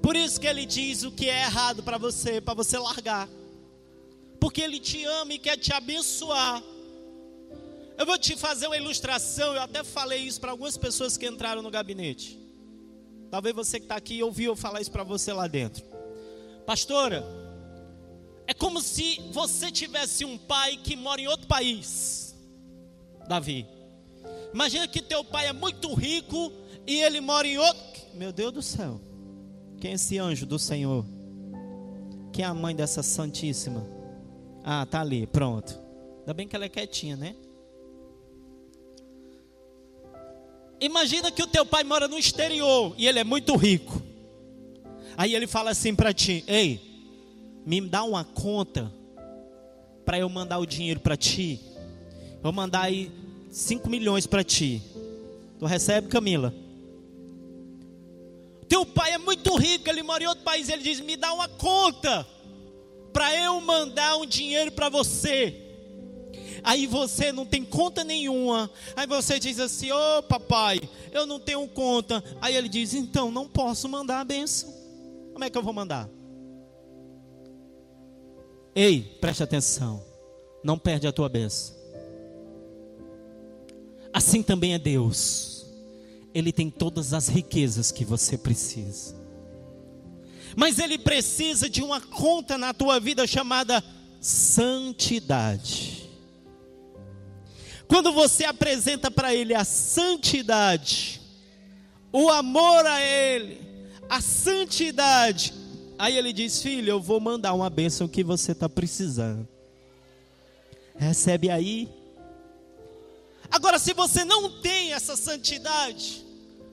Por 0.00 0.16
isso 0.16 0.40
que 0.40 0.46
Ele 0.46 0.66
diz 0.66 1.02
o 1.02 1.10
que 1.10 1.28
é 1.28 1.42
errado 1.42 1.82
para 1.82 1.98
você, 1.98 2.40
para 2.40 2.54
você 2.54 2.78
largar. 2.78 3.28
Porque 4.40 4.60
Ele 4.60 4.78
te 4.78 5.04
ama 5.04 5.34
e 5.34 5.38
quer 5.38 5.56
te 5.56 5.72
abençoar. 5.72 6.62
Eu 7.96 8.04
vou 8.04 8.18
te 8.18 8.36
fazer 8.36 8.66
uma 8.66 8.76
ilustração. 8.76 9.54
Eu 9.54 9.62
até 9.62 9.84
falei 9.84 10.20
isso 10.20 10.40
para 10.40 10.50
algumas 10.50 10.76
pessoas 10.76 11.16
que 11.16 11.26
entraram 11.26 11.62
no 11.62 11.70
gabinete. 11.70 12.38
Talvez 13.30 13.54
você 13.54 13.78
que 13.78 13.84
está 13.84 13.96
aqui 13.96 14.22
ouviu 14.22 14.52
eu 14.52 14.56
falar 14.56 14.80
isso 14.80 14.90
para 14.90 15.04
você 15.04 15.32
lá 15.32 15.46
dentro. 15.46 15.84
Pastora, 16.66 17.24
é 18.46 18.54
como 18.54 18.80
se 18.80 19.20
você 19.32 19.70
tivesse 19.70 20.24
um 20.24 20.36
pai 20.36 20.76
que 20.76 20.96
mora 20.96 21.20
em 21.20 21.28
outro 21.28 21.46
país. 21.46 22.34
Davi. 23.28 23.66
Imagina 24.52 24.86
que 24.86 25.02
teu 25.02 25.24
pai 25.24 25.48
é 25.48 25.52
muito 25.52 25.92
rico 25.94 26.52
e 26.86 27.02
ele 27.02 27.20
mora 27.20 27.46
em 27.46 27.58
outro. 27.58 27.82
Meu 28.14 28.32
Deus 28.32 28.52
do 28.52 28.62
céu. 28.62 29.00
Quem 29.80 29.92
é 29.92 29.94
esse 29.94 30.18
anjo 30.18 30.46
do 30.46 30.58
Senhor? 30.58 31.04
Quem 32.32 32.44
é 32.44 32.48
a 32.48 32.54
mãe 32.54 32.74
dessa 32.74 33.02
Santíssima? 33.02 33.86
Ah, 34.62 34.86
tá 34.86 35.00
ali, 35.00 35.26
pronto. 35.26 35.78
Ainda 36.20 36.34
bem 36.34 36.48
que 36.48 36.54
ela 36.56 36.64
é 36.64 36.68
quietinha, 36.68 37.16
né? 37.16 37.34
Imagina 40.84 41.30
que 41.30 41.42
o 41.42 41.46
teu 41.46 41.64
pai 41.64 41.82
mora 41.82 42.06
no 42.06 42.18
exterior 42.18 42.94
e 42.98 43.06
ele 43.06 43.18
é 43.18 43.24
muito 43.24 43.56
rico. 43.56 44.02
Aí 45.16 45.34
ele 45.34 45.46
fala 45.46 45.70
assim 45.70 45.94
para 45.94 46.12
ti: 46.12 46.44
Ei, 46.46 46.78
me 47.64 47.80
dá 47.80 48.04
uma 48.04 48.22
conta 48.22 48.92
para 50.04 50.18
eu 50.18 50.28
mandar 50.28 50.58
o 50.58 50.66
dinheiro 50.66 51.00
para 51.00 51.16
ti. 51.16 51.58
Vou 52.42 52.52
mandar 52.52 52.82
aí 52.82 53.10
5 53.50 53.88
milhões 53.88 54.26
para 54.26 54.44
ti. 54.44 54.82
Tu 55.58 55.64
recebe, 55.64 56.08
Camila? 56.08 56.54
Teu 58.68 58.84
pai 58.84 59.12
é 59.12 59.18
muito 59.18 59.56
rico, 59.56 59.88
ele 59.88 60.02
mora 60.02 60.22
em 60.22 60.26
outro 60.26 60.44
país. 60.44 60.68
Ele 60.68 60.82
diz: 60.82 61.00
Me 61.00 61.16
dá 61.16 61.32
uma 61.32 61.48
conta 61.48 62.28
para 63.10 63.34
eu 63.40 63.58
mandar 63.62 64.18
um 64.18 64.26
dinheiro 64.26 64.70
para 64.70 64.90
você. 64.90 65.63
Aí 66.64 66.86
você 66.86 67.30
não 67.30 67.44
tem 67.44 67.62
conta 67.62 68.02
nenhuma. 68.02 68.70
Aí 68.96 69.06
você 69.06 69.38
diz 69.38 69.60
assim: 69.60 69.92
Ô 69.92 70.18
oh, 70.18 70.22
papai, 70.22 70.80
eu 71.12 71.26
não 71.26 71.38
tenho 71.38 71.68
conta. 71.68 72.24
Aí 72.40 72.56
ele 72.56 72.70
diz: 72.70 72.94
Então 72.94 73.30
não 73.30 73.46
posso 73.46 73.86
mandar 73.86 74.20
a 74.20 74.24
benção. 74.24 74.72
Como 75.34 75.44
é 75.44 75.50
que 75.50 75.58
eu 75.58 75.62
vou 75.62 75.74
mandar? 75.74 76.08
Ei, 78.74 79.02
preste 79.20 79.42
atenção. 79.42 80.02
Não 80.64 80.78
perde 80.78 81.06
a 81.06 81.12
tua 81.12 81.28
benção. 81.28 81.76
Assim 84.10 84.42
também 84.42 84.72
é 84.72 84.78
Deus. 84.78 85.66
Ele 86.32 86.50
tem 86.50 86.70
todas 86.70 87.12
as 87.12 87.28
riquezas 87.28 87.92
que 87.92 88.04
você 88.04 88.38
precisa. 88.38 89.14
Mas 90.56 90.78
ele 90.78 90.96
precisa 90.96 91.68
de 91.68 91.82
uma 91.82 92.00
conta 92.00 92.56
na 92.56 92.72
tua 92.72 92.98
vida 92.98 93.26
chamada 93.26 93.84
santidade. 94.20 96.03
Quando 97.94 98.10
você 98.10 98.44
apresenta 98.44 99.08
para 99.08 99.32
Ele 99.32 99.54
a 99.54 99.62
santidade, 99.62 101.20
o 102.12 102.28
amor 102.28 102.84
a 102.84 103.00
Ele, 103.00 103.60
a 104.08 104.20
santidade, 104.20 105.54
aí 105.96 106.18
Ele 106.18 106.32
diz: 106.32 106.60
Filho, 106.60 106.90
eu 106.90 107.00
vou 107.00 107.20
mandar 107.20 107.54
uma 107.54 107.70
bênção 107.70 108.08
que 108.08 108.24
você 108.24 108.50
está 108.50 108.68
precisando. 108.68 109.46
Recebe 110.96 111.48
aí. 111.50 111.88
Agora, 113.48 113.78
se 113.78 113.94
você 113.94 114.24
não 114.24 114.60
tem 114.60 114.92
essa 114.92 115.14
santidade, 115.14 116.26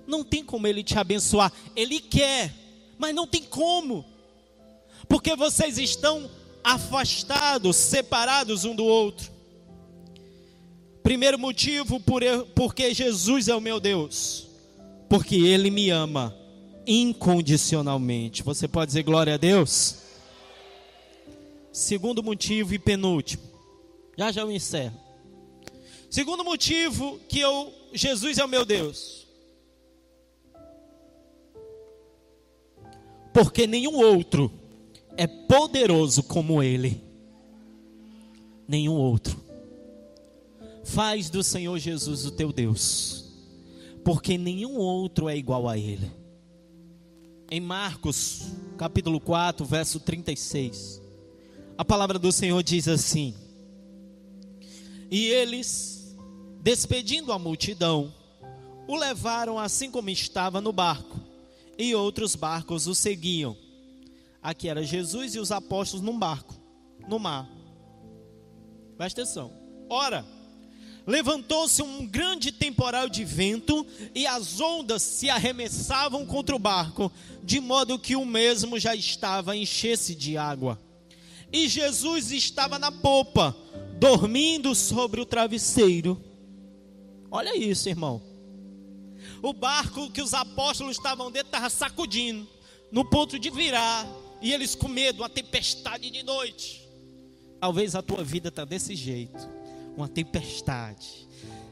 não 0.07 0.23
tem 0.23 0.43
como 0.43 0.65
Ele 0.65 0.83
te 0.83 0.97
abençoar. 0.97 1.53
Ele 1.75 1.99
quer, 1.99 2.51
mas 2.97 3.13
não 3.13 3.27
tem 3.27 3.43
como, 3.43 4.03
porque 5.07 5.35
vocês 5.35 5.77
estão 5.77 6.27
afastados, 6.63 7.75
separados 7.75 8.65
um 8.65 8.75
do 8.75 8.85
outro. 8.85 9.30
Primeiro 11.03 11.39
motivo, 11.39 11.99
por 11.99 12.23
eu, 12.23 12.45
porque 12.47 12.93
Jesus 12.93 13.47
é 13.47 13.55
o 13.55 13.61
meu 13.61 13.79
Deus. 13.79 14.47
Porque 15.09 15.35
Ele 15.35 15.69
me 15.69 15.89
ama 15.89 16.35
incondicionalmente. 16.85 18.43
Você 18.43 18.67
pode 18.67 18.87
dizer 18.87 19.03
glória 19.03 19.33
a 19.33 19.37
Deus? 19.37 19.97
Segundo 21.71 22.21
motivo 22.21 22.73
e 22.73 22.79
penúltimo. 22.79 23.43
Já 24.17 24.31
já 24.31 24.41
eu 24.41 24.51
encerro. 24.51 24.99
Segundo 26.09 26.43
motivo 26.43 27.19
que 27.27 27.39
eu 27.39 27.73
Jesus 27.93 28.37
é 28.37 28.45
o 28.45 28.47
meu 28.47 28.65
Deus. 28.65 29.27
Porque 33.33 33.65
nenhum 33.65 33.95
outro 33.95 34.51
é 35.17 35.25
poderoso 35.25 36.23
como 36.23 36.61
ele. 36.61 37.01
Nenhum 38.67 38.93
outro. 38.93 39.50
Faz 40.83 41.29
do 41.29 41.43
Senhor 41.43 41.77
Jesus 41.77 42.25
o 42.25 42.31
teu 42.31 42.51
Deus, 42.51 43.25
porque 44.03 44.37
nenhum 44.37 44.77
outro 44.77 45.29
é 45.29 45.37
igual 45.37 45.69
a 45.69 45.77
Ele. 45.77 46.11
Em 47.49 47.59
Marcos, 47.59 48.43
capítulo 48.77 49.19
4, 49.19 49.65
verso 49.65 49.99
36, 49.99 51.01
a 51.77 51.85
palavra 51.85 52.17
do 52.17 52.31
Senhor 52.31 52.63
diz 52.63 52.87
assim: 52.87 53.35
E 55.09 55.27
eles, 55.27 56.17
despedindo 56.61 57.31
a 57.31 57.37
multidão, 57.37 58.13
o 58.87 58.95
levaram 58.95 59.59
assim 59.59 59.91
como 59.91 60.09
estava 60.09 60.59
no 60.59 60.73
barco, 60.73 61.19
e 61.77 61.93
outros 61.93 62.35
barcos 62.35 62.87
o 62.87 62.95
seguiam. 62.95 63.55
Aqui 64.41 64.67
era 64.67 64.83
Jesus 64.83 65.35
e 65.35 65.39
os 65.39 65.51
apóstolos 65.51 66.03
num 66.03 66.17
barco, 66.17 66.55
no 67.07 67.19
mar. 67.19 67.47
Presta 68.97 69.21
atenção. 69.21 69.51
Ora, 69.89 70.25
levantou-se 71.05 71.81
um 71.81 72.05
grande 72.05 72.51
temporal 72.51 73.09
de 73.09 73.23
vento 73.23 73.85
e 74.13 74.27
as 74.27 74.59
ondas 74.59 75.01
se 75.01 75.29
arremessavam 75.29 76.25
contra 76.25 76.55
o 76.55 76.59
barco, 76.59 77.11
de 77.43 77.59
modo 77.59 77.99
que 77.99 78.15
o 78.15 78.25
mesmo 78.25 78.79
já 78.79 78.95
estava 78.95 79.53
a 79.53 79.57
encher-se 79.57 80.13
de 80.13 80.37
água. 80.37 80.79
E 81.51 81.67
Jesus 81.67 82.31
estava 82.31 82.79
na 82.79 82.91
popa, 82.91 83.55
dormindo 83.99 84.73
sobre 84.73 85.19
o 85.19 85.25
travesseiro. 85.25 86.21
Olha 87.29 87.57
isso, 87.57 87.89
irmão. 87.89 88.21
O 89.41 89.53
barco 89.53 90.09
que 90.11 90.21
os 90.21 90.33
apóstolos 90.33 90.97
estavam 90.97 91.31
dentro 91.31 91.47
estava 91.47 91.69
sacudindo, 91.69 92.47
no 92.91 93.03
ponto 93.03 93.39
de 93.39 93.49
virar, 93.49 94.07
e 94.41 94.53
eles 94.53 94.75
com 94.75 94.87
medo, 94.87 95.23
uma 95.23 95.29
tempestade 95.29 96.09
de 96.09 96.23
noite. 96.23 96.87
Talvez 97.59 97.95
a 97.95 98.01
tua 98.01 98.23
vida 98.23 98.49
está 98.49 98.65
desse 98.65 98.95
jeito 98.95 99.60
uma 99.95 100.07
tempestade. 100.07 101.27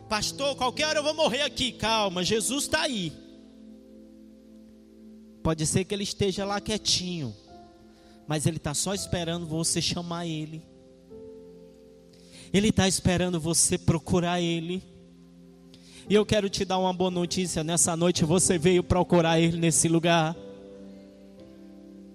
Pastor, 0.09 0.55
qualquer 0.55 0.88
hora 0.88 0.99
eu 0.99 1.03
vou 1.03 1.13
morrer 1.13 1.41
aqui. 1.41 1.72
Calma, 1.72 2.24
Jesus 2.24 2.63
está 2.63 2.82
aí. 2.82 3.13
Pode 5.43 5.65
ser 5.65 5.86
que 5.86 5.93
ele 5.93 6.03
esteja 6.03 6.43
lá 6.45 6.59
quietinho, 6.59 7.34
mas 8.28 8.45
ele 8.45 8.57
está 8.57 8.74
só 8.74 8.93
esperando 8.93 9.45
você 9.45 9.82
chamar 9.82 10.26
ele. 10.26 10.61
Ele 12.51 12.70
está 12.70 12.88
esperando 12.88 13.39
você 13.39 13.78
procurar 13.78 14.41
ele. 14.41 14.84
E 16.09 16.15
eu 16.15 16.26
quero 16.26 16.49
te 16.49 16.65
dar 16.65 16.80
uma 16.80 16.91
boa 16.91 17.11
notícia. 17.11 17.63
Nessa 17.63 17.95
noite 17.95 18.26
você 18.26 18.57
veio 18.57 18.84
procurar 18.84 19.39
ele 19.39 19.57
nesse 19.57 19.88
lugar. 19.88 20.36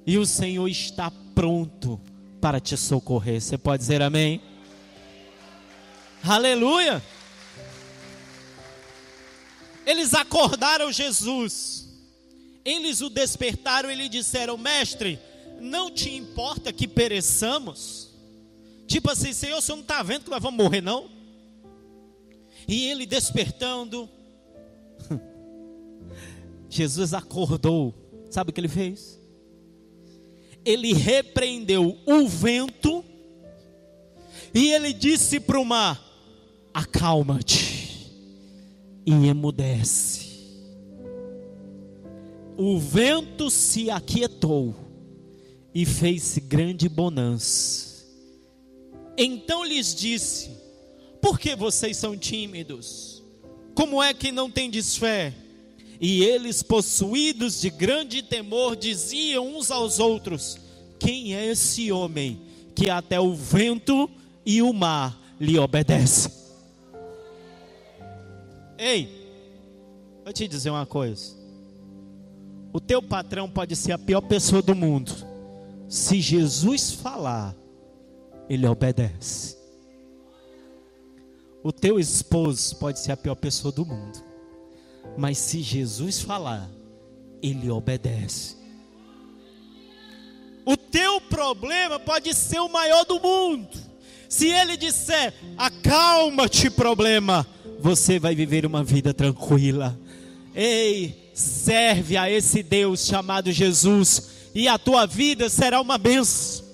E 0.05 0.19
o 0.19 0.27
Senhor 0.27 0.69
está 0.69 1.11
pronto 1.35 2.01
para 2.41 2.61
te 2.61 2.77
socorrer. 2.77 3.41
Você 3.41 3.57
pode 3.57 3.81
dizer 3.81 4.03
amém? 4.03 4.41
Aleluia! 6.27 7.03
Eles 9.85 10.15
acordaram 10.15 10.91
Jesus. 10.91 11.87
Eles 12.65 13.03
o 13.03 13.11
despertaram 13.11 13.91
e 13.91 13.95
lhe 13.95 14.09
disseram: 14.09 14.57
Mestre, 14.57 15.19
não 15.61 15.91
te 15.91 16.15
importa 16.15 16.73
que 16.73 16.89
pereçamos? 16.89 18.11
Tipo 18.87 19.11
assim, 19.11 19.33
Senhor, 19.35 19.59
o 19.59 19.61
senhor 19.61 19.77
não 19.77 19.83
está 19.83 20.03
vendo 20.03 20.25
que 20.25 20.31
nós 20.31 20.43
vamos 20.43 20.63
morrer, 20.63 20.81
não? 20.81 21.11
E 22.67 22.89
ele 22.89 23.05
despertando, 23.05 24.09
Jesus 26.71 27.13
acordou. 27.13 27.95
Sabe 28.31 28.51
o 28.51 28.53
que 28.53 28.61
ele 28.61 28.69
fez? 28.69 29.21
Ele 30.65 30.95
repreendeu 30.95 31.99
o 32.07 32.27
vento 32.27 33.05
e 34.55 34.73
ele 34.73 34.95
disse 34.95 35.39
para 35.39 35.61
o 35.61 35.65
mar: 35.65 36.14
acalma-te 36.75 38.11
e 39.07 39.13
emudece. 39.29 40.25
O 42.57 42.79
vento 42.79 43.49
se 43.51 43.91
aquietou 43.91 44.75
e 45.73 45.87
fez 45.87 46.39
grande 46.39 46.89
bonança. 46.89 48.05
Então 49.17 49.65
lhes 49.65 49.95
disse: 49.95 50.51
Por 51.23 51.39
que 51.39 51.55
vocês 51.55 51.97
são 51.97 52.17
tímidos? 52.17 53.23
Como 53.75 54.03
é 54.03 54.13
que 54.13 54.33
não 54.33 54.51
tendes 54.51 54.97
fé? 54.97 55.33
E 56.01 56.25
eles, 56.25 56.63
possuídos 56.63 57.61
de 57.61 57.71
grande 57.71 58.23
temor, 58.23 58.77
diziam 58.77 59.57
uns 59.57 59.71
aos 59.71 59.99
outros: 59.99 60.59
Quem 60.99 61.35
é 61.35 61.47
esse 61.47 61.91
homem 61.93 62.41
que 62.75 62.91
até 62.91 63.21
o 63.21 63.33
vento 63.35 64.11
e 64.45 64.63
o 64.63 64.73
mar 64.73 65.21
lhe 65.41 65.59
obedecem? 65.59 66.44
Ei, 68.79 69.09
vou 70.25 70.33
te 70.33 70.49
dizer 70.49 70.71
uma 70.71 70.87
coisa. 70.87 71.35
O 72.73 72.81
teu 72.81 73.01
patrão 73.01 73.49
pode 73.49 73.77
ser 73.77 73.93
a 73.93 73.99
pior 73.99 74.21
pessoa 74.21 74.61
do 74.61 74.75
mundo. 74.75 75.13
Se 75.89 76.21
Jesus 76.21 76.91
falar, 76.93 77.55
ele 78.49 78.67
obedece. 78.67 79.57
O 81.63 81.73
teu 81.73 81.99
esposo 81.99 82.77
pode 82.77 82.99
ser 82.99 83.13
a 83.13 83.17
pior 83.17 83.37
pessoa 83.37 83.73
do 83.73 83.87
mundo. 83.87 84.23
Mas 85.17 85.39
se 85.39 85.63
Jesus 85.63 86.21
falar, 86.21 86.69
ele 87.41 87.71
obedece. 87.71 88.57
O 90.67 90.77
teu 90.77 91.21
problema 91.21 92.01
pode 92.01 92.35
ser 92.35 92.59
o 92.59 92.69
maior 92.69 93.05
do 93.05 93.21
mundo. 93.21 93.79
Se 94.29 94.49
ele 94.49 94.77
disser, 94.77 95.33
acalma-te, 95.57 96.69
problema, 96.69 97.47
você 97.85 98.19
vai 98.19 98.35
viver 98.35 98.65
uma 98.65 98.83
vida 98.83 99.13
tranquila. 99.13 99.95
Ei, 100.55 101.31
serve 101.35 102.17
a 102.17 102.31
esse 102.31 102.63
Deus 102.63 103.05
chamado 103.05 103.53
Jesus, 103.53 104.31
e 104.55 104.67
a 104.67 104.79
tua 104.79 105.05
vida 105.05 105.51
será 105.51 105.83
uma 105.83 105.99
benção. 105.99 106.65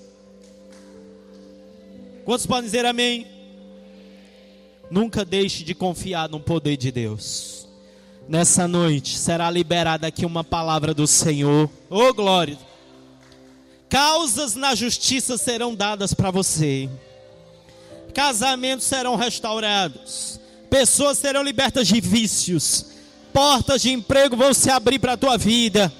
Quantos 2.23 2.45
podem 2.45 2.63
dizer 2.63 2.85
amém? 2.85 3.27
Nunca 4.89 5.25
deixe 5.25 5.65
de 5.65 5.75
confiar 5.75 6.29
no 6.29 6.39
poder 6.39 6.77
de 6.77 6.93
Deus. 6.93 7.67
Nessa 8.25 8.65
noite 8.65 9.17
será 9.17 9.51
liberada 9.51 10.07
aqui 10.07 10.25
uma 10.25 10.45
palavra 10.45 10.93
do 10.93 11.05
Senhor. 11.05 11.69
Oh 11.89 12.13
glória! 12.13 12.57
Causas 13.89 14.55
na 14.55 14.73
justiça 14.75 15.37
serão 15.37 15.75
dadas 15.75 16.13
para 16.13 16.31
você. 16.31 16.89
Casamentos 18.13 18.85
serão 18.85 19.17
restaurados. 19.17 20.39
Pessoas 20.71 21.17
serão 21.17 21.43
libertas 21.43 21.85
de 21.85 21.99
vícios. 21.99 22.85
Portas 23.33 23.81
de 23.81 23.91
emprego 23.91 24.37
vão 24.37 24.53
se 24.53 24.69
abrir 24.69 24.99
para 24.99 25.13
a 25.13 25.17
tua 25.17 25.37
vida. 25.37 25.91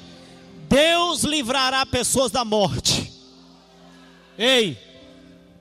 Deus 0.70 1.24
livrará 1.24 1.86
pessoas 1.86 2.32
da 2.32 2.46
morte. 2.46 3.12
Ei, 4.38 4.78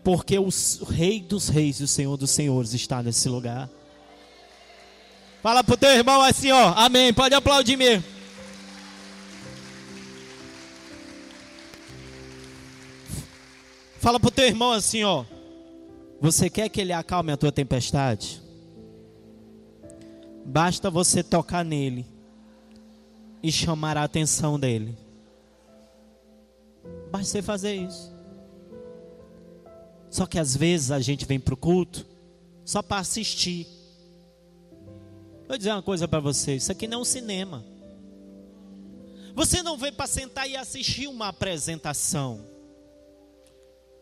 porque 0.05 0.39
o 0.39 0.49
Rei 0.89 1.21
dos 1.21 1.49
Reis 1.49 1.81
e 1.81 1.83
o 1.83 1.89
Senhor 1.89 2.17
dos 2.17 2.31
Senhores 2.31 2.73
está 2.73 3.03
nesse 3.03 3.29
lugar. 3.29 3.69
Fala 5.43 5.65
para 5.65 5.75
o 5.75 5.77
teu 5.77 5.91
irmão 5.91 6.23
assim, 6.23 6.53
ó. 6.53 6.73
Amém. 6.77 7.13
Pode 7.13 7.35
aplaudir 7.35 7.77
mesmo. 7.77 8.05
Fala 13.99 14.21
para 14.21 14.29
o 14.29 14.31
teu 14.31 14.47
irmão 14.47 14.71
assim, 14.71 15.03
ó. 15.03 15.25
Você 16.21 16.49
quer 16.49 16.69
que 16.69 16.81
ele 16.81 16.93
acalme 16.93 17.33
a 17.33 17.37
tua 17.37 17.51
tempestade? 17.51 18.41
Basta 20.51 20.91
você 20.91 21.23
tocar 21.23 21.65
nele 21.65 22.05
e 23.41 23.53
chamar 23.53 23.97
a 23.97 24.03
atenção 24.03 24.59
dele. 24.59 24.99
Basta 27.09 27.27
você 27.27 27.41
fazer 27.41 27.75
isso. 27.77 28.13
Só 30.11 30.27
que 30.27 30.41
às 30.41 30.57
vezes 30.57 30.91
a 30.91 30.99
gente 30.99 31.25
vem 31.25 31.39
para 31.39 31.55
o 31.55 31.57
culto 31.57 32.05
só 32.65 32.83
para 32.83 32.99
assistir. 32.99 33.65
Vou 35.47 35.57
dizer 35.57 35.71
uma 35.71 35.85
coisa 35.85 36.09
para 36.09 36.19
você: 36.19 36.57
isso 36.57 36.73
aqui 36.73 36.89
não 36.89 36.99
é 36.99 37.03
um 37.03 37.05
cinema. 37.05 37.65
Você 39.37 39.63
não 39.63 39.79
vem 39.79 39.93
para 39.93 40.09
sentar 40.09 40.51
e 40.51 40.57
assistir 40.57 41.07
uma 41.07 41.29
apresentação. 41.29 42.45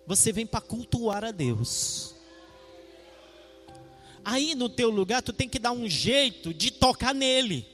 Você 0.06 0.32
vem 0.32 0.46
para 0.46 0.62
cultuar 0.62 1.24
a 1.24 1.30
Deus. 1.30 2.14
Aí 4.30 4.54
no 4.54 4.68
teu 4.68 4.90
lugar 4.90 5.22
tu 5.22 5.32
tem 5.32 5.48
que 5.48 5.58
dar 5.58 5.72
um 5.72 5.88
jeito 5.88 6.52
de 6.52 6.70
tocar 6.70 7.14
nele. 7.14 7.66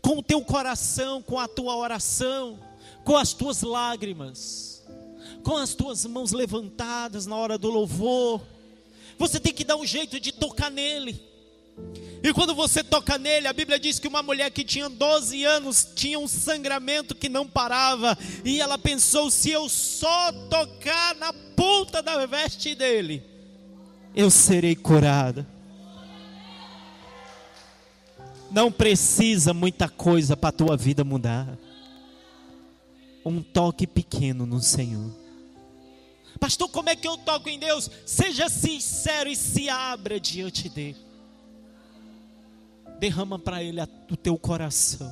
Com 0.00 0.18
o 0.18 0.22
teu 0.22 0.40
coração, 0.40 1.20
com 1.20 1.36
a 1.36 1.48
tua 1.48 1.74
oração, 1.74 2.60
com 3.04 3.16
as 3.16 3.32
tuas 3.32 3.62
lágrimas, 3.62 4.86
com 5.42 5.56
as 5.56 5.74
tuas 5.74 6.06
mãos 6.06 6.30
levantadas 6.30 7.26
na 7.26 7.34
hora 7.34 7.58
do 7.58 7.68
louvor. 7.68 8.40
Você 9.18 9.40
tem 9.40 9.52
que 9.52 9.64
dar 9.64 9.74
um 9.74 9.84
jeito 9.84 10.20
de 10.20 10.30
tocar 10.30 10.70
nele. 10.70 11.20
E 12.22 12.32
quando 12.32 12.54
você 12.54 12.84
toca 12.84 13.18
nele, 13.18 13.48
a 13.48 13.52
Bíblia 13.52 13.80
diz 13.80 13.98
que 13.98 14.06
uma 14.06 14.22
mulher 14.22 14.52
que 14.52 14.62
tinha 14.62 14.88
12 14.88 15.42
anos 15.42 15.88
tinha 15.92 16.20
um 16.20 16.28
sangramento 16.28 17.16
que 17.16 17.28
não 17.28 17.48
parava, 17.48 18.16
e 18.44 18.60
ela 18.60 18.78
pensou: 18.78 19.28
se 19.28 19.50
eu 19.50 19.68
só 19.68 20.30
tocar 20.48 21.16
na 21.16 21.32
ponta 21.32 22.00
da 22.00 22.24
veste 22.26 22.76
dele, 22.76 23.29
eu 24.14 24.30
serei 24.30 24.74
curada. 24.74 25.46
Não 28.50 28.70
precisa 28.70 29.54
muita 29.54 29.88
coisa 29.88 30.36
para 30.36 30.48
a 30.48 30.52
tua 30.52 30.76
vida 30.76 31.04
mudar. 31.04 31.56
Um 33.24 33.42
toque 33.42 33.86
pequeno 33.86 34.44
no 34.44 34.60
Senhor. 34.60 35.10
Pastor, 36.38 36.68
como 36.68 36.88
é 36.88 36.96
que 36.96 37.06
eu 37.06 37.16
toco 37.18 37.48
em 37.48 37.58
Deus? 37.58 37.90
Seja 38.04 38.48
sincero 38.48 39.28
e 39.28 39.36
se 39.36 39.68
abra 39.68 40.18
diante 40.18 40.68
dele. 40.68 40.96
Derrama 42.98 43.38
para 43.38 43.62
ele 43.62 43.80
o 44.10 44.16
teu 44.16 44.36
coração. 44.36 45.10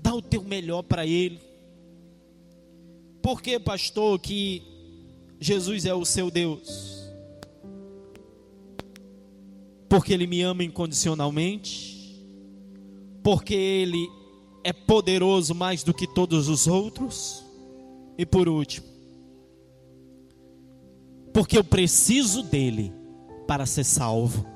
Dá 0.00 0.14
o 0.14 0.22
teu 0.22 0.42
melhor 0.42 0.82
para 0.82 1.04
ele. 1.04 1.40
Por 3.20 3.42
que, 3.42 3.58
pastor, 3.58 4.18
que 4.18 4.62
Jesus 5.40 5.84
é 5.84 5.92
o 5.92 6.04
seu 6.04 6.30
Deus? 6.30 6.97
Porque 9.98 10.14
Ele 10.14 10.28
me 10.28 10.42
ama 10.42 10.62
incondicionalmente, 10.62 12.24
porque 13.20 13.52
Ele 13.52 14.08
é 14.62 14.72
poderoso 14.72 15.56
mais 15.56 15.82
do 15.82 15.92
que 15.92 16.06
todos 16.06 16.46
os 16.48 16.68
outros, 16.68 17.44
e 18.16 18.24
por 18.24 18.48
último, 18.48 18.86
porque 21.34 21.58
eu 21.58 21.64
preciso 21.64 22.44
dEle 22.44 22.92
para 23.44 23.66
ser 23.66 23.82
salvo. 23.82 24.46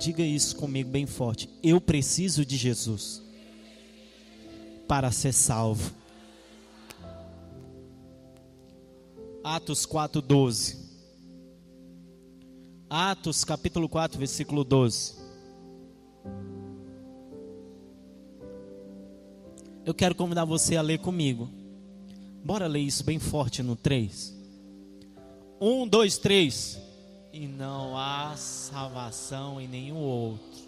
Diga 0.00 0.24
isso 0.24 0.56
comigo 0.56 0.90
bem 0.90 1.06
forte. 1.06 1.48
Eu 1.62 1.80
preciso 1.80 2.44
de 2.44 2.56
Jesus 2.56 3.22
para 4.88 5.12
ser 5.12 5.32
salvo. 5.32 5.94
Atos 9.44 9.86
4:12 9.86 10.87
Atos 12.90 13.44
capítulo 13.44 13.86
4, 13.86 14.18
versículo 14.18 14.64
12. 14.64 15.16
Eu 19.84 19.92
quero 19.92 20.14
convidar 20.14 20.46
você 20.46 20.74
a 20.74 20.80
ler 20.80 20.98
comigo. 20.98 21.50
Bora 22.42 22.66
ler 22.66 22.80
isso 22.80 23.04
bem 23.04 23.18
forte 23.18 23.62
no 23.62 23.76
3. 23.76 24.34
1, 25.60 25.86
2, 25.86 26.18
3. 26.18 26.78
E 27.30 27.46
não 27.46 27.96
há 27.96 28.34
salvação 28.36 29.60
em 29.60 29.68
nenhum 29.68 29.98
outro, 29.98 30.62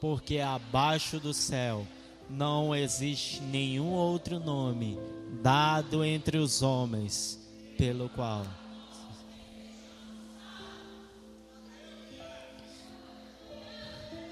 porque 0.00 0.40
abaixo 0.40 1.20
do 1.20 1.32
céu 1.32 1.86
não 2.28 2.74
existe 2.74 3.40
nenhum 3.40 3.92
outro 3.92 4.40
nome 4.40 4.98
dado 5.40 6.04
entre 6.04 6.38
os 6.38 6.60
homens 6.60 7.38
pelo 7.78 8.08
qual 8.08 8.44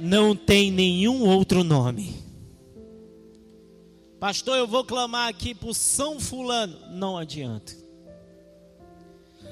não 0.00 0.34
tem 0.34 0.70
nenhum 0.70 1.28
outro 1.28 1.62
nome. 1.62 2.14
Pastor, 4.18 4.58
eu 4.58 4.66
vou 4.66 4.84
clamar 4.84 5.28
aqui 5.28 5.54
por 5.54 5.74
São 5.74 6.18
Fulano. 6.20 6.78
Não 6.90 7.16
adianta. 7.16 7.72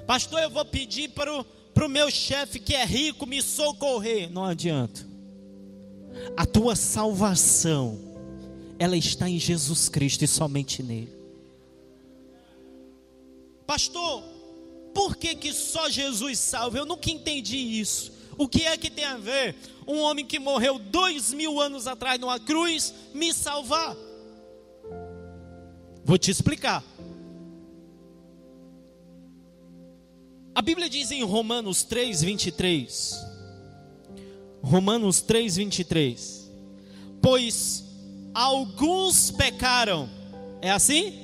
Pastor, 0.07 0.41
eu 0.41 0.51
vou 0.51 0.65
pedir 0.65 1.11
para 1.11 1.33
o 1.33 1.89
meu 1.89 2.11
chefe 2.11 2.59
que 2.59 2.75
é 2.75 2.85
rico 2.85 3.27
me 3.27 3.43
socorrer. 3.43 4.31
Não 4.31 4.45
adianta. 4.45 5.07
A 6.37 6.45
tua 6.45 6.75
salvação, 6.75 7.99
ela 8.79 8.97
está 8.97 9.29
em 9.29 9.39
Jesus 9.39 9.89
Cristo 9.89 10.25
e 10.25 10.29
somente 10.29 10.83
nele. 10.83 11.17
Pastor, 13.67 14.23
por 14.95 15.17
que, 15.17 15.35
que 15.35 15.53
só 15.53 15.89
Jesus 15.89 16.39
salva? 16.39 16.79
Eu 16.79 16.87
nunca 16.87 17.11
entendi 17.11 17.57
isso. 17.57 18.18
O 18.39 18.49
que 18.49 18.63
é 18.63 18.77
que 18.77 18.89
tem 18.89 19.05
a 19.05 19.17
ver 19.17 19.57
um 19.87 19.99
homem 19.99 20.25
que 20.25 20.39
morreu 20.39 20.79
dois 20.79 21.33
mil 21.33 21.61
anos 21.61 21.89
atrás 21.89 22.21
numa 22.21 22.39
cruz 22.39 22.95
me 23.13 23.35
salvar? 23.35 23.97
Vou 26.05 26.17
te 26.17 26.31
explicar. 26.31 26.85
A 30.55 30.63
Bíblia 30.63 30.89
diz 30.89 31.11
em 31.11 31.23
Romanos 31.23 31.83
3, 31.83 32.23
23. 32.23 33.15
Romanos 34.63 35.21
3, 35.21 35.57
23. 35.57 36.51
Pois 37.21 37.85
alguns 38.33 39.33
pecaram. 39.33 40.09
É 40.63 40.71
assim? 40.71 41.19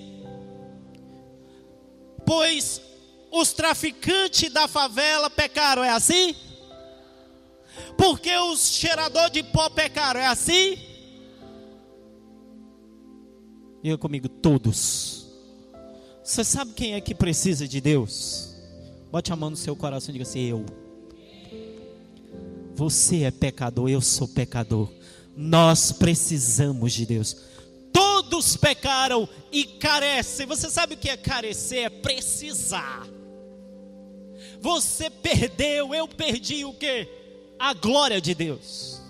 Pois 2.26 2.80
os 3.30 3.52
traficantes 3.52 4.52
da 4.52 4.66
favela 4.66 5.30
pecaram. 5.30 5.82
É 5.82 5.90
assim? 5.90 6.34
Porque 7.96 8.34
os 8.36 8.60
cheiradores 8.60 9.32
de 9.32 9.42
pó 9.42 9.68
pecaram, 9.70 10.20
é 10.20 10.26
assim? 10.26 10.78
Diga 13.82 13.98
comigo, 13.98 14.28
todos. 14.28 15.26
Você 16.22 16.42
sabe 16.42 16.72
quem 16.72 16.94
é 16.94 17.00
que 17.00 17.14
precisa 17.14 17.68
de 17.68 17.80
Deus? 17.80 18.54
Bote 19.12 19.32
a 19.32 19.36
mão 19.36 19.50
no 19.50 19.56
seu 19.56 19.76
coração 19.76 20.10
e 20.10 20.12
diga 20.14 20.28
assim: 20.28 20.40
Eu. 20.48 20.64
Você 22.74 23.22
é 23.22 23.30
pecador, 23.30 23.88
eu 23.88 24.00
sou 24.00 24.26
pecador. 24.26 24.90
Nós 25.36 25.92
precisamos 25.92 26.92
de 26.92 27.06
Deus. 27.06 27.36
Todo 27.92 28.14
Todos 28.34 28.56
pecaram 28.56 29.28
e 29.52 29.64
carecem. 29.64 30.44
Você 30.46 30.68
sabe 30.68 30.94
o 30.94 30.96
que 30.96 31.08
é 31.08 31.16
carecer? 31.16 31.84
É 31.84 31.88
precisar. 31.88 33.06
Você 34.60 35.08
perdeu, 35.08 35.94
eu 35.94 36.08
perdi 36.08 36.64
o 36.64 36.72
que? 36.72 37.06
A 37.58 37.72
glória 37.74 38.20
de 38.20 38.34
Deus. 38.34 39.00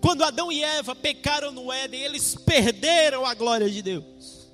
Quando 0.00 0.24
Adão 0.24 0.50
e 0.50 0.62
Eva 0.62 0.94
pecaram 0.94 1.52
no 1.52 1.70
Éden, 1.70 2.02
eles 2.02 2.34
perderam 2.34 3.26
a 3.26 3.34
glória 3.34 3.68
de 3.68 3.82
Deus. 3.82 4.48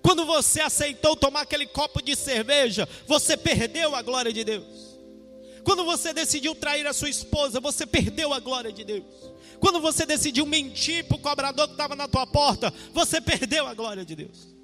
Quando 0.00 0.24
você 0.24 0.60
aceitou 0.60 1.16
tomar 1.16 1.42
aquele 1.42 1.66
copo 1.66 2.02
de 2.02 2.16
cerveja, 2.16 2.88
você 3.06 3.36
perdeu 3.36 3.94
a 3.94 4.02
glória 4.02 4.32
de 4.32 4.44
Deus. 4.44 4.98
Quando 5.64 5.84
você 5.84 6.12
decidiu 6.12 6.54
trair 6.54 6.86
a 6.86 6.92
sua 6.92 7.10
esposa, 7.10 7.60
você 7.60 7.84
perdeu 7.84 8.32
a 8.32 8.40
glória 8.40 8.72
de 8.72 8.84
Deus. 8.84 9.04
Quando 9.58 9.80
você 9.80 10.06
decidiu 10.06 10.46
mentir 10.46 11.04
para 11.04 11.16
o 11.16 11.20
cobrador 11.20 11.66
que 11.66 11.74
estava 11.74 11.94
na 11.94 12.08
tua 12.08 12.26
porta, 12.26 12.72
você 12.94 13.20
perdeu 13.20 13.66
a 13.66 13.74
glória 13.74 14.04
de 14.04 14.16
Deus. 14.16 14.54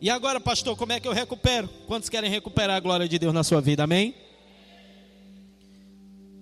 E 0.00 0.08
agora, 0.08 0.40
pastor, 0.40 0.76
como 0.76 0.92
é 0.92 1.00
que 1.00 1.08
eu 1.08 1.12
recupero? 1.12 1.68
Quantos 1.86 2.08
querem 2.08 2.30
recuperar 2.30 2.76
a 2.76 2.80
glória 2.80 3.08
de 3.08 3.18
Deus 3.18 3.34
na 3.34 3.42
sua 3.42 3.60
vida? 3.60 3.84
Amém? 3.84 4.14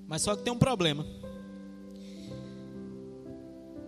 Mas 0.09 0.23
só 0.23 0.35
que 0.35 0.43
tem 0.43 0.53
um 0.53 0.59
problema. 0.59 1.07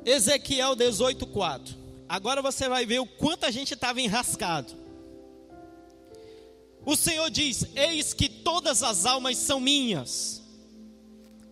Ezequiel 0.04 0.76
18:4. 0.76 1.74
Agora 2.06 2.42
você 2.42 2.68
vai 2.68 2.84
ver 2.84 3.00
o 3.00 3.06
quanto 3.06 3.46
a 3.46 3.50
gente 3.50 3.72
estava 3.72 4.00
enrascado. 4.00 4.74
O 6.84 6.94
Senhor 6.94 7.30
diz: 7.30 7.66
Eis 7.74 8.12
que 8.12 8.28
todas 8.28 8.82
as 8.82 9.06
almas 9.06 9.38
são 9.38 9.58
minhas. 9.58 10.42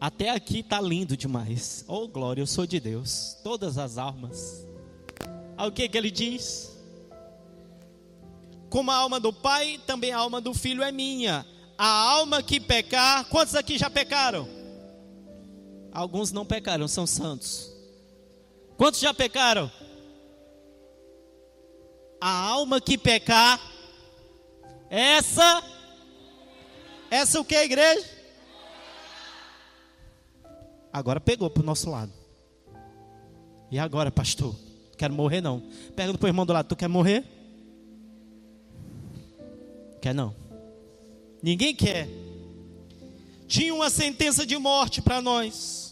Até 0.00 0.30
aqui 0.30 0.60
está 0.60 0.80
lindo 0.80 1.16
demais. 1.16 1.84
Oh 1.88 2.06
glória, 2.06 2.42
eu 2.42 2.46
sou 2.46 2.66
de 2.66 2.78
Deus. 2.78 3.36
Todas 3.42 3.78
as 3.78 3.96
almas. 3.96 4.66
Olha 5.56 5.68
o 5.68 5.72
que, 5.72 5.88
que 5.88 5.98
ele 5.98 6.10
diz? 6.10 6.76
Como 8.68 8.90
a 8.90 8.96
alma 8.96 9.18
do 9.18 9.32
Pai, 9.32 9.80
também 9.86 10.12
a 10.12 10.18
alma 10.18 10.40
do 10.40 10.52
Filho 10.52 10.82
é 10.82 10.92
minha. 10.92 11.44
A 11.76 11.86
alma 11.86 12.42
que 12.42 12.60
pecar, 12.60 13.24
quantos 13.26 13.54
aqui 13.54 13.78
já 13.78 13.88
pecaram? 13.88 14.57
Alguns 15.99 16.30
não 16.30 16.46
pecaram, 16.46 16.86
são 16.86 17.09
santos. 17.09 17.72
Quantos 18.76 19.01
já 19.01 19.12
pecaram? 19.12 19.68
A 22.20 22.30
alma 22.30 22.80
que 22.80 22.96
pecar, 22.96 23.61
essa, 24.88 25.61
essa 27.11 27.40
o 27.40 27.44
que, 27.44 27.57
igreja? 27.57 28.09
Agora 30.92 31.18
pegou 31.18 31.51
para 31.51 31.64
o 31.64 31.66
nosso 31.66 31.90
lado. 31.90 32.12
E 33.68 33.76
agora, 33.76 34.09
pastor? 34.09 34.55
Quero 34.96 35.12
morrer 35.12 35.40
não. 35.40 35.68
Pergunta 35.96 36.16
para 36.16 36.26
o 36.26 36.28
irmão 36.28 36.46
do 36.46 36.53
lado: 36.53 36.68
Tu 36.68 36.76
quer 36.76 36.88
morrer? 36.88 37.24
Quer 40.01 40.14
não? 40.14 40.32
Ninguém 41.42 41.74
quer. 41.74 42.09
Tinha 43.49 43.74
uma 43.74 43.90
sentença 43.90 44.46
de 44.46 44.57
morte 44.57 45.03
para 45.03 45.20
nós. 45.20 45.88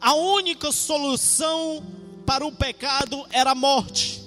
A 0.00 0.14
única 0.14 0.70
solução 0.72 1.82
para 2.26 2.44
o 2.44 2.52
pecado 2.52 3.24
era 3.30 3.52
a 3.52 3.54
morte. 3.54 4.22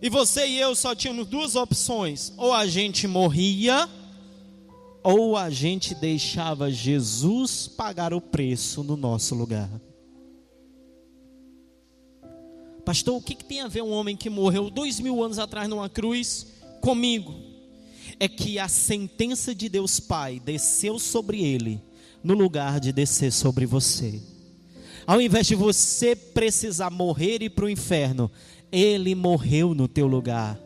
E 0.00 0.10
você 0.10 0.46
e 0.46 0.60
eu 0.60 0.74
só 0.74 0.94
tínhamos 0.94 1.26
duas 1.26 1.56
opções: 1.56 2.32
ou 2.36 2.52
a 2.52 2.66
gente 2.66 3.06
morria, 3.06 3.88
ou 5.02 5.36
a 5.36 5.50
gente 5.50 5.94
deixava 5.94 6.70
Jesus 6.70 7.68
pagar 7.68 8.12
o 8.12 8.20
preço 8.20 8.82
no 8.82 8.96
nosso 8.96 9.34
lugar. 9.34 9.70
Pastor, 12.84 13.16
o 13.16 13.22
que, 13.22 13.34
que 13.34 13.44
tem 13.44 13.62
a 13.62 13.68
ver 13.68 13.82
um 13.82 13.92
homem 13.92 14.14
que 14.14 14.28
morreu 14.28 14.68
dois 14.68 15.00
mil 15.00 15.22
anos 15.22 15.38
atrás 15.38 15.68
numa 15.68 15.88
cruz 15.88 16.46
comigo 16.82 17.34
é 18.20 18.28
que 18.28 18.58
a 18.58 18.68
sentença 18.68 19.54
de 19.54 19.68
Deus 19.68 19.98
Pai 19.98 20.38
desceu 20.38 20.98
sobre 20.98 21.42
ele, 21.42 21.82
no 22.24 22.32
lugar 22.32 22.80
de 22.80 22.90
descer 22.90 23.30
sobre 23.30 23.66
você. 23.66 24.20
Ao 25.06 25.20
invés 25.20 25.46
de 25.46 25.54
você 25.54 26.16
precisar 26.16 26.88
morrer 26.88 27.42
e 27.42 27.44
ir 27.44 27.50
para 27.50 27.66
o 27.66 27.70
inferno, 27.70 28.30
ele 28.72 29.14
morreu 29.14 29.74
no 29.74 29.86
teu 29.86 30.06
lugar. 30.06 30.58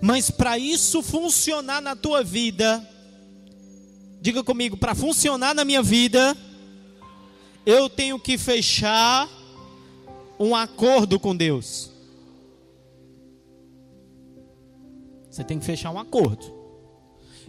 Mas 0.00 0.30
para 0.30 0.58
isso 0.58 1.00
funcionar 1.00 1.80
na 1.80 1.94
tua 1.94 2.24
vida, 2.24 2.84
diga 4.20 4.42
comigo, 4.42 4.76
para 4.76 4.96
funcionar 4.96 5.54
na 5.54 5.64
minha 5.64 5.82
vida, 5.82 6.36
eu 7.64 7.88
tenho 7.88 8.18
que 8.18 8.36
fechar 8.36 9.28
um 10.38 10.56
acordo 10.56 11.20
com 11.20 11.36
Deus. 11.36 11.92
Você 15.30 15.44
tem 15.44 15.58
que 15.60 15.64
fechar 15.64 15.92
um 15.92 15.98
acordo. 15.98 16.44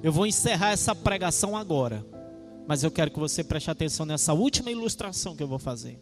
Eu 0.03 0.11
vou 0.11 0.27
encerrar 0.27 0.71
essa 0.71 0.93
pregação 0.93 1.57
agora. 1.57 2.12
Mas 2.67 2.83
eu 2.83 2.91
quero 2.91 3.11
que 3.11 3.19
você 3.19 3.43
preste 3.43 3.69
atenção 3.69 4.05
nessa 4.05 4.33
última 4.33 4.71
ilustração 4.71 5.35
que 5.35 5.43
eu 5.43 5.47
vou 5.47 5.59
fazer. 5.59 5.99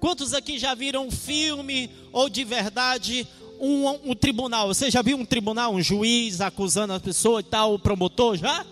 Quantos 0.00 0.34
aqui 0.34 0.58
já 0.58 0.74
viram 0.74 1.06
um 1.06 1.10
filme 1.10 1.90
ou 2.12 2.28
de 2.28 2.44
verdade 2.44 3.26
um, 3.58 3.88
um, 4.10 4.14
tribunal? 4.14 4.68
Você 4.68 4.90
já 4.90 5.02
viu 5.02 5.16
um 5.16 5.24
tribunal, 5.24 5.74
um 5.74 5.80
juiz 5.80 6.40
acusando 6.40 6.92
a 6.92 7.00
pessoa 7.00 7.40
e 7.40 7.44
tal, 7.44 7.74
o 7.74 7.78
promotor 7.78 8.36
já? 8.36 8.64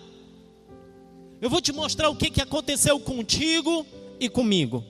Eu 1.41 1.49
vou 1.49 1.61
te 1.61 1.73
mostrar 1.73 2.09
o 2.09 2.17
que, 2.17 2.31
que 2.31 2.41
aconteceu 2.41 2.99
contigo 3.01 3.87
e 4.21 4.29
comigo. 4.29 4.85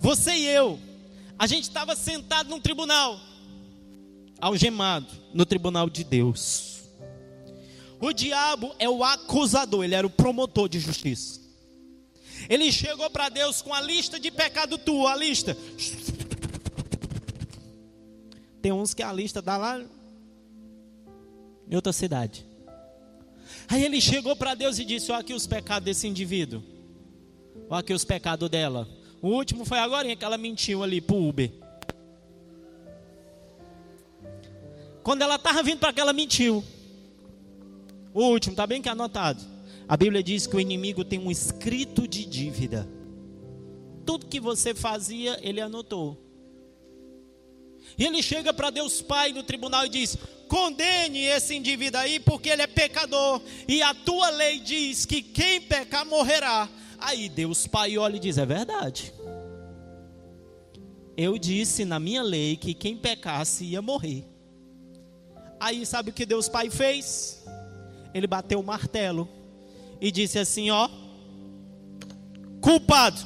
Você 0.00 0.34
e 0.34 0.46
eu, 0.46 0.78
a 1.38 1.46
gente 1.46 1.64
estava 1.64 1.96
sentado 1.96 2.50
num 2.50 2.60
tribunal 2.60 3.18
algemado 4.40 5.06
no 5.32 5.46
tribunal 5.46 5.88
de 5.88 6.04
Deus. 6.04 6.73
O 8.04 8.12
diabo 8.12 8.74
é 8.78 8.86
o 8.86 9.02
acusador, 9.02 9.82
ele 9.82 9.94
era 9.94 10.06
o 10.06 10.10
promotor 10.10 10.68
de 10.68 10.78
justiça. 10.78 11.40
Ele 12.50 12.70
chegou 12.70 13.08
para 13.08 13.30
Deus 13.30 13.62
com 13.62 13.72
a 13.72 13.80
lista 13.80 14.20
de 14.20 14.30
pecado 14.30 14.76
tua, 14.76 15.14
a 15.14 15.16
lista. 15.16 15.56
Tem 18.60 18.70
uns 18.72 18.92
que 18.92 19.02
a 19.02 19.10
lista 19.10 19.40
dá 19.40 19.56
lá 19.56 19.82
em 21.66 21.74
outra 21.74 21.94
cidade. 21.94 22.46
Aí 23.68 23.82
ele 23.82 23.98
chegou 24.02 24.36
para 24.36 24.54
Deus 24.54 24.78
e 24.78 24.84
disse: 24.84 25.10
Olha 25.10 25.22
aqui 25.22 25.32
os 25.32 25.46
pecados 25.46 25.86
desse 25.86 26.06
indivíduo. 26.06 26.62
Olha 27.70 27.80
aqui 27.80 27.94
os 27.94 28.04
pecados 28.04 28.50
dela. 28.50 28.86
O 29.22 29.28
último 29.28 29.64
foi 29.64 29.78
agora 29.78 30.14
que 30.14 30.22
ela 30.22 30.36
mentiu 30.36 30.82
ali 30.82 31.00
pro 31.00 31.16
Uber. 31.16 31.50
Quando 35.02 35.22
ela 35.22 35.36
estava 35.36 35.62
vindo 35.62 35.78
para 35.78 35.90
cá, 35.90 36.02
ela 36.02 36.12
mentiu. 36.12 36.62
O 38.14 38.22
último, 38.22 38.52
está 38.52 38.64
bem 38.64 38.80
que 38.80 38.88
anotado. 38.88 39.42
A 39.88 39.96
Bíblia 39.96 40.22
diz 40.22 40.46
que 40.46 40.56
o 40.56 40.60
inimigo 40.60 41.04
tem 41.04 41.18
um 41.18 41.30
escrito 41.30 42.06
de 42.06 42.24
dívida. 42.24 42.88
Tudo 44.06 44.26
que 44.26 44.38
você 44.38 44.72
fazia, 44.72 45.36
ele 45.42 45.60
anotou. 45.60 46.16
E 47.98 48.04
ele 48.04 48.22
chega 48.22 48.52
para 48.54 48.70
Deus 48.70 49.02
Pai 49.02 49.32
no 49.32 49.42
tribunal 49.42 49.84
e 49.84 49.88
diz: 49.88 50.16
condene 50.48 51.24
esse 51.24 51.54
indivíduo 51.54 52.00
aí, 52.00 52.18
porque 52.20 52.48
ele 52.48 52.62
é 52.62 52.66
pecador. 52.66 53.42
E 53.68 53.82
a 53.82 53.92
tua 53.92 54.30
lei 54.30 54.60
diz 54.60 55.04
que 55.04 55.20
quem 55.20 55.60
pecar 55.60 56.06
morrerá. 56.06 56.68
Aí 56.98 57.28
Deus 57.28 57.66
Pai 57.66 57.98
olha 57.98 58.16
e 58.16 58.20
diz: 58.20 58.38
é 58.38 58.46
verdade. 58.46 59.12
Eu 61.16 61.38
disse 61.38 61.84
na 61.84 62.00
minha 62.00 62.22
lei 62.22 62.56
que 62.56 62.74
quem 62.74 62.96
pecasse 62.96 63.64
ia 63.64 63.82
morrer. 63.82 64.24
Aí 65.60 65.84
sabe 65.86 66.10
o 66.10 66.12
que 66.12 66.26
Deus 66.26 66.48
Pai 66.48 66.70
fez? 66.70 67.43
Ele 68.14 68.26
bateu 68.26 68.60
o 68.60 68.62
martelo 68.62 69.28
e 70.00 70.10
disse 70.10 70.38
assim: 70.38 70.70
Ó, 70.70 70.88
culpado. 72.60 73.20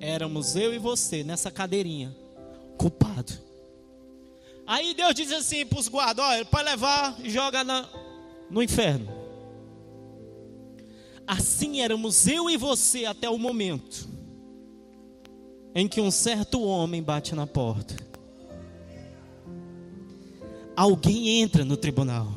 Éramos 0.00 0.56
eu 0.56 0.74
e 0.74 0.78
você 0.78 1.22
nessa 1.22 1.50
cadeirinha, 1.50 2.16
culpado. 2.76 3.32
Aí 4.66 4.94
Deus 4.94 5.14
diz 5.14 5.30
assim 5.30 5.66
para 5.66 5.78
os 5.78 5.86
guardas: 5.86 6.24
Olha, 6.24 6.44
para 6.44 6.70
levar, 6.70 7.16
joga 7.24 7.62
na, 7.62 7.86
no 8.50 8.62
inferno. 8.62 9.08
Assim 11.26 11.82
éramos 11.82 12.26
eu 12.26 12.50
e 12.50 12.56
você 12.56 13.04
até 13.04 13.28
o 13.28 13.38
momento 13.38 14.08
em 15.74 15.86
que 15.86 16.00
um 16.00 16.10
certo 16.10 16.60
homem 16.62 17.02
bate 17.02 17.34
na 17.34 17.46
porta 17.46 18.12
alguém 20.76 21.40
entra 21.40 21.64
no 21.64 21.76
tribunal. 21.76 22.32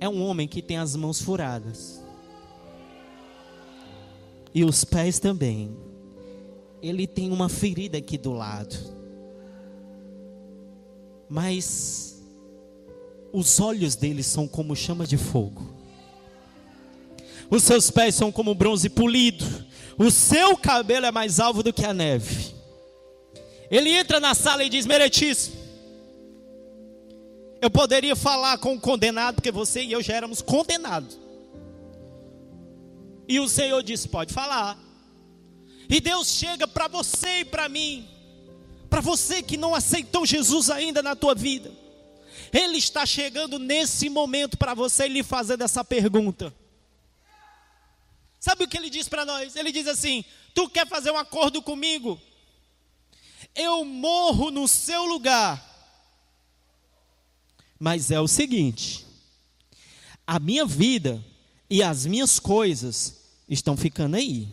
É 0.00 0.08
um 0.08 0.22
homem 0.22 0.46
que 0.46 0.60
tem 0.60 0.76
as 0.76 0.94
mãos 0.94 1.20
furadas. 1.20 2.02
E 4.54 4.64
os 4.64 4.84
pés 4.84 5.18
também. 5.18 5.76
Ele 6.82 7.06
tem 7.06 7.30
uma 7.30 7.48
ferida 7.48 7.98
aqui 7.98 8.18
do 8.18 8.32
lado. 8.32 8.76
Mas 11.28 12.22
os 13.32 13.58
olhos 13.58 13.96
dele 13.96 14.22
são 14.22 14.46
como 14.46 14.76
chama 14.76 15.06
de 15.06 15.16
fogo. 15.16 15.74
Os 17.50 17.62
seus 17.62 17.90
pés 17.90 18.14
são 18.14 18.30
como 18.30 18.54
bronze 18.54 18.88
polido. 18.88 19.44
O 19.98 20.10
seu 20.10 20.56
cabelo 20.56 21.06
é 21.06 21.10
mais 21.10 21.40
alvo 21.40 21.62
do 21.62 21.72
que 21.72 21.84
a 21.84 21.94
neve. 21.94 22.54
Ele 23.70 23.90
entra 23.90 24.20
na 24.20 24.34
sala 24.34 24.64
e 24.64 24.68
diz: 24.68 24.86
Meretíssimo. 24.86 25.65
Eu 27.60 27.70
poderia 27.70 28.14
falar 28.14 28.58
com 28.58 28.74
o 28.74 28.80
condenado, 28.80 29.36
porque 29.36 29.50
você 29.50 29.82
e 29.82 29.92
eu 29.92 30.02
já 30.02 30.14
éramos 30.14 30.42
condenados. 30.42 31.18
E 33.28 33.40
o 33.40 33.48
Senhor 33.48 33.82
disse: 33.82 34.08
Pode 34.08 34.32
falar. 34.32 34.78
E 35.88 36.00
Deus 36.00 36.28
chega 36.28 36.66
para 36.66 36.88
você 36.88 37.40
e 37.40 37.44
para 37.44 37.68
mim, 37.68 38.08
para 38.90 39.00
você 39.00 39.42
que 39.42 39.56
não 39.56 39.74
aceitou 39.74 40.26
Jesus 40.26 40.68
ainda 40.68 41.02
na 41.02 41.14
tua 41.14 41.34
vida. 41.34 41.72
Ele 42.52 42.78
está 42.78 43.04
chegando 43.04 43.58
nesse 43.58 44.08
momento 44.08 44.56
para 44.56 44.74
você 44.74 45.06
e 45.06 45.08
lhe 45.08 45.22
fazendo 45.22 45.62
essa 45.62 45.84
pergunta. 45.84 46.54
Sabe 48.38 48.64
o 48.64 48.68
que 48.68 48.76
ele 48.76 48.90
diz 48.90 49.08
para 49.08 49.24
nós? 49.24 49.56
Ele 49.56 49.72
diz 49.72 49.86
assim: 49.86 50.24
Tu 50.54 50.68
quer 50.68 50.86
fazer 50.86 51.10
um 51.10 51.16
acordo 51.16 51.60
comigo? 51.62 52.20
Eu 53.54 53.84
morro 53.84 54.50
no 54.50 54.68
seu 54.68 55.04
lugar. 55.04 55.75
Mas 57.78 58.10
é 58.10 58.20
o 58.20 58.28
seguinte: 58.28 59.06
a 60.26 60.38
minha 60.38 60.66
vida 60.66 61.22
e 61.68 61.82
as 61.82 62.06
minhas 62.06 62.38
coisas 62.38 63.16
estão 63.48 63.76
ficando 63.76 64.16
aí. 64.16 64.48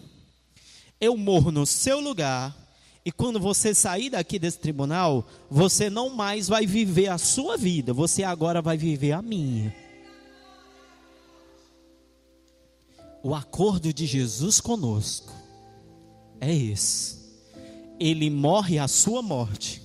Eu 1.00 1.18
morro 1.18 1.52
no 1.52 1.66
seu 1.66 2.00
lugar. 2.00 2.62
E 3.06 3.12
quando 3.12 3.38
você 3.38 3.76
sair 3.76 4.12
daqui 4.12 4.40
desse 4.40 4.60
tribunal, 4.60 5.28
você 5.50 5.90
não 5.90 6.10
mais 6.10 6.48
vai 6.48 6.66
viver 6.66 7.10
a 7.10 7.18
sua 7.18 7.58
vida, 7.58 7.92
você 7.94 8.24
agora 8.24 8.62
vai 8.62 8.78
viver 8.78 9.12
a 9.12 9.22
minha. 9.22 9.76
O 13.22 13.36
acordo 13.36 13.94
de 13.94 14.06
Jesus 14.06 14.62
conosco 14.62 15.34
é 16.40 16.54
esse. 16.54 17.18
Ele 18.00 18.30
morre 18.30 18.80
a 18.80 18.88
sua 18.88 19.22
morte 19.22 19.82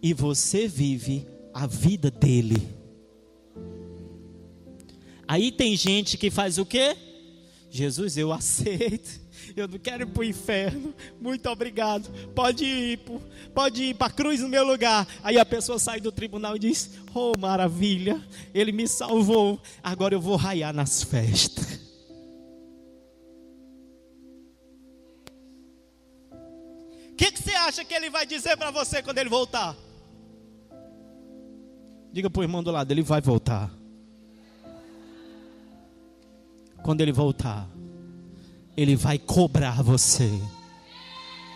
e 0.00 0.14
você 0.14 0.68
vive 0.68 1.26
a 1.54 1.68
vida 1.68 2.10
dele. 2.10 2.68
Aí 5.26 5.52
tem 5.52 5.76
gente 5.76 6.18
que 6.18 6.30
faz 6.30 6.58
o 6.58 6.66
quê? 6.66 6.96
Jesus, 7.70 8.16
eu 8.16 8.32
aceito. 8.32 9.22
Eu 9.56 9.68
não 9.68 9.78
quero 9.78 10.04
ir 10.04 10.06
para 10.06 10.20
o 10.20 10.24
inferno. 10.24 10.94
Muito 11.20 11.48
obrigado. 11.48 12.08
Pode 12.34 12.64
ir, 12.64 13.00
pode 13.54 13.84
ir 13.84 13.94
para 13.94 14.08
a 14.08 14.10
cruz 14.10 14.40
no 14.40 14.48
meu 14.48 14.64
lugar. 14.64 15.06
Aí 15.22 15.38
a 15.38 15.44
pessoa 15.44 15.78
sai 15.78 16.00
do 16.00 16.10
tribunal 16.10 16.56
e 16.56 16.58
diz: 16.58 16.90
Oh, 17.14 17.32
maravilha, 17.38 18.22
ele 18.54 18.72
me 18.72 18.88
salvou. 18.88 19.60
Agora 19.82 20.14
eu 20.14 20.20
vou 20.20 20.36
raiar 20.36 20.72
nas 20.72 21.02
festas. 21.02 21.80
O 27.10 27.16
que, 27.16 27.30
que 27.30 27.42
você 27.42 27.54
acha 27.54 27.84
que 27.84 27.94
ele 27.94 28.10
vai 28.10 28.26
dizer 28.26 28.56
para 28.56 28.70
você 28.70 29.02
quando 29.02 29.18
ele 29.18 29.30
voltar? 29.30 29.76
Diga 32.14 32.30
para 32.30 32.38
o 32.38 32.44
irmão 32.44 32.62
do 32.62 32.70
lado, 32.70 32.92
ele 32.92 33.02
vai 33.02 33.20
voltar. 33.20 33.68
Quando 36.80 37.00
ele 37.00 37.10
voltar, 37.10 37.68
ele 38.76 38.94
vai 38.94 39.18
cobrar 39.18 39.82
você. 39.82 40.30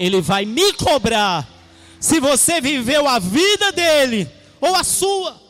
Ele 0.01 0.21
vai 0.21 0.45
me 0.45 0.73
cobrar. 0.73 1.49
Se 2.01 2.19
você 2.19 2.61
viveu 2.61 3.07
a 3.07 3.21
vida 3.21 3.71
dele 3.71 4.29
ou 4.61 4.75
a 4.75 4.83
sua. 4.83 5.41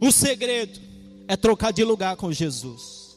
O 0.00 0.10
segredo 0.10 0.80
é 1.28 1.36
trocar 1.36 1.72
de 1.72 1.84
lugar 1.84 2.16
com 2.16 2.32
Jesus. 2.32 3.16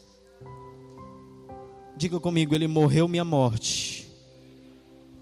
Diga 1.97 2.19
comigo, 2.19 2.53
ele 2.53 2.67
morreu 2.67 3.07
minha 3.07 3.25
morte 3.25 4.07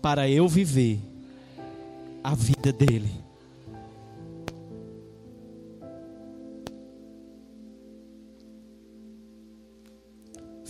para 0.02 0.28
eu 0.30 0.50
viver 0.50 1.13
a 2.24 2.34
vida 2.36 2.72
dele. 2.72 3.23